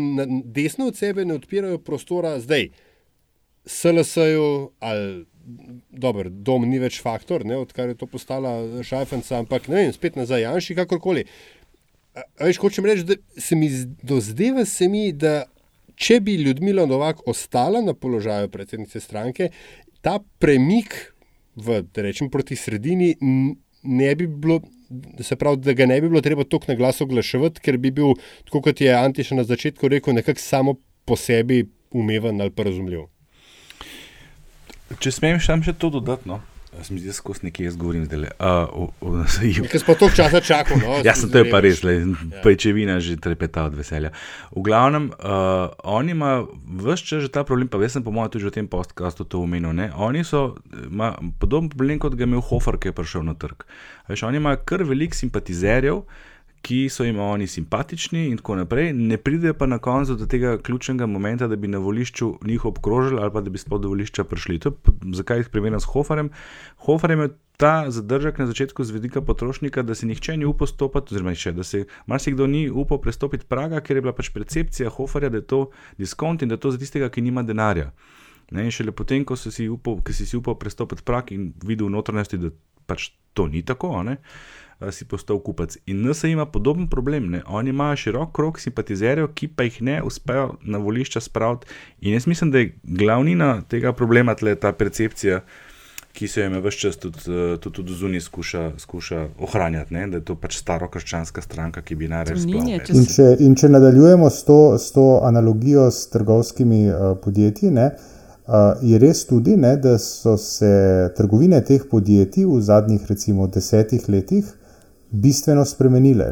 desno 0.44 0.90
od 0.90 0.98
sebe 0.98 1.26
ne 1.26 1.38
odpirajo 1.40 1.78
prostora 1.78 2.40
zdaj, 2.40 2.70
SLS-ju 3.66 4.72
ali. 4.80 5.26
Dober, 5.90 6.28
dom 6.30 6.68
ni 6.70 6.78
več 6.78 7.00
faktor, 7.02 7.42
ne, 7.42 7.56
odkar 7.58 7.88
je 7.90 7.96
to 7.98 8.06
postala 8.06 8.84
šajfenca, 8.86 9.40
ampak 9.40 9.66
ne 9.66 9.80
vem, 9.80 9.94
spet 9.96 10.20
nazaj, 10.20 10.44
Janši, 10.44 10.76
kakorkoli. 10.78 11.24
Veš, 12.38 12.60
hočem 12.62 12.86
reči, 12.86 13.08
da 13.10 13.18
se 13.34 13.58
mi 13.58 13.72
dozdeva, 14.06 14.68
se 14.70 14.86
mi, 14.94 15.08
da 15.10 15.48
če 16.00 16.20
bi 16.24 16.38
Ljudmila 16.40 16.86
Novak 16.88 17.26
ostala 17.28 17.82
na 17.84 17.94
položaju 17.94 18.50
predsednice 18.52 19.02
stranke, 19.04 19.50
ta 20.02 20.20
premik 20.40 20.96
v, 21.60 21.82
da 21.84 22.06
rečem, 22.06 22.32
proti 22.32 22.56
sredini 22.56 23.16
ne 23.20 24.12
bi 24.16 24.28
bilo. 24.28 24.62
Se 25.22 25.36
pravi, 25.38 25.62
da 25.62 25.76
ga 25.78 25.86
ne 25.86 26.00
bi 26.02 26.10
bilo 26.10 26.22
treba 26.26 26.42
tako 26.50 26.72
na 26.72 26.76
glas 26.80 26.98
oglaševati, 27.04 27.62
ker 27.62 27.78
bi 27.78 27.92
bil, 27.94 28.16
tako 28.48 28.64
kot 28.66 28.82
je 28.82 28.90
Antiš 28.96 29.36
na 29.38 29.44
začetku 29.46 29.92
rekel, 29.92 30.16
nekako 30.18 30.42
samo 30.42 30.74
po 31.06 31.14
sebi 31.16 31.68
umeven 31.94 32.42
ali 32.42 32.50
pa 32.50 32.66
razumljiv. 32.66 33.06
Če 34.98 35.12
smem 35.14 35.38
še 35.38 35.76
to 35.78 35.92
dodati, 35.94 36.26
no? 36.26 36.40
Jaz 36.40 36.59
mi 36.90 37.00
zdi, 37.00 37.08
da 37.08 37.14
se 37.14 37.40
nekaj 37.42 37.66
jaz 37.66 37.76
govorim 37.78 38.06
zdaj. 38.06 38.30
Ker 39.72 39.82
smo 39.82 39.96
toliko 39.96 40.16
časa 40.16 40.42
čakali. 40.42 40.82
No, 40.86 41.02
ja, 41.06 41.16
sem 41.16 41.32
to 41.32 41.42
je 41.42 41.50
pa 41.52 41.60
res, 41.60 41.84
le, 41.84 41.94
ja. 41.94 42.42
pečevina 42.44 43.00
že 43.00 43.18
trepeta 43.18 43.66
od 43.66 43.76
veselja. 43.76 44.12
V 44.54 44.64
glavnem, 44.64 45.10
uh, 45.10 45.74
oni 45.84 46.12
imajo 46.12 46.48
vse 46.86 47.06
čas 47.06 47.26
že 47.26 47.32
ta 47.34 47.44
problem, 47.44 47.68
pa 47.68 47.82
jaz 47.82 47.98
sem 47.98 48.06
po 48.06 48.14
mojem 48.14 48.38
tudi 48.38 48.46
v 48.46 48.56
tem 48.62 48.68
podkastu 48.70 49.26
to 49.26 49.42
omenil. 49.42 49.74
Ne? 49.74 49.90
Oni 49.98 50.24
so 50.24 50.60
podoben 51.40 51.70
problem, 51.74 52.00
kot 52.00 52.16
ga 52.16 52.24
je 52.24 52.30
imel 52.30 52.46
Hofer, 52.46 52.78
ki 52.78 52.94
je 52.94 52.98
prišel 53.02 53.26
na 53.26 53.34
trg. 53.34 53.66
Veš, 54.10 54.24
oni 54.30 54.38
imajo 54.38 54.62
kar 54.66 54.86
velik 54.86 55.18
simpatizerjev 55.18 56.06
ki 56.62 56.90
so 56.90 57.04
jim 57.04 57.20
oni 57.20 57.48
simpatični, 57.48 58.28
in 58.30 58.38
tako 58.38 58.56
naprej, 58.60 58.94
ne 58.94 59.18
pridejo 59.18 59.54
pa 59.54 59.66
na 59.66 59.80
koncu 59.80 60.16
do 60.16 60.26
tega 60.26 60.58
ključnega 60.58 61.06
momenta, 61.06 61.48
da 61.48 61.56
bi 61.56 61.68
na 61.68 61.78
volišču 61.78 62.34
njih 62.46 62.66
obkrožili 62.66 63.22
ali 63.22 63.32
pa 63.34 63.42
da 63.42 63.50
bi 63.50 63.58
sploh 63.58 63.82
do 63.82 63.90
volišča 63.90 64.24
prišli. 64.24 64.60
To 64.60 64.70
je, 64.70 64.96
zakaj 65.22 65.44
jih 65.44 65.50
primerjam 65.50 65.80
s 65.80 65.92
Hoferjem? 65.94 66.30
Hofer 66.86 67.12
je 67.12 67.30
ta 67.60 67.92
zadržek 67.92 68.38
na 68.40 68.46
začetku 68.48 68.84
z 68.84 68.92
vidika 68.92 69.22
potrošnika, 69.22 69.82
da 69.84 69.96
se 69.96 70.08
nihče 70.08 70.38
ni 70.38 70.46
upal 70.46 70.68
stopiti, 70.68 71.14
oziroma 71.14 71.36
še, 71.36 71.52
da 71.52 71.64
se 71.64 71.84
marsikdo 72.08 72.48
ni 72.48 72.70
upal 72.70 73.02
prestopiti 73.04 73.46
praga, 73.46 73.82
ker 73.84 74.00
je 74.00 74.02
bila 74.06 74.14
pač 74.16 74.30
percepcija 74.32 74.90
Hoferja, 74.96 75.30
da 75.30 75.42
je 75.42 75.48
to 75.48 75.66
diskont 75.98 76.42
in 76.42 76.50
da 76.50 76.56
je 76.56 76.64
to 76.64 76.72
za 76.72 76.80
tistega, 76.80 77.10
ki 77.12 77.22
nima 77.22 77.44
denarja. 77.44 77.92
Ne, 78.52 78.64
in 78.66 78.72
šele 78.72 78.94
potem, 78.96 79.26
ko 79.28 79.36
si 79.36 79.52
si 79.52 79.68
upal, 79.70 80.00
si 80.10 80.38
upal 80.38 80.56
prestopiti 80.58 81.04
prak 81.06 81.34
in 81.36 81.52
videl 81.68 81.92
v 81.92 81.98
notranjosti, 81.98 82.40
da 82.42 82.50
pač 82.90 83.12
to 83.38 83.48
ni 83.48 83.62
tako, 83.66 83.94
ne, 84.04 84.18
si 84.92 85.06
postal 85.06 85.40
kupec. 85.44 85.78
In 85.92 86.04
NSA 86.08 86.32
ima 86.32 86.46
podoben 86.46 86.88
problem. 86.88 87.30
Ne? 87.30 87.42
Oni 87.48 87.70
imajo 87.70 87.96
širok 87.96 88.32
krog 88.36 88.60
simpatizerjev, 88.60 89.34
ki 89.36 89.52
pa 89.52 89.68
jih 89.68 89.82
ne 89.84 90.02
uspejo 90.04 90.54
na 90.62 90.80
volišča 90.80 91.22
spraviti. 91.22 91.68
In 92.02 92.14
jaz 92.14 92.28
mislim, 92.28 92.52
da 92.52 92.64
je 92.64 92.76
glavnina 92.84 93.62
tega 93.62 93.94
problema 93.94 94.36
tle 94.36 94.56
ta 94.56 94.72
percepcija. 94.72 95.42
Ki 96.14 96.28
se 96.28 96.42
je 96.42 96.50
vse 96.50 96.78
čas 96.80 96.98
tudi, 96.98 97.20
tudi, 97.62 97.76
tudi 97.76 97.94
zunaj 97.94 98.22
skuša, 98.26 98.64
skuša 98.82 99.28
ohranjati, 99.46 99.94
ne? 99.94 100.08
da 100.08 100.18
je 100.18 100.26
to 100.26 100.36
pač 100.36 100.58
staro 100.58 100.88
krščanska 100.90 101.42
stranka, 101.42 101.84
ki 101.86 101.96
bi 101.96 102.08
naj 102.10 102.24
rekla: 102.32 102.64
in, 102.66 103.06
in 103.46 103.56
če 103.56 103.70
nadaljujemo 103.70 104.30
s 104.30 104.42
to, 104.48 104.58
s 104.80 104.90
to 104.96 105.06
analogijo 105.24 105.86
s 105.92 106.10
trgovskimi 106.10 106.88
uh, 106.90 107.14
podjetji, 107.24 107.70
ne, 107.72 107.92
Uh, 107.94 108.19
je 108.82 108.98
res 108.98 109.26
tudi, 109.30 109.58
ne, 109.58 109.76
da 109.78 109.98
so 110.02 110.38
se 110.38 110.70
trgovine 111.18 111.62
teh 111.66 111.84
podjetij 111.92 112.46
v 112.50 112.62
zadnjih, 112.62 113.06
recimo, 113.10 113.48
desetih 113.48 114.10
letih 114.10 114.46
bistveno 115.10 115.66
spremenile. 115.66 116.32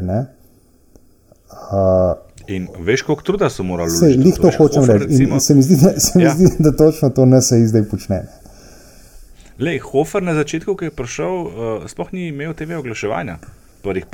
Uh, 1.48 2.16
in 2.46 2.68
veš, 2.78 3.02
koliko 3.02 3.22
truda 3.22 3.50
so 3.50 3.62
morali 3.62 3.90
vložiti? 3.90 4.22
Se, 4.22 4.24
lih 4.24 4.34
to 4.40 4.50
hočem 4.58 4.84
reči. 4.84 5.28
Se 5.40 5.54
mi 5.54 5.62
zdi, 5.62 5.76
da, 5.82 6.00
se 6.00 6.18
mi 6.18 6.24
ja. 6.24 6.34
zdi, 6.34 6.50
da 6.58 6.72
točno 6.76 7.10
to 7.10 7.26
NSA 7.26 7.56
zdaj 7.66 7.82
počne. 7.90 8.22
Lej, 9.58 9.78
Hofer 9.78 10.22
na 10.22 10.34
začetku, 10.34 10.76
ki 10.78 10.90
je 10.90 10.94
prišel, 10.94 11.34
uh, 11.46 11.86
sploh 11.90 12.12
ni 12.12 12.28
imel 12.28 12.54
TV 12.54 12.78
oglaševanja. 12.78 13.38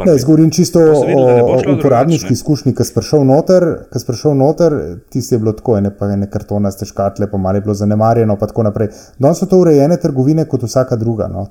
Ne, 0.07 0.19
zgovorim 0.19 0.51
čisto 0.51 0.79
videli, 0.79 1.15
o, 1.17 1.47
o 1.57 1.77
uporabniški 1.79 2.33
izkušnji, 2.33 2.75
ki 2.77 2.85
si 2.85 2.95
prišel 2.95 3.25
noter, 3.25 3.67
ki 3.93 4.03
si 4.03 4.07
prišel 4.07 4.37
noter, 4.37 4.77
tisti 5.12 5.35
je 5.35 5.39
bilo 5.41 5.55
tako, 5.57 5.79
ne 5.81 5.91
pa 5.97 6.11
ne 6.17 6.29
kartonaste 6.31 6.87
škatle, 6.89 7.31
pa 7.31 7.41
malo 7.41 7.61
je 7.61 7.65
bilo 7.65 7.75
zanemarjeno, 7.75 8.37
pa 8.37 8.51
tako 8.51 8.67
naprej. 8.69 8.93
Danes 9.19 9.41
so 9.41 9.49
to 9.49 9.62
urejene 9.65 9.97
trgovine 10.01 10.45
kot 10.49 10.69
vsaka 10.69 10.97
druga. 11.01 11.29
No, 11.33 11.47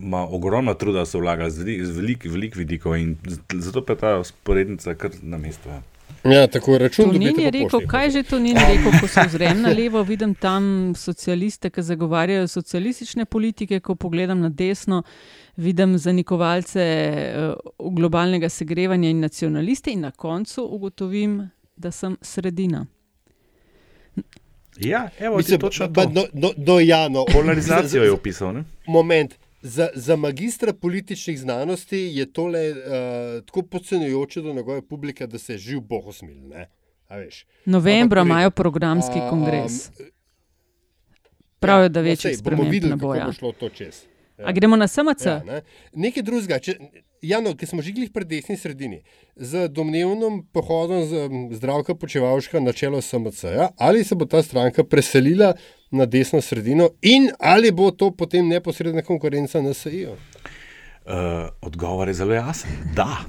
Ma, 0.00 0.22
ogromno 0.24 0.74
truda 0.74 1.04
se 1.04 1.18
vlaga 1.18 1.50
z 1.50 1.64
velikih 1.96 2.32
velik 2.32 2.56
vidikov 2.56 2.96
in 2.96 3.16
zato 3.52 3.84
pa 3.84 3.92
je 3.92 3.98
ta 3.98 4.12
sporednica 4.24 4.94
kar 4.94 5.10
na 5.22 5.36
mestu. 5.36 5.68
Ja. 5.68 5.82
Ja, 6.24 6.46
tako 6.46 6.78
račun. 6.78 7.14
Ni 7.18 7.32
rekel, 7.50 7.86
kaj 7.88 8.10
že 8.10 8.22
to 8.22 8.38
ni 8.38 8.52
rekel, 8.54 8.92
ko 9.00 9.08
se 9.08 9.22
ozrem 9.26 9.62
na 9.62 9.72
levo, 9.72 10.02
vidim 10.02 10.34
tam 10.34 10.92
socialiste, 10.96 11.70
ki 11.70 11.82
zagovarjajo 11.82 12.48
socialistične 12.48 13.24
politike, 13.24 13.80
ko 13.80 13.94
pogledam 13.94 14.40
na 14.40 14.48
desno, 14.48 15.02
vidim 15.60 15.98
zanikovalce 15.98 16.84
uh, 17.80 17.92
globalnega 17.92 18.48
segrevanja 18.48 19.10
in 19.10 19.20
nacionaliste 19.20 19.92
in 19.92 20.00
na 20.00 20.10
koncu 20.10 20.64
ugotovim, 20.64 21.50
da 21.76 21.90
sem 21.90 22.16
sredina. 22.22 22.86
Ja, 24.76 25.08
evo, 25.18 25.36
Mislim, 25.36 25.60
točno 25.60 25.88
ba, 25.88 26.06
do, 26.06 26.24
do, 26.32 26.52
do 26.56 26.80
Jano. 26.80 27.24
Polarizacijo 27.32 28.02
je 28.02 28.12
opisal. 28.12 28.54
Ne? 28.54 28.64
Moment. 28.86 29.34
Za, 29.62 29.88
za 29.94 30.16
magistra 30.16 30.72
političnih 30.72 31.40
znanosti 31.40 31.98
je 31.98 32.32
tole 32.32 32.70
uh, 32.70 32.76
tako 33.46 33.62
podcenjujoče 33.62 34.40
do 34.40 34.52
njegove 34.52 34.82
publike, 34.82 35.26
da 35.26 35.38
se 35.38 35.52
je 35.52 35.58
živ 35.58 35.80
bohosmil. 35.80 36.36
Novembra 37.64 38.22
imajo 38.22 38.50
programski 38.50 39.18
kongres. 39.30 39.90
Pravijo, 41.58 41.82
ja, 41.82 41.88
da 41.88 42.00
večje 42.00 42.36
spremembe 42.36 42.62
bomo 42.62 42.70
videli, 42.70 42.92
kako 42.92 43.26
bo 43.26 43.32
šlo 43.32 43.52
to 43.52 43.68
čez. 43.68 44.04
Ja. 44.40 44.48
A 44.48 44.52
gremo 44.52 44.76
na 44.76 44.88
SMC? 44.88 45.26
Ja, 45.26 45.42
ne? 45.44 45.62
Nekaj 45.92 46.24
drugega. 46.24 46.58
Če, 46.64 46.76
Jano, 47.22 47.52
ki 47.56 47.66
smo 47.68 47.82
žigli 47.84 48.06
pred 48.08 48.28
desni 48.30 48.56
sredini, 48.56 49.02
z 49.36 49.66
domnevnim 49.68 50.40
pohodom 50.56 51.50
zdravka 51.52 51.94
počevalška 51.94 52.62
na 52.64 52.72
čelo 52.72 53.02
SMC, 53.04 53.44
ja? 53.44 53.68
ali 53.76 54.04
se 54.04 54.16
bo 54.16 54.24
ta 54.24 54.40
stranka 54.42 54.84
preselila 54.84 55.52
na 55.90 56.06
desno 56.06 56.40
sredino 56.40 56.88
in 57.02 57.28
ali 57.38 57.72
bo 57.72 57.90
to 57.90 58.10
potem 58.10 58.48
neposredna 58.48 59.02
konkurenca 59.02 59.60
na 59.60 59.74
SEO? 59.74 60.16
Uh, 61.04 61.48
odgovor 61.60 62.08
je 62.08 62.14
zelo 62.14 62.34
jasen. 62.34 62.70
Da. 62.96 63.20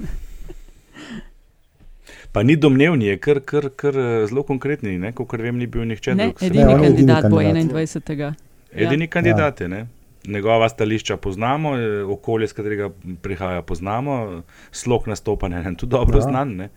Pa 2.32 2.42
ni 2.42 2.56
domnevni, 2.56 3.06
je 3.06 3.18
kar, 3.18 3.40
kar, 3.44 3.68
kar 3.76 3.96
eh, 3.98 4.26
zelo 4.26 4.42
konkretni, 4.42 5.12
kot 5.12 5.34
vem, 5.36 5.58
ni 5.58 5.66
bil 5.66 5.84
nihče 5.84 6.14
drug. 6.16 6.38
Edini 6.40 6.64
ne, 6.64 6.76
kandidat 6.80 7.26
bo 7.28 7.42
21. 7.42 8.32
Edini 8.72 9.04
ja. 9.04 9.10
kandidat 9.10 9.60
je, 9.60 9.68
ne? 9.68 9.86
Njegova 10.26 10.68
stališča 10.68 11.16
poznamo, 11.16 11.78
eh, 11.78 12.02
okolje, 12.02 12.44
iz 12.44 12.52
katerega 12.52 12.90
prihaja, 13.22 13.62
poznamo, 13.62 14.42
slog 14.70 15.08
nastopanja 15.08 15.58
je 15.58 15.76
tudi 15.76 15.90
dobro 15.90 16.18
ja. 16.18 16.22
znan. 16.22 16.56
Ne? 16.56 16.68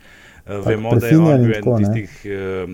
Eh, 0.45 0.61
vemo, 0.65 0.95
da 0.95 1.07
je 1.07 1.17
on 1.17 1.41
bil 1.41 1.51
eden 1.51 1.77
tistih 1.77 2.25
eh, 2.25 2.67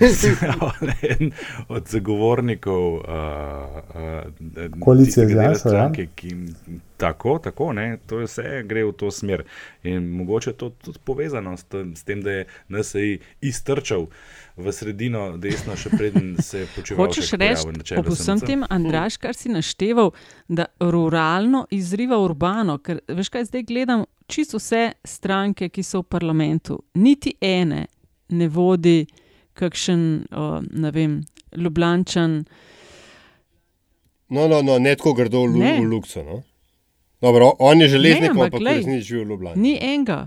od 1.76 1.86
zagovornikov 1.86 2.94
uh, 2.94 3.02
uh, 3.02 4.80
koalicije 4.80 5.28
za 5.28 5.54
stranke, 5.54 6.06
ki 6.14 6.36
tako, 6.96 7.38
tako 7.38 7.72
ne, 7.72 7.98
to 8.06 8.18
vse 8.18 8.62
gre 8.64 8.84
v 8.84 8.92
to 8.92 9.10
smer. 9.10 9.44
In 9.82 10.08
mogoče 10.08 10.50
je 10.50 10.54
to 10.54 10.70
tudi 10.70 10.98
povezano 11.04 11.56
s 11.56 11.64
tem, 11.64 11.96
s 11.96 12.04
tem 12.04 12.22
da 12.22 12.30
je 12.30 12.46
NSA 12.68 12.98
iztrčal 13.40 14.00
uh, 14.00 14.08
v 14.56 14.72
sredino, 14.72 15.36
desno, 15.36 15.76
še 15.76 15.90
preden 15.92 16.36
se 16.40 16.64
je 16.64 16.68
počutil. 16.72 16.98
Hočeš 17.00 17.32
reči, 17.36 17.98
po 18.00 18.14
vsem 18.14 18.40
tem, 18.40 18.64
Andraš, 18.72 19.18
kar 19.20 19.36
si 19.36 19.52
našteval, 19.52 20.14
da 20.48 20.68
ruralno 20.80 21.66
izriva 21.70 22.18
urbano, 22.24 22.78
ker 22.80 23.02
veš 23.08 23.30
kaj 23.32 23.50
zdaj 23.50 23.66
gledam, 23.68 24.06
čisto 24.32 24.60
vse 24.60 24.96
stranke, 25.04 25.68
ki 25.68 25.84
so 25.84 26.00
v 26.02 26.08
parlamentu, 26.16 26.80
niti 26.96 27.36
ene 27.40 27.84
ne 28.32 28.48
vodi 28.48 29.04
kakšen, 29.56 30.02
o, 30.32 30.46
ne 30.64 30.92
vem, 30.92 31.20
Ljubljančan. 31.56 32.40
No, 34.28 34.48
no, 34.48 34.60
no, 34.64 34.78
ne 34.82 34.96
tako 34.96 35.14
grdo 35.16 35.46
v, 35.46 35.60
v 35.78 35.84
Luksu. 35.86 36.24
No? 36.26 36.42
Dobro, 37.22 37.52
on 37.58 37.80
je 37.80 37.88
železnik, 37.88 38.34
ampak 38.34 38.60
ni 38.60 39.00
živel 39.00 39.24
v 39.24 39.28
Ljubljani. 39.30 39.62
Ni 39.62 39.76
enega. 39.80 40.26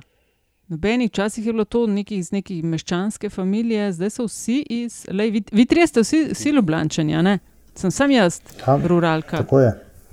Nobenih 0.70 1.12
časih 1.12 1.46
je 1.46 1.54
bilo 1.54 1.64
to 1.66 1.88
neki 1.88 2.20
iz 2.22 2.32
neke 2.32 2.54
meščanske 2.64 3.30
familije, 3.34 3.88
zdaj 3.94 4.10
so 4.14 4.28
vsi 4.28 4.60
iz. 4.70 5.00
Lej, 5.12 5.32
vi, 5.34 5.42
vi 5.52 5.66
tri 5.66 5.88
ste 5.88 6.04
vsi, 6.06 6.28
vsi 6.34 6.54
ljubljančani, 6.54 7.16
ne? 7.26 7.40
Sem 7.76 7.92
sam 7.92 8.12
jaz, 8.14 8.38
ha, 8.66 8.76
ruralka. 8.86 9.42
Tako 9.42 9.64
je. 9.64 9.72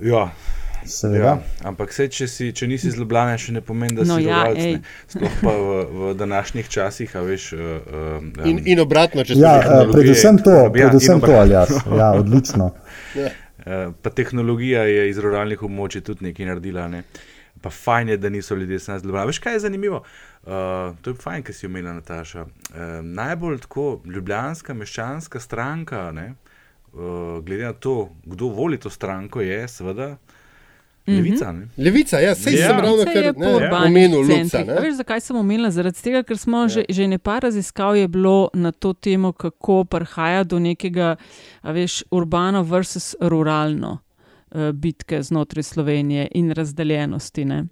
Ja. 0.09 0.23
Ja, 1.13 1.33
ampak 1.67 1.91
se, 1.91 2.07
če, 2.07 2.29
si, 2.31 2.49
če 2.55 2.67
nisi 2.71 2.87
iz 2.87 2.95
Ljubljana, 2.95 3.35
še 3.37 3.51
ne 3.57 3.61
pomeni, 3.61 3.97
da 3.97 4.05
no, 4.07 4.17
si 4.17 4.23
ja, 4.23 4.45
ruralc. 4.47 4.85
Sploh 5.11 5.39
pa 5.43 5.55
v, 5.59 5.79
v 5.91 6.11
današnjih 6.15 6.69
časih, 6.71 7.15
a 7.19 7.23
veš. 7.27 7.47
Uh, 7.53 7.97
um, 8.17 8.29
in, 8.47 8.61
in 8.71 8.79
obratno, 8.79 9.25
če 9.27 9.35
si 9.35 9.43
ja, 9.43 9.57
uh, 9.61 9.91
predvsem 9.91 10.39
to, 10.45 10.55
ja, 10.55 10.69
predvsem 10.73 11.21
to, 11.21 11.33
ali 11.37 11.57
jaz. 11.57 11.75
Ja, 12.01 12.13
odlično. 12.15 12.71
ja. 13.19 13.33
Uh, 13.67 13.91
pa 14.01 14.15
tehnologija 14.15 14.87
je 14.87 15.09
iz 15.11 15.19
ruralnih 15.19 15.67
območij 15.67 16.07
tudi 16.07 16.31
nekaj 16.31 16.53
naredila. 16.53 16.87
Ne? 16.93 17.03
Pa 17.61 17.69
fajn 17.69 18.09
je, 18.09 18.17
da 18.17 18.29
niso 18.29 18.55
ljudje 18.55 18.79
s 18.79 18.87
nas 18.87 19.01
zelo. 19.01 19.25
Veš, 19.25 19.39
kaj 19.39 19.53
je 19.53 19.59
zanimivo? 19.59 20.03
Uh, 20.43 20.51
to 21.01 21.09
je 21.09 21.15
fajn, 21.15 21.43
ki 21.43 21.53
si 21.53 21.65
omenila, 21.65 21.93
Nataša. 21.93 22.41
Uh, 22.41 22.47
najbolj 23.03 23.59
tako 23.59 24.01
ljubljanska, 24.05 24.73
meščanska 24.73 25.39
stranka, 25.39 26.11
ne, 26.11 26.33
uh, 26.93 27.43
glede 27.43 27.63
na 27.63 27.73
to, 27.73 28.09
kdo 28.25 28.47
voli 28.47 28.77
to 28.77 28.89
stranko, 28.89 29.41
je 29.41 29.67
seveda. 29.67 30.17
Levica, 31.07 31.51
ne? 31.51 31.67
Levica, 31.77 32.19
ja, 32.19 32.35
sej 32.35 32.57
ja. 32.59 32.67
sem 32.67 32.79
ravno 32.79 33.05
kar 33.07 33.29
omenil 33.87 34.19
Luca. 34.27 34.63
Veš, 34.81 34.97
zakaj 34.99 35.21
sem 35.23 35.37
omenila? 35.39 35.71
Zaradi 35.71 36.03
tega, 36.03 36.23
ker 36.27 36.37
smo 36.37 36.65
ja. 36.65 36.67
že, 36.67 36.83
že 36.89 37.07
nekaj 37.07 37.39
raziskav 37.47 37.95
je 37.95 38.07
bilo 38.11 38.49
na 38.53 38.73
to 38.75 38.91
temo, 38.93 39.31
kako 39.31 39.85
prihaja 39.87 40.43
do 40.43 40.59
nekega, 40.59 41.15
veš, 41.63 42.03
urbano 42.11 42.63
versus 42.63 43.15
ruralno 43.21 43.99
bitke 44.73 45.21
znotraj 45.23 45.63
Slovenije 45.63 46.27
in 46.31 46.51
razdeljenosti, 46.51 47.45
ne? 47.45 47.65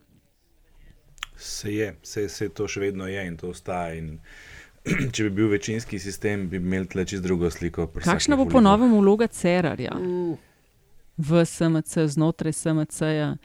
Se 1.37 1.73
je, 1.73 1.95
se, 2.03 2.29
se 2.29 2.49
to 2.49 2.67
še 2.67 2.79
vedno 2.79 3.07
je 3.07 3.25
in 3.27 3.37
to 3.37 3.49
ostaja. 3.49 3.95
In 3.95 4.19
če 5.13 5.27
bi 5.27 5.31
bil 5.41 5.49
večinski 5.55 5.99
sistem, 5.99 6.47
bi 6.49 6.61
imeli 6.61 6.87
tle 6.87 7.05
čisto 7.05 7.25
drugo 7.25 7.49
sliko. 7.51 7.87
Kakšna 8.03 8.37
bo 8.37 8.45
po 8.49 8.61
novem 8.61 8.93
vloga 8.99 9.27
Cerarja 9.27 9.95
mm. 9.97 10.35
v 11.17 11.45
SMC, 11.45 12.07
znotraj 12.15 12.53
SMC-ja? 12.53 13.35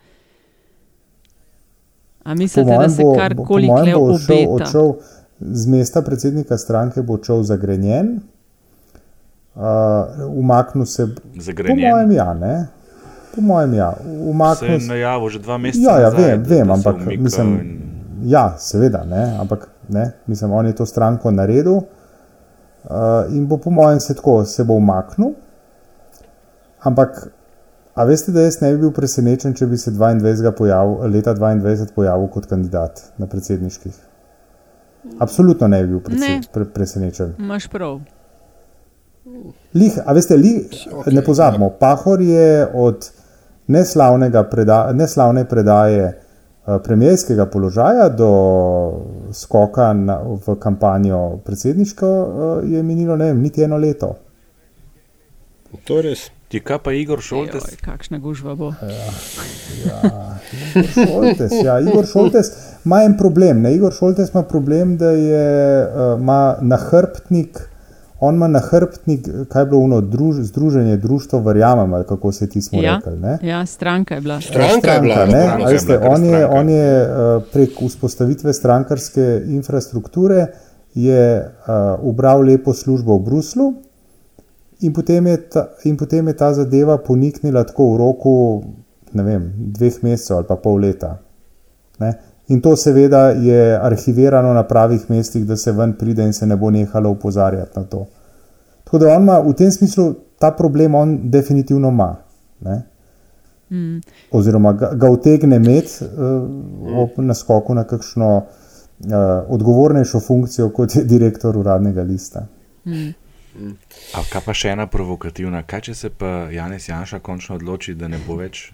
A 2.24 2.34
mislite, 2.34 2.76
da 2.76 2.88
se 2.88 3.02
karkoli 3.16 3.70
le 3.86 3.96
obeta? 3.96 4.68
Z 5.40 5.66
mesta 5.72 6.02
predsednika 6.04 6.58
stranke 6.60 7.00
bo 7.02 7.16
šel 7.24 7.46
zagrenjen, 7.48 8.18
uh, 9.54 9.62
umaknil 10.28 10.84
se 10.84 11.06
bo. 11.06 11.22
Zagrenjen. 11.40 11.80
Po 11.80 11.96
mojem, 11.96 12.12
ja, 12.12 12.34
ne. 12.36 12.54
Po 13.34 13.40
mojem, 13.40 13.74
ja. 13.74 13.92
Umaknil 14.04 14.78
se 14.80 14.84
je 14.84 14.88
najavo 14.88 15.28
že 15.28 15.38
dva 15.38 15.58
meseca. 15.58 15.90
Ja, 15.90 15.98
ja 15.98 16.10
nazaj, 16.10 16.30
vem, 16.30 16.42
vem 16.48 16.70
ampak 16.70 16.96
mislim. 17.06 17.54
In... 17.60 17.80
Ja, 18.24 18.54
seveda, 18.58 19.04
ne, 19.04 19.36
ampak 19.40 19.68
ne, 19.88 20.12
mislim, 20.26 20.52
on 20.52 20.66
je 20.66 20.74
to 20.74 20.86
stranko 20.86 21.30
naredil 21.30 21.72
uh, 21.72 23.32
in 23.32 23.46
bo, 23.46 23.56
po 23.56 23.70
mojem, 23.70 24.00
se 24.00 24.14
tako 24.14 24.44
se 24.44 24.64
bo 24.64 24.74
umaknil. 24.74 25.32
Ampak, 26.80 27.28
a 27.94 28.04
veste, 28.04 28.32
da 28.32 28.40
jaz 28.40 28.60
ne 28.60 28.72
bi 28.74 28.80
bil 28.84 28.92
presenečen, 28.92 29.54
če 29.54 29.66
bi 29.66 29.78
se 29.78 29.92
22. 29.92 30.52
Pojavil, 30.56 31.10
leta 31.12 31.34
2022 31.34 31.94
pojavil 31.94 32.28
kot 32.32 32.46
kandidat 32.46 33.02
na 33.18 33.26
predsedniških? 33.26 33.98
Absolutno 35.20 35.68
ne 35.68 35.82
bi 35.82 35.94
bil 35.94 36.00
predse, 36.04 36.40
pre, 36.52 36.64
presenečen. 36.64 37.34
Imáš 37.38 37.68
prav. 37.72 38.00
Lih, 39.74 39.96
a 40.04 40.12
veste, 40.16 40.36
lih, 40.36 40.66
okay, 40.90 41.14
ne 41.14 41.22
pozabimo, 41.24 41.68
ja. 41.68 41.76
Pahor 41.80 42.20
je 42.20 42.66
od 42.74 43.10
preda, 44.50 44.92
neslavne 44.92 45.44
predaje. 45.44 46.20
Eh, 46.70 46.78
premijerskega 46.84 47.46
položaja 47.46 48.08
do 48.08 48.30
skoka 49.32 49.92
na, 49.92 50.18
v 50.46 50.54
kampanjo 50.60 51.38
predsedniško 51.44 52.06
eh, 52.06 52.72
je 52.72 52.82
minilo 52.82 53.16
ne 53.16 53.24
vem, 53.24 53.40
niti 53.40 53.62
eno 53.62 53.76
leto. 53.76 54.14
To 55.84 55.96
je 55.96 56.02
res. 56.02 56.26
Ti 56.50 56.60
kaj 56.60 56.78
pa 56.84 56.92
Igor 56.92 57.22
Šoltes? 57.22 57.64
Joj, 57.64 57.78
kakšna 57.80 58.18
gužva 58.18 58.54
bo. 58.58 58.72
Ja, 58.82 58.90
ja, 59.86 60.38
Igor 60.52 60.90
Šoltes, 61.06 61.52
ja, 61.64 61.78
Igor 61.80 62.06
Šoltes 62.06 62.52
ima 62.84 63.02
en 63.06 63.16
problem. 63.18 63.62
Ne? 63.62 63.74
Igor 63.74 63.94
Šoltes 63.94 64.34
ima 64.34 64.42
problem, 64.42 64.96
da 64.98 65.10
je, 65.10 65.44
ima 66.18 66.56
nahrbtnik 66.60 67.58
on 68.20 68.34
ima 68.34 68.48
nahrbtnik, 68.48 69.28
kaj 69.48 69.62
je 69.62 69.66
bilo 69.66 69.80
ono, 69.82 70.00
druž, 70.00 70.36
združenje, 70.36 70.96
društvo, 70.96 71.40
verjamem, 71.40 71.94
ali 71.94 72.04
kako 72.04 72.32
se 72.32 72.48
ti 72.48 72.62
smo 72.62 72.82
ja, 72.82 72.96
rekli. 72.96 73.20
Ne? 73.20 73.38
Ja, 73.42 73.66
stranka 73.66 74.14
je 74.14 74.20
bila. 74.20 74.40
Stranka, 74.40 74.68
stranka 74.68 74.92
je 74.92 75.00
bila, 75.00 75.26
ne? 75.26 75.42
stranka 75.46 75.92
je 75.92 75.98
bila, 75.98 76.14
on, 76.14 76.24
je, 76.24 76.46
on 76.46 76.68
je 76.68 77.02
uh, 77.02 77.42
prek 77.52 77.70
vzpostavitve 77.88 78.52
strankarske 78.52 79.42
infrastrukture 79.46 80.46
je 80.94 81.50
uh, 81.68 82.04
ubral 82.04 82.40
lepo 82.40 82.74
službo 82.74 83.16
v 83.16 83.24
Bruslu. 83.24 83.72
In 84.80 84.92
potem, 84.92 85.26
ta, 85.52 85.68
in 85.84 85.96
potem 85.96 86.28
je 86.28 86.36
ta 86.36 86.54
zadeva 86.54 86.98
poniknila 86.98 87.64
tako 87.64 87.92
v 87.94 87.96
roku 87.98 88.34
vem, 89.12 89.52
dveh 89.76 90.02
mesecev 90.02 90.36
ali 90.36 90.46
pa 90.48 90.56
pol 90.56 90.80
leta. 90.80 91.18
Ne? 92.00 92.14
In 92.50 92.60
to 92.60 92.76
seveda 92.76 93.28
je 93.30 93.78
arhivirano 93.82 94.52
na 94.54 94.62
pravih 94.66 95.10
mestih, 95.10 95.44
da 95.46 95.56
se 95.56 95.72
ven 95.72 95.92
pride 95.98 96.24
in 96.26 96.32
se 96.32 96.46
ne 96.46 96.56
bo 96.56 96.70
nehalo 96.70 97.10
upozarjati 97.10 97.78
na 97.78 97.84
to. 97.84 98.06
Tako 98.84 98.98
da 98.98 99.12
on 99.16 99.22
ima 99.22 99.38
v 99.38 99.52
tem 99.54 99.70
smislu 99.70 100.14
ta 100.38 100.50
problem, 100.50 100.94
on 100.94 101.18
definitivno 101.30 101.88
ima. 101.88 102.16
Ne? 102.60 102.82
Mm. 103.70 104.00
Oziroma 104.32 104.72
ga, 104.72 104.90
ga 104.94 105.10
utegne 105.10 105.56
imeti 105.56 106.04
uh, 106.04 106.98
ob 107.02 107.10
naskoku 107.16 107.74
na 107.74 107.84
kakšno 107.84 108.36
uh, 108.36 108.44
odgovornejšo 109.48 110.20
funkcijo, 110.20 110.70
kot 110.74 110.96
je 110.96 111.04
direktor 111.04 111.56
uradnega 111.56 112.02
lista. 112.02 112.46
Mm. 112.84 113.14
A 114.14 114.22
kaj 114.32 114.42
pa 114.46 114.54
še 114.54 114.74
ena 114.74 114.86
provokativna? 114.90 115.62
Kaj 115.62 115.80
če 115.80 115.94
se 115.94 116.10
pa 116.10 116.48
Janez 116.50 116.88
Janša 116.88 117.18
končno 117.22 117.60
odloči, 117.60 117.94
da 117.94 118.08
ne 118.08 118.18
bo 118.26 118.40
več 118.42 118.72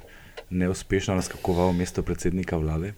neuspešno 0.50 1.16
naskakoval 1.20 1.72
mesto 1.76 2.02
predsednika 2.02 2.56
vlade? 2.56 2.94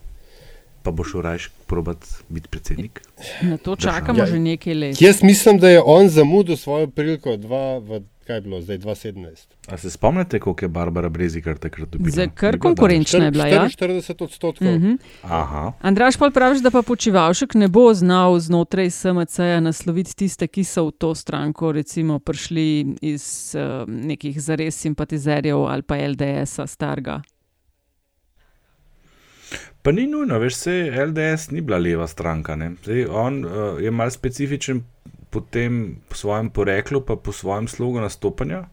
Pa 0.83 0.91
bo 0.91 1.05
šel 1.05 1.21
raje 1.21 1.39
probat 1.67 1.97
biti 2.29 2.49
predsednik? 2.49 3.03
Na 3.43 3.57
to 3.57 3.77
čakamo 3.77 4.19
Ja. 4.19 4.27
že 4.27 4.39
nekaj 4.39 4.75
let. 4.75 5.03
Jaz 5.03 5.23
mislim, 5.23 5.59
da 5.59 5.69
je 5.69 5.83
on 5.85 6.09
zamudil 6.09 6.57
svojo 6.57 6.87
priliko, 6.87 7.37
dva, 7.37 7.79
v, 7.79 7.99
kaj 8.27 8.37
je 8.37 8.41
bilo 8.41 8.61
zdaj, 8.61 8.79
2017. 8.79 9.47
A 9.69 9.77
se 9.77 9.91
spomnite, 9.91 10.41
koliko 10.41 10.65
je 10.65 10.69
Barbara 10.69 11.09
Brezikar 11.09 11.59
takrat 11.59 11.89
dobila? 11.89 12.11
Zdaj, 12.11 12.29
kar 12.35 12.59
konkurenčna 12.59 13.25
je 13.25 13.31
bila. 13.31 13.47
Ja? 13.47 13.65
44 13.69 14.25
odstotkov. 14.25 14.67
Mhm. 14.69 14.85
daleč. 14.87 15.01
Aha. 15.23 15.73
Andraš 15.81 16.17
pa 16.17 16.31
praviš, 16.31 16.61
da 16.61 16.71
pa 16.71 16.83
počivalšek 16.83 17.55
ne 17.55 17.69
bo 17.69 17.95
znal 17.95 18.39
znotraj 18.39 18.91
SMC-ja 18.91 19.61
nasloviti 19.61 20.17
tiste, 20.17 20.47
ki 20.47 20.65
so 20.65 20.87
v 20.87 20.93
to 20.93 21.15
stranko 21.15 21.73
recimo 21.73 22.19
prišli 22.19 22.97
iz 23.03 23.55
uh, 23.59 23.85
nekih 23.89 24.41
zares 24.41 24.77
simpatizerjev 24.77 25.57
ali 25.67 25.83
pa 25.83 25.97
LDS-a 25.97 26.67
starega. 26.67 27.21
Pa 29.89 29.93
ni 29.93 30.07
nujno, 30.07 30.37
veš, 30.39 30.55
se 30.55 30.73
LDS 31.07 31.51
ni 31.51 31.61
bila 31.61 31.79
leva 31.79 32.07
stranka. 32.07 32.57
ne. 32.57 32.75
Zdaj, 32.85 33.07
on 33.07 33.45
uh, 33.45 33.51
je 33.81 33.91
mal 33.91 34.11
specifičen 34.11 34.83
po 35.31 35.41
tem 35.41 35.97
po 36.09 36.15
svojem 36.15 36.51
poreklu, 36.51 37.01
pa 37.01 37.17
po 37.17 37.33
svojem 37.33 37.69
slogu 37.69 38.01
nastopanja. 38.01 38.67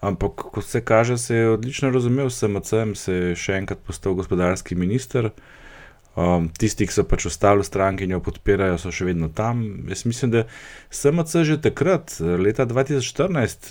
Ampak, 0.00 0.32
kot 0.34 0.64
se 0.64 0.80
kaže, 0.80 1.18
se 1.18 1.34
je 1.36 1.50
odlično 1.50 1.90
razumel 1.90 2.30
s 2.30 2.42
SMC-jem, 2.42 2.94
se 2.94 3.14
je 3.14 3.36
še 3.36 3.52
enkrat 3.52 3.78
postal 3.86 4.14
gospodarski 4.14 4.74
minister. 4.74 5.30
Um, 6.16 6.48
tisti, 6.58 6.86
ki 6.86 6.92
so 6.92 7.04
pač 7.06 7.28
ostali 7.30 7.62
v 7.62 7.68
stranki 7.68 8.04
in 8.04 8.16
jo 8.16 8.20
podpirajo, 8.20 8.78
so 8.78 8.90
še 8.90 9.06
vedno 9.06 9.28
tam. 9.30 9.62
Jaz 9.88 10.02
mislim, 10.04 10.32
da 10.34 10.42
SMC 10.90 11.44
že 11.46 11.60
takrat, 11.62 12.16
leta 12.18 12.66
2014, 12.66 13.70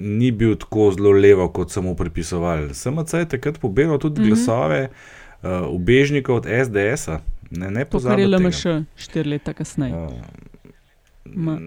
ni 0.00 0.32
bil 0.34 0.58
tako 0.58 0.90
zelo 0.90 1.14
levo, 1.14 1.46
kot 1.54 1.70
so 1.70 1.86
mu 1.86 1.94
pripisovali. 1.94 2.74
SMC 2.74 3.14
je 3.14 3.30
takrat 3.36 3.62
pobiral 3.62 4.02
tudi 4.02 4.26
Mhm. 4.26 4.26
glasove 4.26 4.88
uh, 5.42 5.68
ubežnikov 5.68 6.36
od 6.36 6.46
SDS-a. 6.46 7.20
Ne, 7.50 7.70
ne 7.70 7.84
To, 7.84 8.00
kar 8.00 8.18
je 8.18 8.26
pozabite. 8.26 8.26
LMŠ 8.26 8.60
štiri 8.96 9.28
leta 9.28 9.52
kasneje. 9.52 9.94
Ma- 11.26 11.58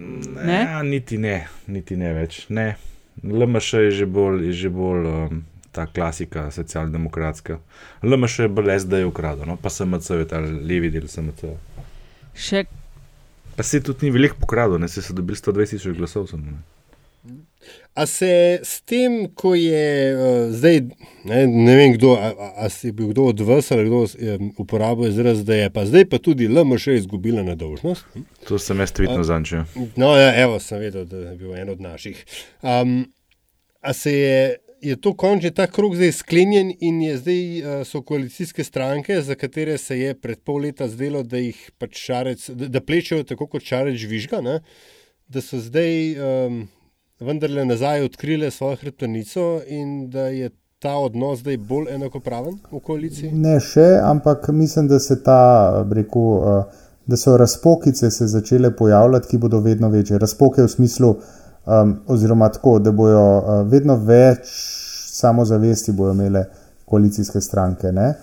Ne, 0.43 0.59
ja, 0.61 0.83
niti 0.83 1.17
ne, 1.17 1.47
niti 1.67 1.95
ne 1.95 2.13
več. 2.13 2.45
Ne. 2.49 2.75
LMŠ 3.19 3.73
je 3.73 3.91
že 3.91 4.05
bolj, 4.05 4.45
je 4.45 4.53
že 4.53 4.69
bolj 4.69 5.03
um, 5.03 5.43
ta 5.71 5.85
klasika 5.85 6.51
socialdemokratska. 6.51 7.59
LMŠ 8.03 8.39
je 8.39 8.47
bolj 8.47 8.79
SD 8.79 9.03
ukradel, 9.03 9.45
no? 9.45 9.55
pa 9.55 9.69
SMC 9.69 10.09
je 10.09 10.25
ta 10.25 10.39
levi 10.39 10.89
del 10.89 11.07
SMC. 11.07 11.55
Še 12.33 12.65
Pa 13.55 13.63
se 13.63 13.81
tudi 13.83 14.05
ni 14.05 14.11
veliko 14.11 14.39
pokradil, 14.39 14.79
ne 14.79 14.87
se 14.87 15.01
so 15.01 15.11
dobili 15.11 15.35
120 15.35 15.69
tisoč 15.69 15.97
glasov. 15.97 16.27
Samo, 16.27 16.45
ne. 16.45 16.78
A 17.93 18.05
se 18.05 18.59
s 18.63 18.81
tem, 18.81 19.27
ko 19.35 19.55
je 19.55 20.15
uh, 20.15 20.53
zdaj, 20.55 20.81
ne, 21.25 21.47
ne 21.47 21.75
vem 21.75 21.93
kdo, 21.97 22.13
a, 22.15 22.29
a, 22.31 22.49
a 22.65 22.69
si 22.69 22.91
bil 22.95 23.09
kdo 23.11 23.25
od 23.33 23.41
vas 23.43 23.71
ali 23.71 23.89
kdo 23.89 24.05
um, 24.05 24.53
uporabil 24.57 25.09
izraz, 25.09 25.43
da 25.43 25.55
je 25.55 25.69
pa 25.73 25.85
zdaj 25.85 26.05
pa 26.09 26.17
tudi 26.17 26.47
LMŠ 26.47 26.87
izgubila 26.87 27.43
nedolžnost. 27.43 28.05
To 28.47 28.59
sem 28.59 28.79
jaz 28.79 28.93
tvitno 28.95 29.23
zančil. 29.23 29.65
No, 29.97 30.13
ja, 30.15 30.31
evo, 30.43 30.59
sem 30.63 30.79
vedel, 30.79 31.05
da 31.09 31.17
je 31.17 31.35
bil 31.41 31.55
en 31.55 31.73
od 31.75 31.81
naših. 31.81 32.23
Um, 32.61 33.11
a 33.81 33.93
se 33.93 34.13
je, 34.13 34.55
je 34.81 34.95
to 34.95 35.13
končni 35.13 35.51
ta 35.51 35.67
krog 35.67 35.95
zdaj 35.95 36.11
sklenjen 36.21 36.71
in 36.79 37.01
je 37.01 37.17
zdaj 37.17 37.43
uh, 37.59 37.83
so 37.87 38.01
koalicijske 38.01 38.63
stranke, 38.63 39.21
za 39.21 39.35
katere 39.35 39.77
se 39.77 39.99
je 39.99 40.15
pred 40.15 40.39
pol 40.39 40.61
leta 40.61 40.87
zdelo, 40.87 41.23
da 41.23 41.41
jih 41.41 41.71
pač 41.77 41.99
šarec, 41.99 42.49
da, 42.49 42.67
da 42.67 42.85
plečejo 42.85 43.27
tako 43.27 43.47
kot 43.47 43.65
šarec 43.65 43.97
žvižga, 43.99 44.41
ne? 44.45 44.59
da 45.29 45.41
so 45.45 45.59
zdaj 45.61 46.15
um, 46.17 46.61
vendarle 47.19 47.65
nazaj 47.65 48.01
odkrile 48.05 48.51
svojo 48.51 48.75
hrbtenico 48.75 49.61
in 49.67 50.09
da 50.09 50.27
je 50.27 50.49
ta 50.79 50.95
odnos 50.95 51.39
zdaj 51.39 51.57
bolj 51.57 51.89
enakopraven 51.91 52.59
v 52.71 52.79
koaliciji. 52.79 53.31
Ne 53.31 53.57
še, 53.59 53.99
ampak 54.03 54.47
mislim, 54.55 54.87
da 54.87 54.99
se 54.99 55.17
ta, 55.23 55.39
rekel, 55.91 56.21
uh, 56.21 56.63
da 57.05 57.17
so 57.17 57.35
razpokice 57.37 58.11
se 58.11 58.27
začele 58.27 58.71
pojavljati, 58.75 59.27
ki 59.27 59.37
bodo 59.37 59.59
vedno 59.59 59.89
večje. 59.89 60.17
Razpoke 60.17 60.63
v 60.63 60.71
smislu, 60.71 61.09
um, 61.65 61.93
oziroma 62.07 62.49
tako, 62.49 62.77
da 62.79 62.91
bojo 62.95 63.25
uh, 63.37 63.53
vedno 63.67 63.97
več 63.97 64.47
samozavesti 65.19 65.91
bojo 65.91 66.13
imele 66.15 66.45
koalicijske 66.85 67.41
stranke. 67.41 67.91
Ne? 67.91 68.13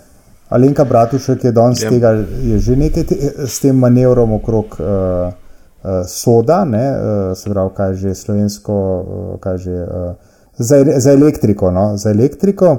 Alenka 0.48 0.84
Bratušek 0.84 1.44
je 1.44 1.52
danes 1.52 1.82
Ja. 1.82 1.90
tega 1.90 2.10
je 2.42 2.58
že 2.58 2.76
nekaj 2.76 3.04
te, 3.04 3.16
s 3.46 3.60
tem 3.60 3.76
manevrom 3.76 4.32
okrog 4.32 4.78
uh, 4.80 5.34
soda, 6.08 6.64
ne, 6.64 6.90
uh, 6.90 7.36
se 7.36 7.50
pravi, 7.50 7.70
kaj 7.74 7.94
že 7.94 8.14
slovensko, 8.14 8.74
uh, 8.74 9.40
kaj 9.40 9.58
že 9.58 9.82
uh, 9.82 10.14
za, 10.58 10.84
za 10.98 11.12
elektriko. 11.12 11.70
No, 11.70 11.96
za 11.96 12.10
elektriko 12.10 12.76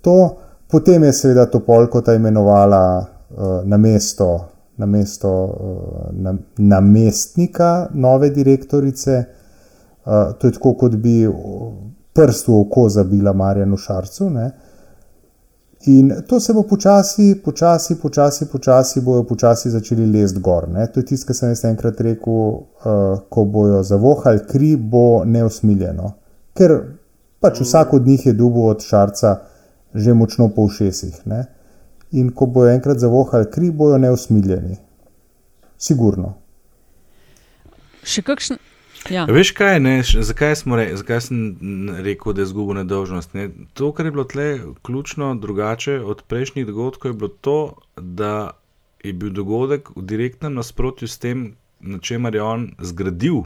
to, 0.00 0.36
potem 0.70 1.04
je 1.04 1.12
seveda 1.12 1.46
Topolko 1.46 2.00
ta 2.00 2.14
imenovala 2.14 2.98
uh, 2.98 3.60
na 3.64 3.76
mesto. 3.76 4.46
Na 4.76 4.86
mesto 4.86 5.30
uh, 5.44 6.08
na, 6.12 6.34
namestnika 6.56 7.88
nove 7.94 8.30
direktorice, 8.30 9.24
uh, 10.04 10.32
to 10.38 10.46
je 10.46 10.52
tako, 10.52 10.74
kot 10.74 10.96
bi 10.96 11.28
prst 12.12 12.48
v 12.48 12.60
oko 12.60 12.88
zabila 12.88 13.32
Marjanu 13.32 13.76
Šarcu. 13.76 14.30
Ne? 14.30 14.50
In 15.86 16.22
to 16.28 16.40
se 16.40 16.52
bo 16.52 16.62
počasi, 16.62 17.40
počasi, 17.44 17.94
počasi, 18.00 18.46
počasi 18.46 19.00
bojo 19.00 19.24
počasi 19.24 19.70
začeli 19.70 20.06
lezti 20.12 20.40
gor. 20.40 20.68
Ne? 20.68 20.86
To 20.86 21.00
je 21.00 21.06
tisto, 21.06 21.26
kar 21.26 21.36
sem 21.36 21.48
jaz 21.48 21.64
enkrat 21.64 22.00
rekel, 22.04 22.32
uh, 22.32 23.22
ko 23.32 23.44
bojo 23.44 23.82
zavohali 23.82 24.44
kri, 24.48 24.74
bo 24.76 25.24
neusmiljeno. 25.24 26.12
Ker 26.52 26.76
pač 27.40 27.62
vsak 27.64 27.94
od 27.96 28.06
njih 28.06 28.26
je 28.26 28.36
dubo 28.36 28.68
od 28.68 28.84
šarca 28.84 29.38
že 29.94 30.14
močno 30.14 30.48
po 30.54 30.68
ušesih. 30.68 31.26
Ne? 31.26 31.46
In 32.12 32.30
ko 32.30 32.46
bojo 32.46 32.70
enkrat 32.70 32.98
zavohali 32.98 33.48
kri, 33.50 33.70
bojo 33.70 33.98
neusmiljeni. 33.98 34.76
Sigurno. 35.78 36.34
Še 38.04 38.22
kakšen. 38.22 38.60
Ja. 39.08 39.24
Veš 39.24 39.54
kaj, 39.56 39.78
ne, 39.80 40.02
zakaj, 40.04 40.54
re, 40.76 40.84
zakaj 40.96 41.20
sem 41.24 41.38
rekel, 42.04 42.34
da 42.36 42.42
je 42.42 42.50
izgubil 42.50 42.76
nedolžnost? 42.82 43.32
Ne? 43.34 43.48
To, 43.74 43.92
kar 43.96 44.06
je 44.06 44.12
bilo 44.12 44.24
tle 44.24 44.48
ključno 44.82 45.34
drugače 45.34 46.00
od 46.04 46.22
prejšnjih 46.28 46.66
dogodkov, 46.66 47.10
je 47.10 47.16
bilo 47.16 47.28
to, 47.40 47.74
da 47.96 48.50
je 49.04 49.12
bil 49.12 49.32
dogodek 49.32 49.88
v 49.96 50.04
direktnem 50.04 50.54
nasprotju 50.54 51.08
s 51.08 51.18
tem, 51.18 51.54
na 51.80 51.98
čemer 51.98 52.34
je 52.34 52.42
on 52.42 52.70
zgradil 52.78 53.42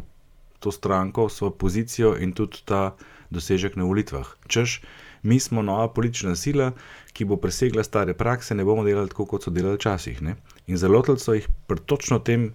to 0.59 0.73
stranko, 0.73 1.29
svojo 1.29 1.51
pozicijo 1.51 2.17
in 2.19 2.33
tudi 2.33 2.65
ta 2.65 2.97
dosežek 3.31 3.77
na 3.77 3.85
volitvah. 3.85 4.27
Češ, 4.49 4.81
mi 5.23 5.41
smo 5.41 5.63
nova 5.63 5.89
politična 5.89 6.35
sila, 6.37 6.73
ki 7.13 7.25
bo 7.25 7.37
presegla 7.37 7.85
stare 7.85 8.15
prakse, 8.15 8.55
ne 8.55 8.65
bomo 8.65 8.85
delali 8.85 9.09
tako, 9.09 9.27
kot 9.27 9.45
so 9.45 9.51
delali 9.51 9.79
včasih. 9.79 10.21
In 10.67 10.77
zalotili 10.77 11.19
so 11.19 11.35
jih 11.35 11.49
pri 11.67 11.81
točno 11.87 12.19
tem, 12.19 12.53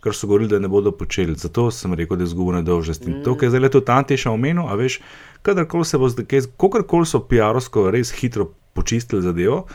kar 0.00 0.14
so 0.14 0.26
govorili, 0.26 0.50
da 0.50 0.58
ne 0.58 0.68
bodo 0.68 0.92
počeli. 0.92 1.34
Zato 1.34 1.70
sem 1.70 1.94
rekel, 1.94 2.16
da 2.16 2.24
je 2.24 2.32
izgubil 2.32 2.54
nedolžnost. 2.54 3.06
In 3.06 3.22
to, 3.24 3.36
kar 3.36 3.46
je 3.46 3.50
zdaj 3.50 3.70
tudi 3.70 3.92
Antiša 3.92 4.30
omenil, 4.30 4.68
a 4.68 4.74
veš, 4.74 5.00
kadarkoli 5.42 5.84
se 5.84 5.98
bo 5.98 6.08
zdaj, 6.08 6.46
kakorkoli 6.56 7.06
so 7.06 7.20
PR-ovsko 7.20 7.90
res 7.90 8.12
hitro 8.16 8.50
počistili 8.72 9.22
zadevo. 9.22 9.66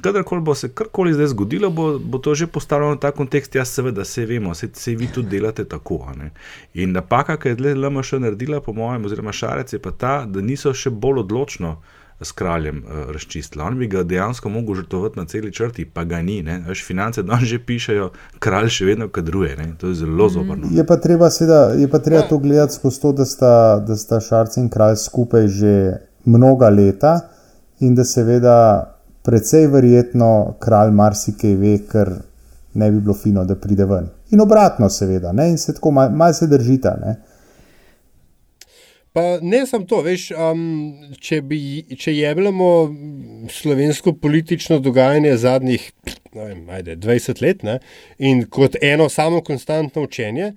Kadarkoli 0.00 0.40
bo 0.40 0.54
se 0.54 0.70
karkoli 0.72 1.12
zdaj 1.12 1.26
zgodilo, 1.26 1.70
bo, 1.70 1.98
bo 1.98 2.18
to 2.18 2.34
že 2.34 2.46
postavljeno 2.46 2.94
v 2.94 2.98
ta 2.98 3.10
kontekst. 3.12 3.54
Ja, 3.54 3.64
seveda, 3.64 4.04
se 4.04 4.26
vemo, 4.26 4.54
se, 4.54 4.68
se 4.72 4.94
vi 4.94 5.06
tudi 5.12 5.28
delate 5.28 5.64
tako. 5.64 6.06
In 6.74 6.92
napaka, 6.92 7.36
ki 7.36 7.48
je 7.48 7.54
zdaj 7.54 7.74
LMŠ 7.74 8.12
naredila, 8.12 8.60
po 8.60 8.72
mojem, 8.72 9.04
oziroma 9.04 9.32
Šarec, 9.32 9.72
je 9.72 9.78
pa 9.78 9.90
ta, 9.90 10.24
da 10.26 10.40
niso 10.40 10.72
še 10.72 10.90
bolj 10.90 11.24
odločno 11.24 11.76
s 12.20 12.32
kraljem 12.32 12.76
uh, 12.84 13.10
razčistila. 13.12 13.64
On 13.64 13.78
bi 13.78 13.88
ga 13.88 14.02
dejansko 14.02 14.48
mogel 14.48 14.74
žrtvovati 14.74 15.18
na 15.18 15.26
celi 15.26 15.52
črti, 15.52 15.84
pa 15.84 16.04
ga 16.04 16.22
ni. 16.22 16.42
Veš, 16.42 16.84
finance 16.86 17.22
danes 17.22 17.48
že 17.48 17.58
pišajo, 17.58 18.10
kralj 18.38 18.70
še 18.78 18.88
vedno 18.88 19.08
kadruje. 19.08 19.56
Ne? 19.56 19.72
To 19.78 19.90
je 19.90 19.94
zelo 19.94 20.28
zoprno. 20.28 20.70
Je 20.72 20.86
pa 20.86 20.96
treba, 20.96 21.30
seveda, 21.30 21.74
je 21.78 21.88
pa 21.90 21.98
treba 21.98 22.22
to 22.28 22.38
gledati 22.38 22.74
skozi 22.74 23.00
to, 23.00 23.12
da 23.12 23.24
sta, 23.24 23.54
da 23.86 23.96
sta 23.96 24.20
Šarc 24.20 24.56
in 24.56 24.68
kralj 24.70 24.96
skupaj 25.04 25.48
že 25.48 25.74
mnoga 26.24 26.70
leta 26.70 27.18
in 27.80 27.94
da 27.94 28.04
seveda 28.04 28.56
precej 29.24 29.66
verjetno 29.72 30.54
kralj 30.60 30.92
marsikaj 30.92 31.56
ve, 31.56 31.78
ker 31.90 32.12
ne 32.74 32.90
bi 32.90 33.00
bilo 33.00 33.14
fino, 33.14 33.44
da 33.44 33.54
pride 33.54 33.84
ven. 33.84 34.08
In 34.30 34.40
obratno, 34.40 34.88
seveda, 34.90 35.32
ne? 35.32 35.50
in 35.50 35.58
se 35.58 35.74
tako 35.74 35.90
malce 35.90 36.16
mal 36.16 36.34
se 36.34 36.46
držita. 36.46 36.96
Ne? 37.00 37.14
Pa 39.14 39.38
ne 39.42 39.60
samo 39.66 39.86
to, 39.86 40.00
veš, 40.02 40.32
um, 40.34 40.62
če, 41.22 41.38
bi, 41.46 41.58
če 41.94 42.16
jemljemo 42.16 42.70
slovensko 43.54 44.16
politično 44.18 44.80
dogajanje 44.82 45.36
zadnjih 45.38 45.84
vem, 46.34 46.68
ajde, 46.70 46.96
20 46.96 47.42
let 47.42 47.62
ne, 47.62 47.78
in 48.18 48.44
kot 48.50 48.76
eno 48.82 49.08
samo 49.08 49.40
konstantno 49.42 50.02
učenje, 50.02 50.52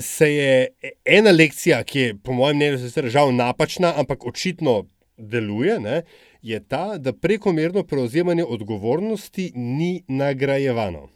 se 0.00 0.28
je 0.32 0.68
ena 1.04 1.30
lekcija, 1.30 1.82
ki 1.84 2.00
je 2.00 2.16
po 2.16 2.32
mojem 2.32 2.56
mnenju 2.56 3.10
žal 3.10 3.34
napačna, 3.34 3.94
ampak 3.96 4.26
očitno 4.26 4.84
deluje, 5.16 5.80
ne, 5.80 6.02
je 6.42 6.60
ta, 6.60 6.98
da 6.98 7.12
prekomerno 7.12 7.84
prevzemanje 7.84 8.44
odgovornosti 8.44 9.52
ni 9.54 10.02
nagrajevano. 10.08 11.08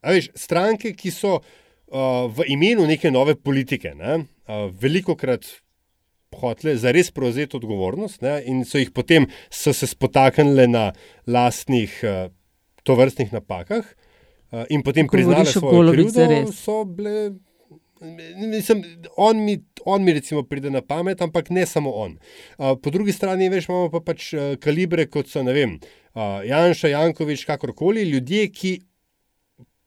A 0.00 0.16
veš, 0.16 0.30
stranke, 0.34 0.94
ki 0.96 1.12
so 1.12 1.40
v 1.90 2.46
imenu 2.46 2.86
neke 2.86 3.10
nove 3.10 3.34
politike, 3.34 3.94
ne, 3.98 4.20
uh, 4.46 4.68
veliko 4.70 5.16
krat 5.18 5.46
hotele 6.40 6.76
za 6.78 6.92
res 6.94 7.10
prevzeti 7.10 7.56
odgovornost 7.58 8.22
ne, 8.22 8.36
in 8.46 8.62
so 8.64 8.78
jih 8.78 8.92
potem 8.94 9.26
so 9.50 9.74
se 9.74 9.88
spotaknile 9.90 10.68
na 10.70 10.90
lastnih 11.26 11.96
uh, 12.06 12.28
tovrstnih 12.86 13.32
napakah 13.34 13.82
uh, 13.82 14.64
in 14.70 14.84
potem 14.86 15.10
priznali 15.10 15.50
svojo 15.50 15.92
krivdo, 15.92 16.52
so 16.54 16.84
bile. 16.84 17.32
Mislim, 18.00 18.80
on, 19.20 19.42
mi, 19.44 19.58
on 19.84 20.04
mi 20.04 20.14
recimo 20.16 20.40
pride 20.48 20.70
na 20.72 20.80
pamet, 20.80 21.20
ampak 21.20 21.50
ne 21.50 21.66
samo 21.66 21.90
on. 21.92 22.14
Uh, 22.56 22.72
po 22.80 22.88
drugi 22.90 23.12
strani, 23.12 23.50
veš, 23.52 23.66
imamo 23.68 23.90
pa 23.92 24.00
pač 24.00 24.30
uh, 24.32 24.54
kalibre, 24.56 25.04
kot 25.12 25.28
so 25.28 25.42
vem, 25.44 25.74
uh, 26.14 26.40
Janša, 26.46 26.94
Jankovič, 26.94 27.44
kakorkoli, 27.44 28.06
ljudje, 28.08 28.46
ki 28.56 28.72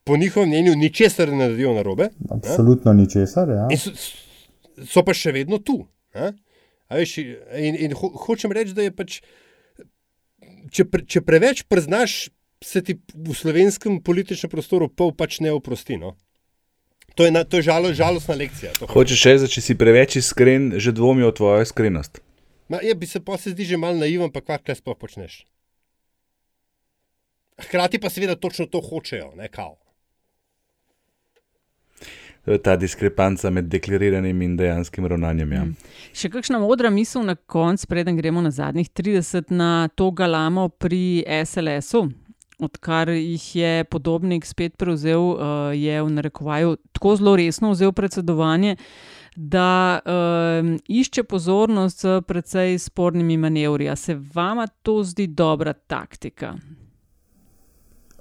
po 0.03 0.17
njihovem 0.17 0.49
mnenju 0.49 0.75
ničesar 0.75 1.29
ne 1.29 1.37
naredijo 1.37 1.73
na 1.73 1.81
robe. 1.81 2.09
Absolutno 2.29 2.93
ne? 2.93 3.01
ničesar. 3.01 3.49
Ja. 3.49 3.67
So, 3.77 3.91
so 4.85 5.03
pa 5.05 5.15
še 5.15 5.31
vedno 5.31 5.59
tu. 5.63 5.83
Veš, 6.93 7.17
in 7.57 7.77
in 7.79 7.95
ho, 7.97 8.09
hočem 8.25 8.51
reči, 8.53 8.75
da 8.75 8.85
je 8.85 8.93
pač, 8.93 9.21
če, 10.69 10.85
pre, 10.85 11.05
če 11.09 11.23
preveč 11.25 11.63
preznaš, 11.69 12.27
se 12.63 12.83
ti 12.85 12.95
v 13.13 13.35
slovenskem 13.35 13.97
političnem 14.03 14.51
prostoru 14.51 14.87
pol 14.87 15.11
pač 15.15 15.39
ne 15.43 15.51
oprosti. 15.55 15.97
No? 15.99 16.13
To 17.17 17.25
je, 17.27 17.31
na, 17.33 17.43
to 17.43 17.59
je 17.59 17.67
žalo, 17.67 17.91
žalostna 17.95 18.37
lekcija. 18.39 18.75
Hočeš 18.89 19.25
reči, 19.29 19.41
da 19.43 19.49
če 19.55 19.63
si 19.63 19.77
preveč 19.79 20.17
iskren, 20.21 20.71
že 20.81 20.93
dvomijo 20.95 21.31
v 21.33 21.37
tvojo 21.39 21.65
iskrenost. 21.65 22.21
Ma, 22.71 22.79
je, 22.83 22.93
bi 22.95 23.09
se 23.09 23.19
pa 23.23 23.37
se 23.37 23.51
zdi 23.53 23.67
že 23.73 23.77
malo 23.77 23.99
naivan, 23.99 24.31
pa 24.31 24.41
kaj 24.41 24.63
kaj 24.63 24.79
sploh 24.79 24.97
počneš. 24.99 25.43
Hkrati 27.63 27.99
pa 28.01 28.09
seveda 28.09 28.35
točno 28.39 28.65
to 28.65 28.81
hočejo, 28.81 29.33
ne 29.37 29.49
kao 29.51 29.82
ta 32.63 32.75
diskrepanca 32.75 33.49
med 33.49 33.69
deklariranim 33.71 34.41
in 34.41 34.57
dejanskim 34.57 35.07
ravnanjem. 35.07 35.53
Ja. 35.55 35.63
Mm. 35.63 35.93
Še 36.13 36.29
kakšna 36.33 36.59
modra 36.59 36.91
misel 36.91 37.23
na 37.27 37.35
koncu, 37.35 37.87
preden 37.87 38.19
gremo 38.19 38.43
na 38.43 38.51
zadnjih 38.51 38.89
30 38.91 39.53
na 39.55 39.87
to 39.95 40.11
galamo 40.11 40.67
pri 40.69 41.23
SLS-u? 41.23 42.09
Odkar 42.63 43.09
jih 43.09 43.45
je 43.55 43.83
podobnik 43.91 44.45
spet 44.45 44.75
prevzel, 44.77 45.23
uh, 45.33 45.71
je 45.75 46.03
v 46.03 46.11
narekovaju 46.19 46.77
tako 46.93 47.15
zelo 47.19 47.33
resno 47.39 47.71
vzel 47.73 47.91
predsedovanje, 47.95 48.75
da 49.35 49.99
uh, 50.03 50.69
išče 50.87 51.23
pozornost 51.23 52.05
s 52.05 52.21
precej 52.27 52.77
spornimi 52.79 53.37
manevri. 53.37 53.89
A 53.89 53.95
se 53.95 54.15
vama 54.35 54.67
to 54.83 55.01
zdi 55.03 55.27
dobra 55.27 55.73
taktika? 55.73 56.53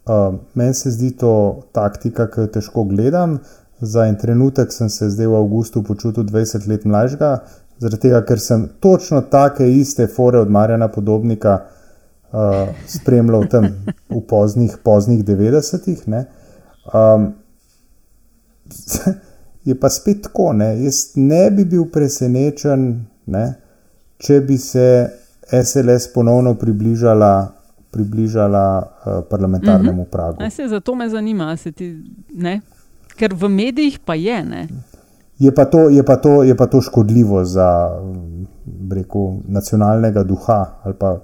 Uh, 0.06 0.40
meni 0.54 0.74
se 0.74 0.90
zdi 0.90 1.12
to 1.16 1.62
taktika, 1.74 2.26
ki 2.30 2.46
jo 2.46 2.52
težko 2.56 2.86
gledam. 2.90 3.36
Za 3.82 4.06
en 4.06 4.16
trenutek 4.16 4.72
sem 4.72 4.88
se 4.88 5.10
zdaj 5.10 5.26
v 5.26 5.34
Avgustu 5.34 5.82
počutil 5.82 6.22
20 6.22 6.68
let 6.70 6.84
mlajšega, 6.86 7.30
zaradi 7.82 8.00
tega, 8.04 8.20
ker 8.22 8.38
sem 8.38 8.68
točno 8.80 9.20
take 9.26 9.66
iste 9.66 10.06
fore 10.06 10.38
od 10.38 10.50
Marjana 10.50 10.86
Podobnika 10.88 11.56
uh, 12.30 12.68
spremljal 12.86 13.48
tam 13.50 13.66
v 14.10 14.20
poznih, 14.28 14.76
poznih 14.84 15.24
90-ih. 15.24 16.04
Um, 16.94 17.32
je 19.68 19.74
pa 19.80 19.90
spet 19.90 20.22
tako, 20.28 20.52
ne? 20.52 20.76
jaz 20.84 21.16
ne 21.18 21.50
bi 21.50 21.64
bil 21.64 21.88
presenečen, 21.90 22.84
ne? 23.26 23.46
če 24.22 24.40
bi 24.46 24.58
se 24.58 24.86
SLS 25.50 26.12
ponovno 26.14 26.54
približala. 26.54 27.58
Približala 27.92 28.66
uh, 28.80 29.18
parlamentarnemu 29.30 30.02
mhm. 30.02 30.10
pragu. 30.10 30.50
Se, 30.50 30.68
zato 30.68 30.94
me 30.94 31.08
zanima, 31.08 31.50
ali 31.50 31.72
ti 31.72 31.88
ne, 32.32 32.60
ker 33.16 33.34
v 33.34 33.48
medijih 33.48 33.98
pa 34.04 34.14
je. 34.14 34.44
Ne? 34.44 34.66
Je 35.38 35.50
pa, 35.54 35.64
to, 35.64 35.88
je, 35.90 36.02
pa 36.06 36.16
to, 36.16 36.42
je 36.42 36.56
pa 36.56 36.66
to 36.66 36.80
škodljivo 36.80 37.44
za 37.44 37.66
rekel, 38.92 39.42
nacionalnega 39.48 40.22
duha 40.22 40.60
ali 40.84 40.94
pa 40.98 41.16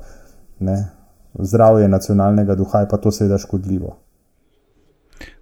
ne, 0.58 0.88
zdravje 1.38 1.88
nacionalnega 1.88 2.54
duha, 2.54 2.80
je 2.80 2.88
pa 2.88 2.96
to 2.96 3.10
seveda 3.10 3.38
škodljivo. 3.38 3.96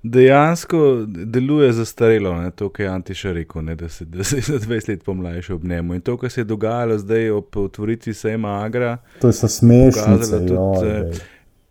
Dejansko 0.03 1.07
deluje 1.07 1.73
zastarelo, 1.73 2.35
ne, 2.37 2.51
to, 2.51 2.69
kar 2.69 2.87
je 2.87 2.91
Antiša 2.93 3.33
rekel, 3.33 3.63
ne, 3.63 3.75
da, 3.75 3.89
se, 3.89 4.05
je 4.15 4.43
za 4.43 4.59
20 4.59 4.89
let 4.89 5.05
pomlajši 5.05 5.53
ob 5.53 5.65
njemu. 5.65 5.95
In 5.95 6.01
to, 6.01 6.17
kar 6.17 6.31
se 6.31 6.41
je 6.41 6.45
dogajalo 6.45 6.99
zdaj 6.99 7.31
ob 7.31 7.57
otvoritvi 7.57 8.15
Sejma 8.15 8.65
Agra, 8.65 8.97
to 9.21 9.33
so 9.33 9.49
smešnice. 9.49 10.37
Joj, 10.49 11.11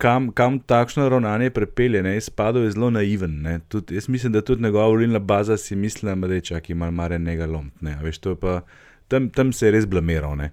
kam, 0.05 0.29
kam 0.31 0.59
takšno 0.59 1.09
ravnanje 1.09 1.49
prepelje, 1.49 2.03
ne, 2.03 2.17
izpadel 2.17 2.63
je 2.63 2.71
zelo 2.75 2.89
naiven. 2.93 3.61
Tud, 3.67 3.91
jaz 3.91 4.09
mislim, 4.09 4.31
da 4.31 4.41
tudi 4.41 4.63
njegova 4.63 4.87
volilna 4.87 5.19
baza 5.19 5.57
si 5.57 5.75
misli, 5.75 6.15
da 6.15 6.33
je 6.33 6.61
ima 6.67 6.91
mare 6.91 7.19
nekaj 7.19 7.47
lom. 7.47 7.71
Ne, 7.81 7.97
veš, 8.03 8.19
pa, 8.41 8.61
tam, 9.07 9.29
tam 9.29 9.53
se 9.53 9.65
je 9.65 9.71
res 9.71 9.85
blamiral. 9.85 10.37
Ne. 10.37 10.51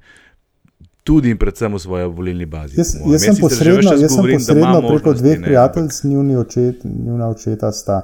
Tudi 1.04 1.30
in 1.30 1.38
predvsem 1.38 1.74
v 1.74 1.78
svoji 1.82 2.08
volilni 2.16 2.46
bazi. 2.46 2.78
Jaz, 2.78 2.94
jaz 3.12 3.24
sem 3.24 3.36
posredno, 3.40 3.92
jaz 4.00 4.16
govorim, 4.16 4.40
sem 4.40 4.56
posredno 4.56 4.82
preko 4.88 5.14
dveh 5.18 5.40
prijateljic, 5.44 6.02
njuna 6.04 6.40
očet, 6.40 6.84
očeta 7.30 7.72
sta 7.72 8.02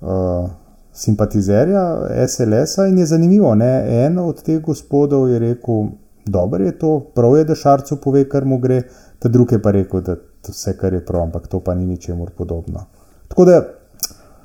uh, 0.00 0.50
simpatizerja 0.92 1.84
SLS-a 2.28 2.86
in 2.86 2.98
je 2.98 3.06
zanimivo. 3.06 3.54
Ne? 3.54 4.04
En 4.04 4.18
od 4.18 4.42
teh 4.44 4.60
gospodov 4.60 5.30
je 5.30 5.38
rekel, 5.38 5.88
dobro 6.26 6.64
je 6.64 6.78
to, 6.78 6.98
prav 7.14 7.38
je, 7.38 7.46
da 7.48 7.54
Šarcu 7.54 7.96
pove, 8.04 8.28
kar 8.28 8.44
mu 8.44 8.60
gre, 8.60 8.82
ta 9.18 9.32
drugi 9.32 9.58
pa 9.62 9.72
je 9.72 9.82
rekel, 9.82 10.04
da 10.04 10.20
vse, 10.48 10.76
kar 10.80 10.92
je 10.92 11.04
prav, 11.04 11.22
ampak 11.22 11.46
to 11.46 11.60
pa 11.60 11.74
ni 11.74 11.86
ničemur 11.86 12.30
podobno. 12.30 12.86
Tako 13.28 13.44
da. 13.44 13.62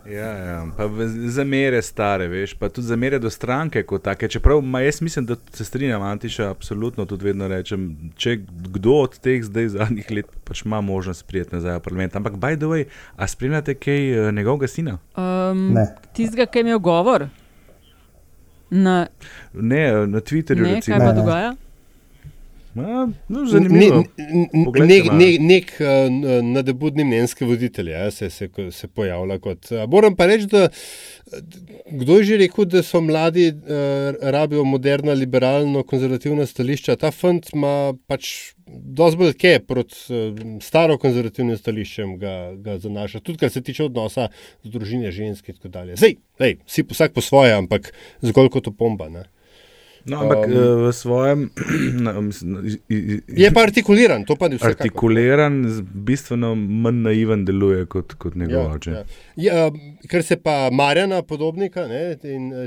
Ja, 0.08 0.32
ja. 0.38 0.68
pa 0.78 0.84
zamere 1.28 1.82
stare, 1.82 2.28
veš, 2.28 2.54
pa 2.54 2.70
tudi 2.70 2.88
zamere 2.88 3.20
do 3.20 3.30
stranke 3.30 3.84
kot 3.84 4.04
take. 4.04 4.28
Čeprav 4.28 4.64
jaz 4.86 5.02
mislim, 5.02 5.26
da 5.26 5.36
se 5.54 5.66
strinjam, 5.66 6.02
Antiša, 6.02 6.50
absolutno 6.50 7.06
tudi 7.06 7.26
vedno 7.26 7.48
rečem, 7.48 8.12
če 8.16 8.38
kdo 8.48 8.94
od 8.94 9.20
teh 9.20 9.44
zdaj 9.44 9.68
zadnjih 9.76 10.12
let 10.12 10.32
pač 10.48 10.64
ima 10.66 10.82
možnost 10.82 11.28
prijeti 11.28 11.56
nazaj 11.56 11.76
v 11.76 11.84
parlament. 11.84 12.16
Ampak, 12.16 12.40
by 12.40 12.56
the 12.56 12.72
way, 12.72 12.86
a 13.16 13.28
spremljate 13.28 13.76
kaj 13.76 14.28
uh, 14.28 14.34
njegovega 14.34 14.68
sina? 14.68 14.98
Um, 15.18 15.74
ne. 15.74 15.90
Tistega, 16.14 16.46
ki 16.46 16.60
je 16.60 16.70
imel 16.70 16.80
govor? 16.80 17.28
Na... 18.70 19.08
Ne, 19.54 20.08
na 20.08 20.20
Twitterju. 20.20 20.64
Ne, 20.64 20.76
recimo. 20.76 20.98
kaj 20.98 21.08
pa 21.08 21.14
dogaja? 21.14 21.56
No, 22.78 23.46
zanimivo. 23.50 24.04
Nek, 24.18 25.10
nek, 25.12 25.40
nek 25.42 25.72
uh, 25.82 25.88
nadebudni 26.46 27.06
mnenjski 27.08 27.46
voditelj 27.46 27.90
ja, 27.92 28.12
se, 28.12 28.30
se, 28.30 28.50
se 28.72 28.88
pojavlja 28.88 29.40
kot. 29.42 29.72
Uh, 29.72 29.86
moram 29.90 30.16
pa 30.16 30.28
reči, 30.30 30.46
da 30.52 30.68
kdo 31.92 32.18
je 32.18 32.24
že 32.24 32.38
rekel, 32.38 32.66
da 32.66 32.84
so 32.84 33.02
mladi 33.02 33.48
uh, 33.50 34.16
rabijo 34.22 34.64
moderna, 34.64 35.14
liberalno, 35.14 35.84
konzervativna 35.84 36.46
stališča. 36.46 36.96
Ta 36.96 37.12
fant 37.12 37.50
ima 37.54 37.94
pač 38.08 38.54
dosti 38.68 39.18
bolj 39.18 39.34
ke 39.40 39.54
proti 39.60 39.98
uh, 40.14 40.44
staro 40.64 40.98
konzervativnim 41.02 41.58
stališčem 41.58 42.18
ga, 42.22 42.36
ga 42.62 42.78
zanaša, 42.84 43.24
tudi 43.24 43.42
kar 43.42 43.54
se 43.54 43.64
tiče 43.64 43.88
odnosa 43.88 44.30
z 44.64 44.74
družine 44.74 45.12
ženske 45.12 45.52
in 45.52 45.58
tako 45.58 45.74
dalje. 45.74 45.98
Zdaj, 45.98 46.20
lej, 46.44 46.60
si 46.68 46.86
vsak 46.86 47.16
po 47.16 47.26
svoje, 47.26 47.56
ampak 47.58 47.92
zgolj 48.22 48.54
kot 48.54 48.70
opomba. 48.74 49.10
Ne? 49.10 49.26
No, 50.08 50.22
ampak 50.24 50.48
um, 50.48 50.88
v 50.88 50.92
svojem. 50.94 51.50
Na, 52.06 52.14
mislim, 52.22 52.66
iz, 52.66 52.78
iz, 52.88 53.22
je 53.28 53.52
pa 53.54 53.62
artikuliran, 53.68 54.24
to 54.26 54.36
pa 54.36 54.48
ni 54.48 54.56
vse. 54.56 54.72
Artikuliran, 54.72 55.60
bistveno 56.08 56.56
manj 56.56 57.02
naiven 57.04 57.46
deluje 57.46 57.86
kot, 57.86 58.14
kot 58.14 58.36
njegov 58.36 58.64
ja, 58.64 58.76
oče. 58.76 58.92
Ja. 58.92 59.04
Ja, 59.36 59.66
ker 60.10 60.24
se 60.24 60.40
pa 60.42 60.70
Marjana 60.72 61.22
podobnika 61.22 61.88
ne, 61.88 62.16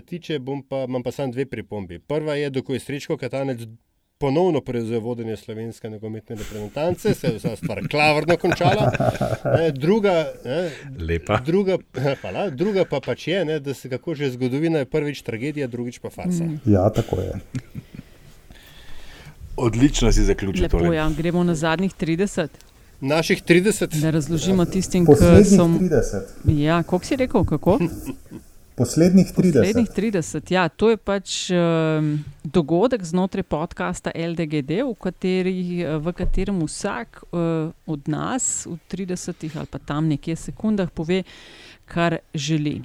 tiče, 0.07 0.41
pa, 0.69 0.85
imam 0.89 1.03
pa 1.03 1.13
samo 1.13 1.33
dve 1.33 1.47
pripombi. 1.47 1.99
Prva 1.99 2.35
je, 2.35 2.51
da 2.51 2.63
ko 2.63 2.77
je 2.77 2.81
Srečko 2.81 3.17
Katanec 3.17 3.65
ponovno 4.21 4.61
prevzel 4.61 5.01
vodenje 5.01 5.37
slovenske 5.37 5.91
nogometne 5.91 6.37
reprezentance, 6.37 7.15
se 7.15 7.27
je 7.27 7.37
vsa 7.39 7.57
stvar 7.57 7.81
klavrno 7.91 8.37
končala. 8.37 8.93
Ne, 9.57 9.71
druga, 9.73 10.33
ne, 10.45 10.71
druga, 11.47 11.79
hvala, 12.21 12.51
druga 12.51 12.85
pa 12.85 13.01
pač 13.01 13.29
je, 13.29 13.45
ne, 13.45 13.61
da 13.61 13.75
se 13.75 13.89
kako 13.89 14.15
že 14.15 14.31
zgodovina 14.31 14.79
je 14.79 14.85
prvič 14.85 15.23
tragedija, 15.23 15.67
drugič 15.67 15.99
pa 15.99 16.11
farsa. 16.11 16.45
Mm. 16.45 16.61
Ja, 16.67 16.91
tako 16.91 17.21
je. 17.21 17.33
Odlično 19.57 20.13
si 20.13 20.25
zaključil 20.25 20.69
to. 20.69 20.93
Ja, 20.93 21.09
gremo 21.17 21.45
na 21.45 21.55
zadnjih 21.55 21.93
30. 22.01 22.49
Naših 23.01 23.43
30. 23.45 24.01
Da 24.01 24.11
razložimo 24.11 24.65
tistim, 24.65 25.07
ki 25.07 25.17
so. 25.17 25.65
30. 25.65 26.21
Ja, 26.45 26.83
koliko 26.83 27.07
si 27.07 27.17
rekel, 27.17 27.45
kako? 27.45 27.79
Poslednjih 28.81 29.27
30. 29.37 29.53
Poslednjih 29.53 29.89
30 29.97 30.53
ja, 30.53 30.69
to 30.69 30.89
je 30.91 30.97
pač 30.97 31.51
um, 31.53 32.25
dogodek 32.45 33.03
znotraj 33.05 33.45
podcasta 33.45 34.09
LDGD, 34.17 34.81
v, 34.89 34.95
kateri, 34.97 35.85
v 35.85 36.13
katerem 36.17 36.63
vsak 36.65 37.21
uh, 37.29 37.69
od 37.85 38.09
nas 38.09 38.65
v 38.65 38.79
30 38.89 39.37
ali 39.53 39.69
pa 39.69 39.79
tam 39.85 40.09
nekje 40.09 40.37
sekundah 40.49 40.89
pove, 40.89 41.27
kar 41.85 42.25
želi. 42.33 42.81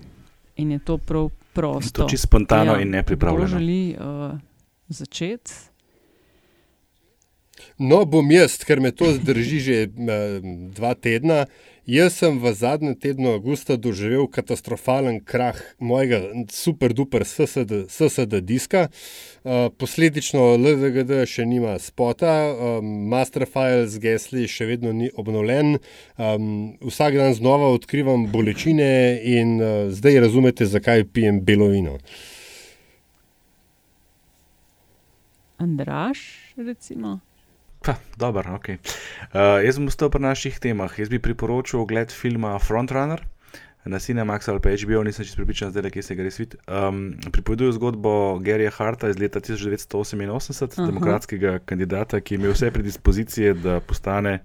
In 0.60 0.76
je 0.76 0.80
to 0.84 0.98
prav 1.00 1.32
prosto. 1.56 2.04
To 2.04 2.10
je 2.10 2.18
čisto 2.18 2.28
spontano 2.28 2.76
ja, 2.76 2.84
in 2.84 2.92
nepripravljeno. 2.92 3.48
Kdo 3.48 3.56
želi 3.56 3.96
uh, 3.96 4.36
začeti? 4.92 5.52
No, 7.80 8.04
bom 8.04 8.28
jaz, 8.32 8.60
ker 8.68 8.84
me 8.84 8.92
to 8.92 9.16
zdrži 9.16 9.60
že 9.64 9.80
uh, 9.88 10.44
dva 10.76 10.92
tedna. 11.00 11.46
Jaz 11.86 12.16
sem 12.18 12.40
v 12.42 12.50
zadnjem 12.50 12.96
tednu 12.98 13.36
avgusta 13.38 13.76
doživel 13.78 14.26
katastrofalen 14.26 15.20
krah 15.22 15.54
mojega 15.78 16.18
super-duper 16.50 17.22
SSD, 17.22 17.86
SSD 17.86 18.42
diska. 18.42 18.88
Uh, 19.46 19.70
posledično 19.70 20.56
LDGD 20.58 21.28
še 21.30 21.46
nima 21.46 21.76
spota, 21.78 22.32
um, 22.50 22.88
masterfile 23.14 23.86
z 23.86 24.02
gesli 24.02 24.48
še 24.50 24.66
vedno 24.66 24.96
ni 24.98 25.12
obnovljen. 25.14 25.78
Um, 26.18 26.74
vsak 26.82 27.20
dan 27.22 27.38
znova 27.38 27.70
odkrivam 27.78 28.26
bolečine 28.34 29.22
in 29.22 29.54
uh, 29.62 29.94
zdaj 29.94 30.24
razumete, 30.26 30.66
zakaj 30.66 31.06
pijem 31.14 31.44
belo 31.46 31.70
vino. 31.70 32.00
Andraš, 35.62 36.26
recimo. 36.58 37.20
Pa, 37.86 37.96
dober, 38.18 38.48
okay. 38.58 38.80
uh, 39.34 39.62
jaz 39.62 39.78
bom 39.78 39.92
ostal 39.92 40.10
pri 40.10 40.24
naših 40.26 40.58
temah. 40.60 40.90
Jaz 40.98 41.12
bi 41.12 41.22
priporočil 41.22 41.84
ogled 41.84 42.10
filma 42.10 42.58
Frontrunner 42.60 43.22
na 43.86 44.00
Cinemax 44.02 44.50
ali 44.50 44.58
pa 44.60 44.74
HBO, 44.74 45.04
nisem 45.06 45.26
čisto 45.26 45.38
pripričan, 45.38 45.70
zdaj, 45.70 45.92
kje 45.94 46.02
se 46.02 46.16
ga 46.18 46.26
res 46.26 46.40
vidi. 46.42 46.58
Um, 46.66 47.14
pripoveduje 47.30 47.76
zgodbo 47.78 48.40
Garyja 48.42 48.72
Harta 48.74 49.12
iz 49.14 49.20
leta 49.22 49.38
1988, 49.40 50.66
Aha. 50.66 50.88
demokratskega 50.90 51.60
kandidata, 51.70 52.18
ki 52.18 52.34
je 52.34 52.42
imel 52.42 52.56
vse 52.58 52.72
predispozicije, 52.74 53.54
da 53.54 53.78
postane 53.86 54.40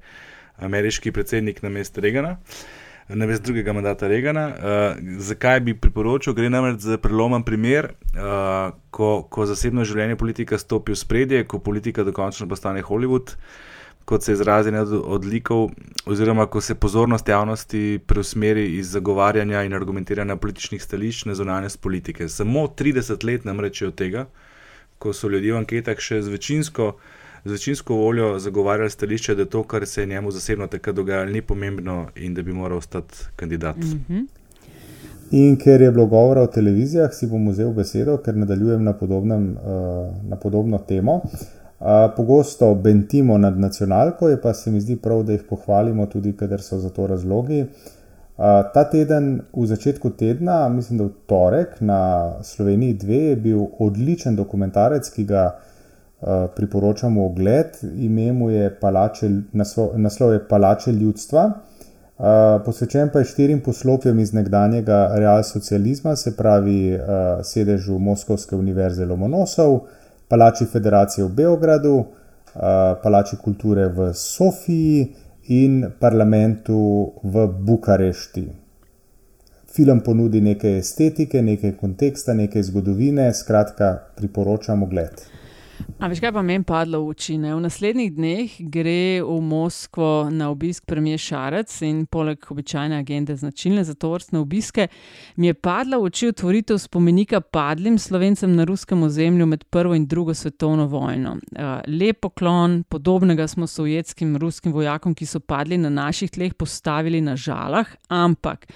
ameriški 0.60 1.12
predsednik 1.16 1.62
na 1.64 1.72
mestu 1.72 2.04
Regana. 2.04 2.36
Uh, 2.36 2.89
na 3.14 3.26
mestu 3.26 3.44
drugega 3.44 3.72
mandata 3.72 4.08
Regana. 4.08 4.46
Uh, 4.48 5.18
zakaj 5.18 5.60
bi 5.60 5.74
priporočil? 5.74 6.34
Gre 6.34 6.50
namreč 6.50 6.80
za 6.80 6.98
prelomen 6.98 7.42
primer, 7.42 7.92
uh, 8.14 8.72
ko, 8.90 9.10
ko 9.30 9.46
zasebno 9.46 9.84
življenje 9.84 10.16
politika 10.16 10.58
stopi 10.58 10.94
v 10.94 11.00
spredje, 11.00 11.44
ko 11.44 11.58
politika 11.58 12.04
dokončno 12.06 12.48
postane 12.48 12.82
Hollywood, 12.82 13.34
kot 14.04 14.26
se 14.26 14.32
izrazi 14.32 14.74
od 14.74 14.92
odlikov, 15.04 15.70
oziroma 16.06 16.46
ko 16.46 16.60
se 16.60 16.74
pozornost 16.74 17.28
javnosti 17.28 18.00
preusmeri 18.06 18.66
iz 18.78 18.90
zagovarjanja 18.90 19.62
in 19.62 19.74
argumentiranja 19.74 20.36
političnih 20.36 20.82
stališč 20.82 21.24
na 21.24 21.34
zunanjost 21.34 21.80
politike. 21.80 22.28
Samo 22.28 22.66
30 22.66 23.24
let 23.26 23.44
namreč 23.44 23.82
od 23.82 23.94
tega, 23.94 24.26
ko 24.98 25.12
so 25.12 25.28
ljudje 25.28 25.54
v 25.54 25.62
anketah 25.62 25.98
še 25.98 26.22
z 26.22 26.28
večinsko 26.28 26.94
z 27.44 27.50
večinsko 27.50 27.94
voljo 27.94 28.38
zagovarjali 28.38 28.90
stališče, 28.90 29.34
da 29.34 29.44
to, 29.44 29.62
kar 29.62 29.86
se 29.86 30.02
je 30.02 30.06
njemu 30.06 30.30
zasebno 30.30 30.66
takrat 30.66 30.96
dogajalo, 30.96 31.30
ni 31.30 31.42
pomembno 31.42 32.06
in 32.16 32.34
da 32.34 32.42
bi 32.42 32.52
moral 32.52 32.78
ostati 32.78 33.14
kandidat. 33.36 33.76
Mm 33.76 34.04
-hmm. 34.08 34.26
In 35.30 35.56
ker 35.56 35.80
je 35.80 35.90
bilo 35.90 36.06
govora 36.06 36.42
o 36.42 36.46
televizijah, 36.46 37.10
si 37.14 37.26
bom 37.26 37.48
vzel 37.48 37.72
besedo, 37.72 38.16
ker 38.16 38.36
nadaljujem 38.36 38.84
na, 38.84 38.92
podobnem, 38.92 39.56
uh, 39.56 40.28
na 40.28 40.36
podobno 40.36 40.78
temo. 40.78 41.20
Pogosto 42.16 42.74
bentimo 42.74 43.38
nad 43.38 43.58
nacionalko, 43.58 44.28
je 44.28 44.40
pa 44.40 44.54
se 44.54 44.70
mi 44.70 44.80
zdi 44.80 44.96
prav, 44.96 45.22
da 45.22 45.32
jih 45.32 45.42
pohvalimo 45.48 46.06
tudi, 46.06 46.32
kadar 46.36 46.62
so 46.62 46.78
za 46.78 46.90
to 46.90 47.06
razlogi. 47.06 47.64
Ta 48.74 48.84
teden, 48.90 49.40
v 49.56 49.66
začetku 49.66 50.10
tedna, 50.10 50.68
mislim, 50.68 50.98
da 50.98 51.04
v 51.04 51.10
torek 51.26 51.80
na 51.80 52.32
Sloveniji 52.42 52.94
2 52.94 53.10
je 53.10 53.36
bil 53.36 53.66
odličen 53.78 54.36
dokumentarec, 54.36 55.10
ki 55.10 55.24
ga 55.24 55.60
Eh, 55.60 55.69
priporočamo 56.56 57.24
ogled, 57.26 57.66
ime 57.96 58.32
mu 58.32 58.50
je 58.50 58.70
Palače, 58.80 59.30
naslov 59.96 60.32
je 60.32 60.48
Palače 60.48 60.92
ljudstva. 60.92 61.52
Uh, 62.20 62.26
posvečen 62.64 63.08
pa 63.12 63.18
je 63.18 63.24
štirim 63.24 63.60
poslopjem 63.64 64.18
iz 64.20 64.34
nekdanjega 64.36 65.08
realsocializma, 65.14 66.16
se 66.16 66.34
pravi 66.36 66.94
uh, 66.94 67.00
sedežu 67.42 67.98
Moskovske 67.98 68.56
univerze 68.56 69.06
Lomonosov, 69.06 69.78
Palači 70.28 70.66
federacije 70.66 71.24
v 71.24 71.30
Beogradu, 71.38 71.94
uh, 71.96 72.04
Palači 73.02 73.40
kulture 73.40 73.88
v 73.88 74.12
Sofiji 74.14 75.14
in 75.48 75.86
parlamentu 76.00 77.12
v 77.22 77.46
Bukarešti. 77.48 78.48
Film 79.72 80.04
ponudi 80.04 80.40
nekaj 80.40 80.78
estetike, 80.78 81.40
nekaj 81.42 81.78
konteksta, 81.80 82.34
nekaj 82.34 82.68
zgodovine, 82.68 83.32
skratka, 83.34 83.94
priporočam 84.16 84.82
ogled. 84.82 85.24
A 86.00 86.08
veš, 86.08 86.20
kaj 86.22 86.32
pa 86.32 86.42
meni 86.44 86.64
padlo 86.64 87.02
v 87.04 87.12
oči? 87.12 87.34
Ne? 87.40 87.50
V 87.54 87.60
naslednjih 87.60 88.12
dneh 88.16 88.54
gre 88.72 89.20
v 89.20 89.36
Moskvo 89.44 90.30
na 90.32 90.48
obisk 90.48 90.86
premijer 90.88 91.20
Šarec 91.20 91.74
in 91.84 92.06
poleg 92.08 92.46
običajne 92.48 92.96
agende 92.98 93.36
značilne 93.36 93.84
za 93.84 93.94
to 93.94 94.12
vrstne 94.14 94.40
obiske, 94.40 94.88
mi 95.36 95.50
je 95.50 95.54
padla 95.54 96.00
v 96.00 96.08
oči 96.08 96.30
otvoritev 96.32 96.80
spomenika 96.80 97.40
padlim 97.40 97.98
slovencem 97.98 98.54
na 98.56 98.64
ruskem 98.64 99.02
ozemlju 99.02 99.46
med 99.46 99.64
prvo 99.68 99.94
in 99.94 100.06
drugo 100.06 100.34
svetovno 100.34 100.86
vojno. 100.86 101.36
Lep 101.86 102.20
poklon, 102.24 102.82
podobnega 102.88 103.48
smo 103.48 103.66
sovjetskim 103.66 104.36
ruskim 104.40 104.72
vojakom, 104.72 105.14
ki 105.14 105.26
so 105.26 105.40
padli 105.40 105.76
na 105.78 105.92
naših 105.92 106.30
tleh, 106.30 106.54
postavili 106.54 107.20
na 107.20 107.36
žalah, 107.36 107.88
ampak. 108.08 108.66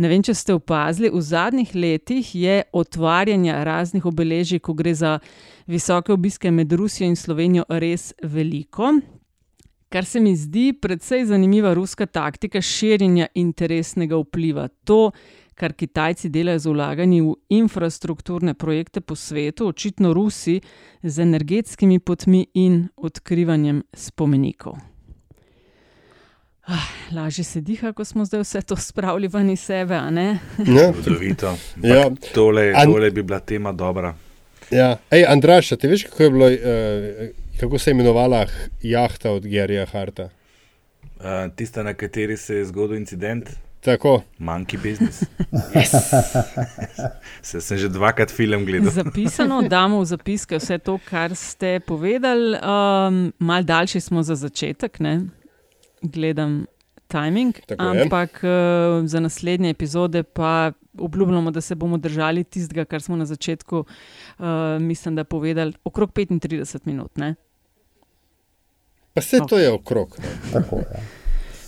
Ne 0.00 0.08
vem, 0.08 0.22
če 0.24 0.32
ste 0.32 0.54
opazili, 0.56 1.10
v 1.12 1.20
zadnjih 1.20 1.74
letih 1.76 2.28
je 2.32 2.62
otvarjanja 2.72 3.58
raznih 3.68 4.06
obeležij, 4.08 4.62
ko 4.64 4.72
gre 4.72 4.94
za 4.96 5.18
visoke 5.68 6.14
obiske 6.14 6.48
med 6.50 6.72
Rusijo 6.72 7.04
in 7.04 7.18
Slovenijo, 7.20 7.66
res 7.68 8.14
veliko. 8.24 8.94
Kar 9.92 10.06
se 10.08 10.22
mi 10.24 10.32
zdi 10.38 10.70
predvsej 10.72 11.26
zanimiva 11.28 11.74
ruska 11.76 12.06
taktika 12.06 12.62
širjenja 12.64 13.26
interesnega 13.34 14.16
vpliva. 14.16 14.68
To, 14.88 15.10
kar 15.52 15.74
Kitajci 15.76 16.30
delajo 16.32 16.62
z 16.64 16.72
vlaganji 16.72 17.20
v 17.20 17.34
infrastrukturne 17.60 18.54
projekte 18.54 19.02
po 19.04 19.18
svetu, 19.18 19.68
očitno 19.68 20.14
Rusi 20.16 20.62
z 21.02 21.26
energetskimi 21.26 21.98
potmi 22.00 22.46
in 22.54 22.86
odkrivanjem 22.96 23.82
spomenikov. 23.92 24.80
Ah, 26.66 26.86
lažje 27.12 27.44
se 27.44 27.60
diha, 27.60 27.92
ko 27.92 28.04
smo 28.04 28.24
zdaj 28.24 28.40
vse 28.40 28.62
to 28.62 28.76
spravili 28.76 29.28
ven 29.28 29.50
iz 29.50 29.60
sebe. 29.60 29.94
Ja, 29.94 30.10
Zelo 30.64 31.22
ja. 31.82 32.10
tole, 32.34 32.72
tole 32.84 33.10
bi 33.10 33.22
bila 33.22 33.40
tema 33.40 33.72
dobra. 33.72 34.14
Ja. 34.70 34.96
Ej, 35.10 35.24
Andraš, 35.28 35.68
ti 35.68 35.88
veš, 35.88 36.04
kako, 36.04 36.30
bilo, 36.30 36.46
uh, 36.46 36.52
kako 37.60 37.78
se 37.78 37.90
je 37.90 37.92
imenovala 37.92 38.46
jahta 38.82 39.30
od 39.30 39.46
Gerija 39.46 39.86
Harta? 39.86 40.28
Uh, 41.16 41.54
tista, 41.56 41.82
na 41.82 41.94
kateri 41.94 42.36
se 42.36 42.56
je 42.56 42.64
zgodil 42.64 42.96
incident. 42.96 43.50
Tako. 43.80 44.22
Monkey 44.38 44.76
business. 44.76 45.24
se 47.42 47.60
sem 47.60 47.78
že 47.78 47.88
dvakrat 47.88 48.30
film 48.30 48.64
gledal. 48.64 48.90
Zapisano, 48.90 49.62
damo 49.62 50.00
v 50.00 50.04
zapiske 50.04 50.58
vse 50.58 50.78
to, 50.78 50.98
kar 51.04 51.34
ste 51.34 51.80
povedali. 51.80 52.60
Um, 52.60 53.32
mal 53.38 53.62
daljši 53.64 54.00
smo 54.00 54.22
za 54.22 54.34
začetek. 54.34 55.00
Ne? 55.00 55.20
gledam 56.02 56.66
timing, 57.08 57.54
Tako 57.66 57.84
ampak 57.84 58.42
je. 58.42 59.08
za 59.08 59.20
naslednje 59.20 59.70
epizode 59.70 60.22
pa 60.22 60.72
obljubljamo, 60.98 61.50
da 61.50 61.60
se 61.60 61.74
bomo 61.74 61.98
držali 61.98 62.44
tistega, 62.44 62.84
kar 62.84 63.02
smo 63.02 63.16
na 63.16 63.26
začetku, 63.26 63.78
uh, 64.38 64.44
mislim, 64.80 65.14
da 65.16 65.24
povedali, 65.24 65.72
okrog 65.84 66.12
35 66.12 66.80
minut. 66.84 67.16
Ne? 67.16 67.34
Pa 69.14 69.20
se 69.20 69.36
okay. 69.36 69.48
to 69.48 69.58
je 69.58 69.72
okrog. 69.72 70.18
Tako, 70.52 70.76
ja. 70.76 71.00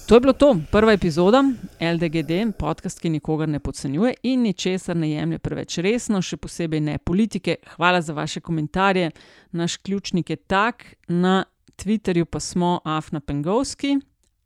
To 0.07 0.16
je 0.16 0.20
bilo 0.20 0.33
to, 0.33 0.57
prva 0.70 0.93
epizoda 0.93 1.45
LDGD, 1.80 2.59
podcast, 2.59 3.01
ki 3.01 3.11
nikogar 3.11 3.49
ne 3.49 3.61
podcenjuje 3.61 4.14
in 4.22 4.43
ničesar 4.43 4.97
ne 4.97 5.11
jemlje 5.11 5.39
preveč 5.39 5.78
resno, 5.78 6.22
še 6.22 6.37
posebej 6.37 6.80
ne 6.80 6.99
politike. 6.99 7.57
Hvala 7.76 8.03
za 8.03 8.12
vaše 8.12 8.41
komentarje. 8.41 9.11
Naš 9.53 9.76
ključnik 9.76 10.30
je 10.30 10.37
tak, 10.37 10.85
na 11.09 11.45
Twitterju 11.78 12.24
pa 12.24 12.41
smo 12.41 12.80
Afna 12.85 13.20
Pengovski. 13.20 13.97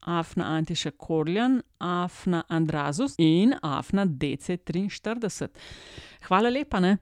Afna 0.07 0.44
Antiša 0.57 0.90
Korljan, 0.96 1.62
Afna 1.78 2.42
Andrazus 2.48 3.14
in 3.18 3.54
Afna 3.62 4.07
DC43. 4.07 5.48
Hvala 6.28 6.50
lepa, 6.50 6.80
ne? 6.80 6.96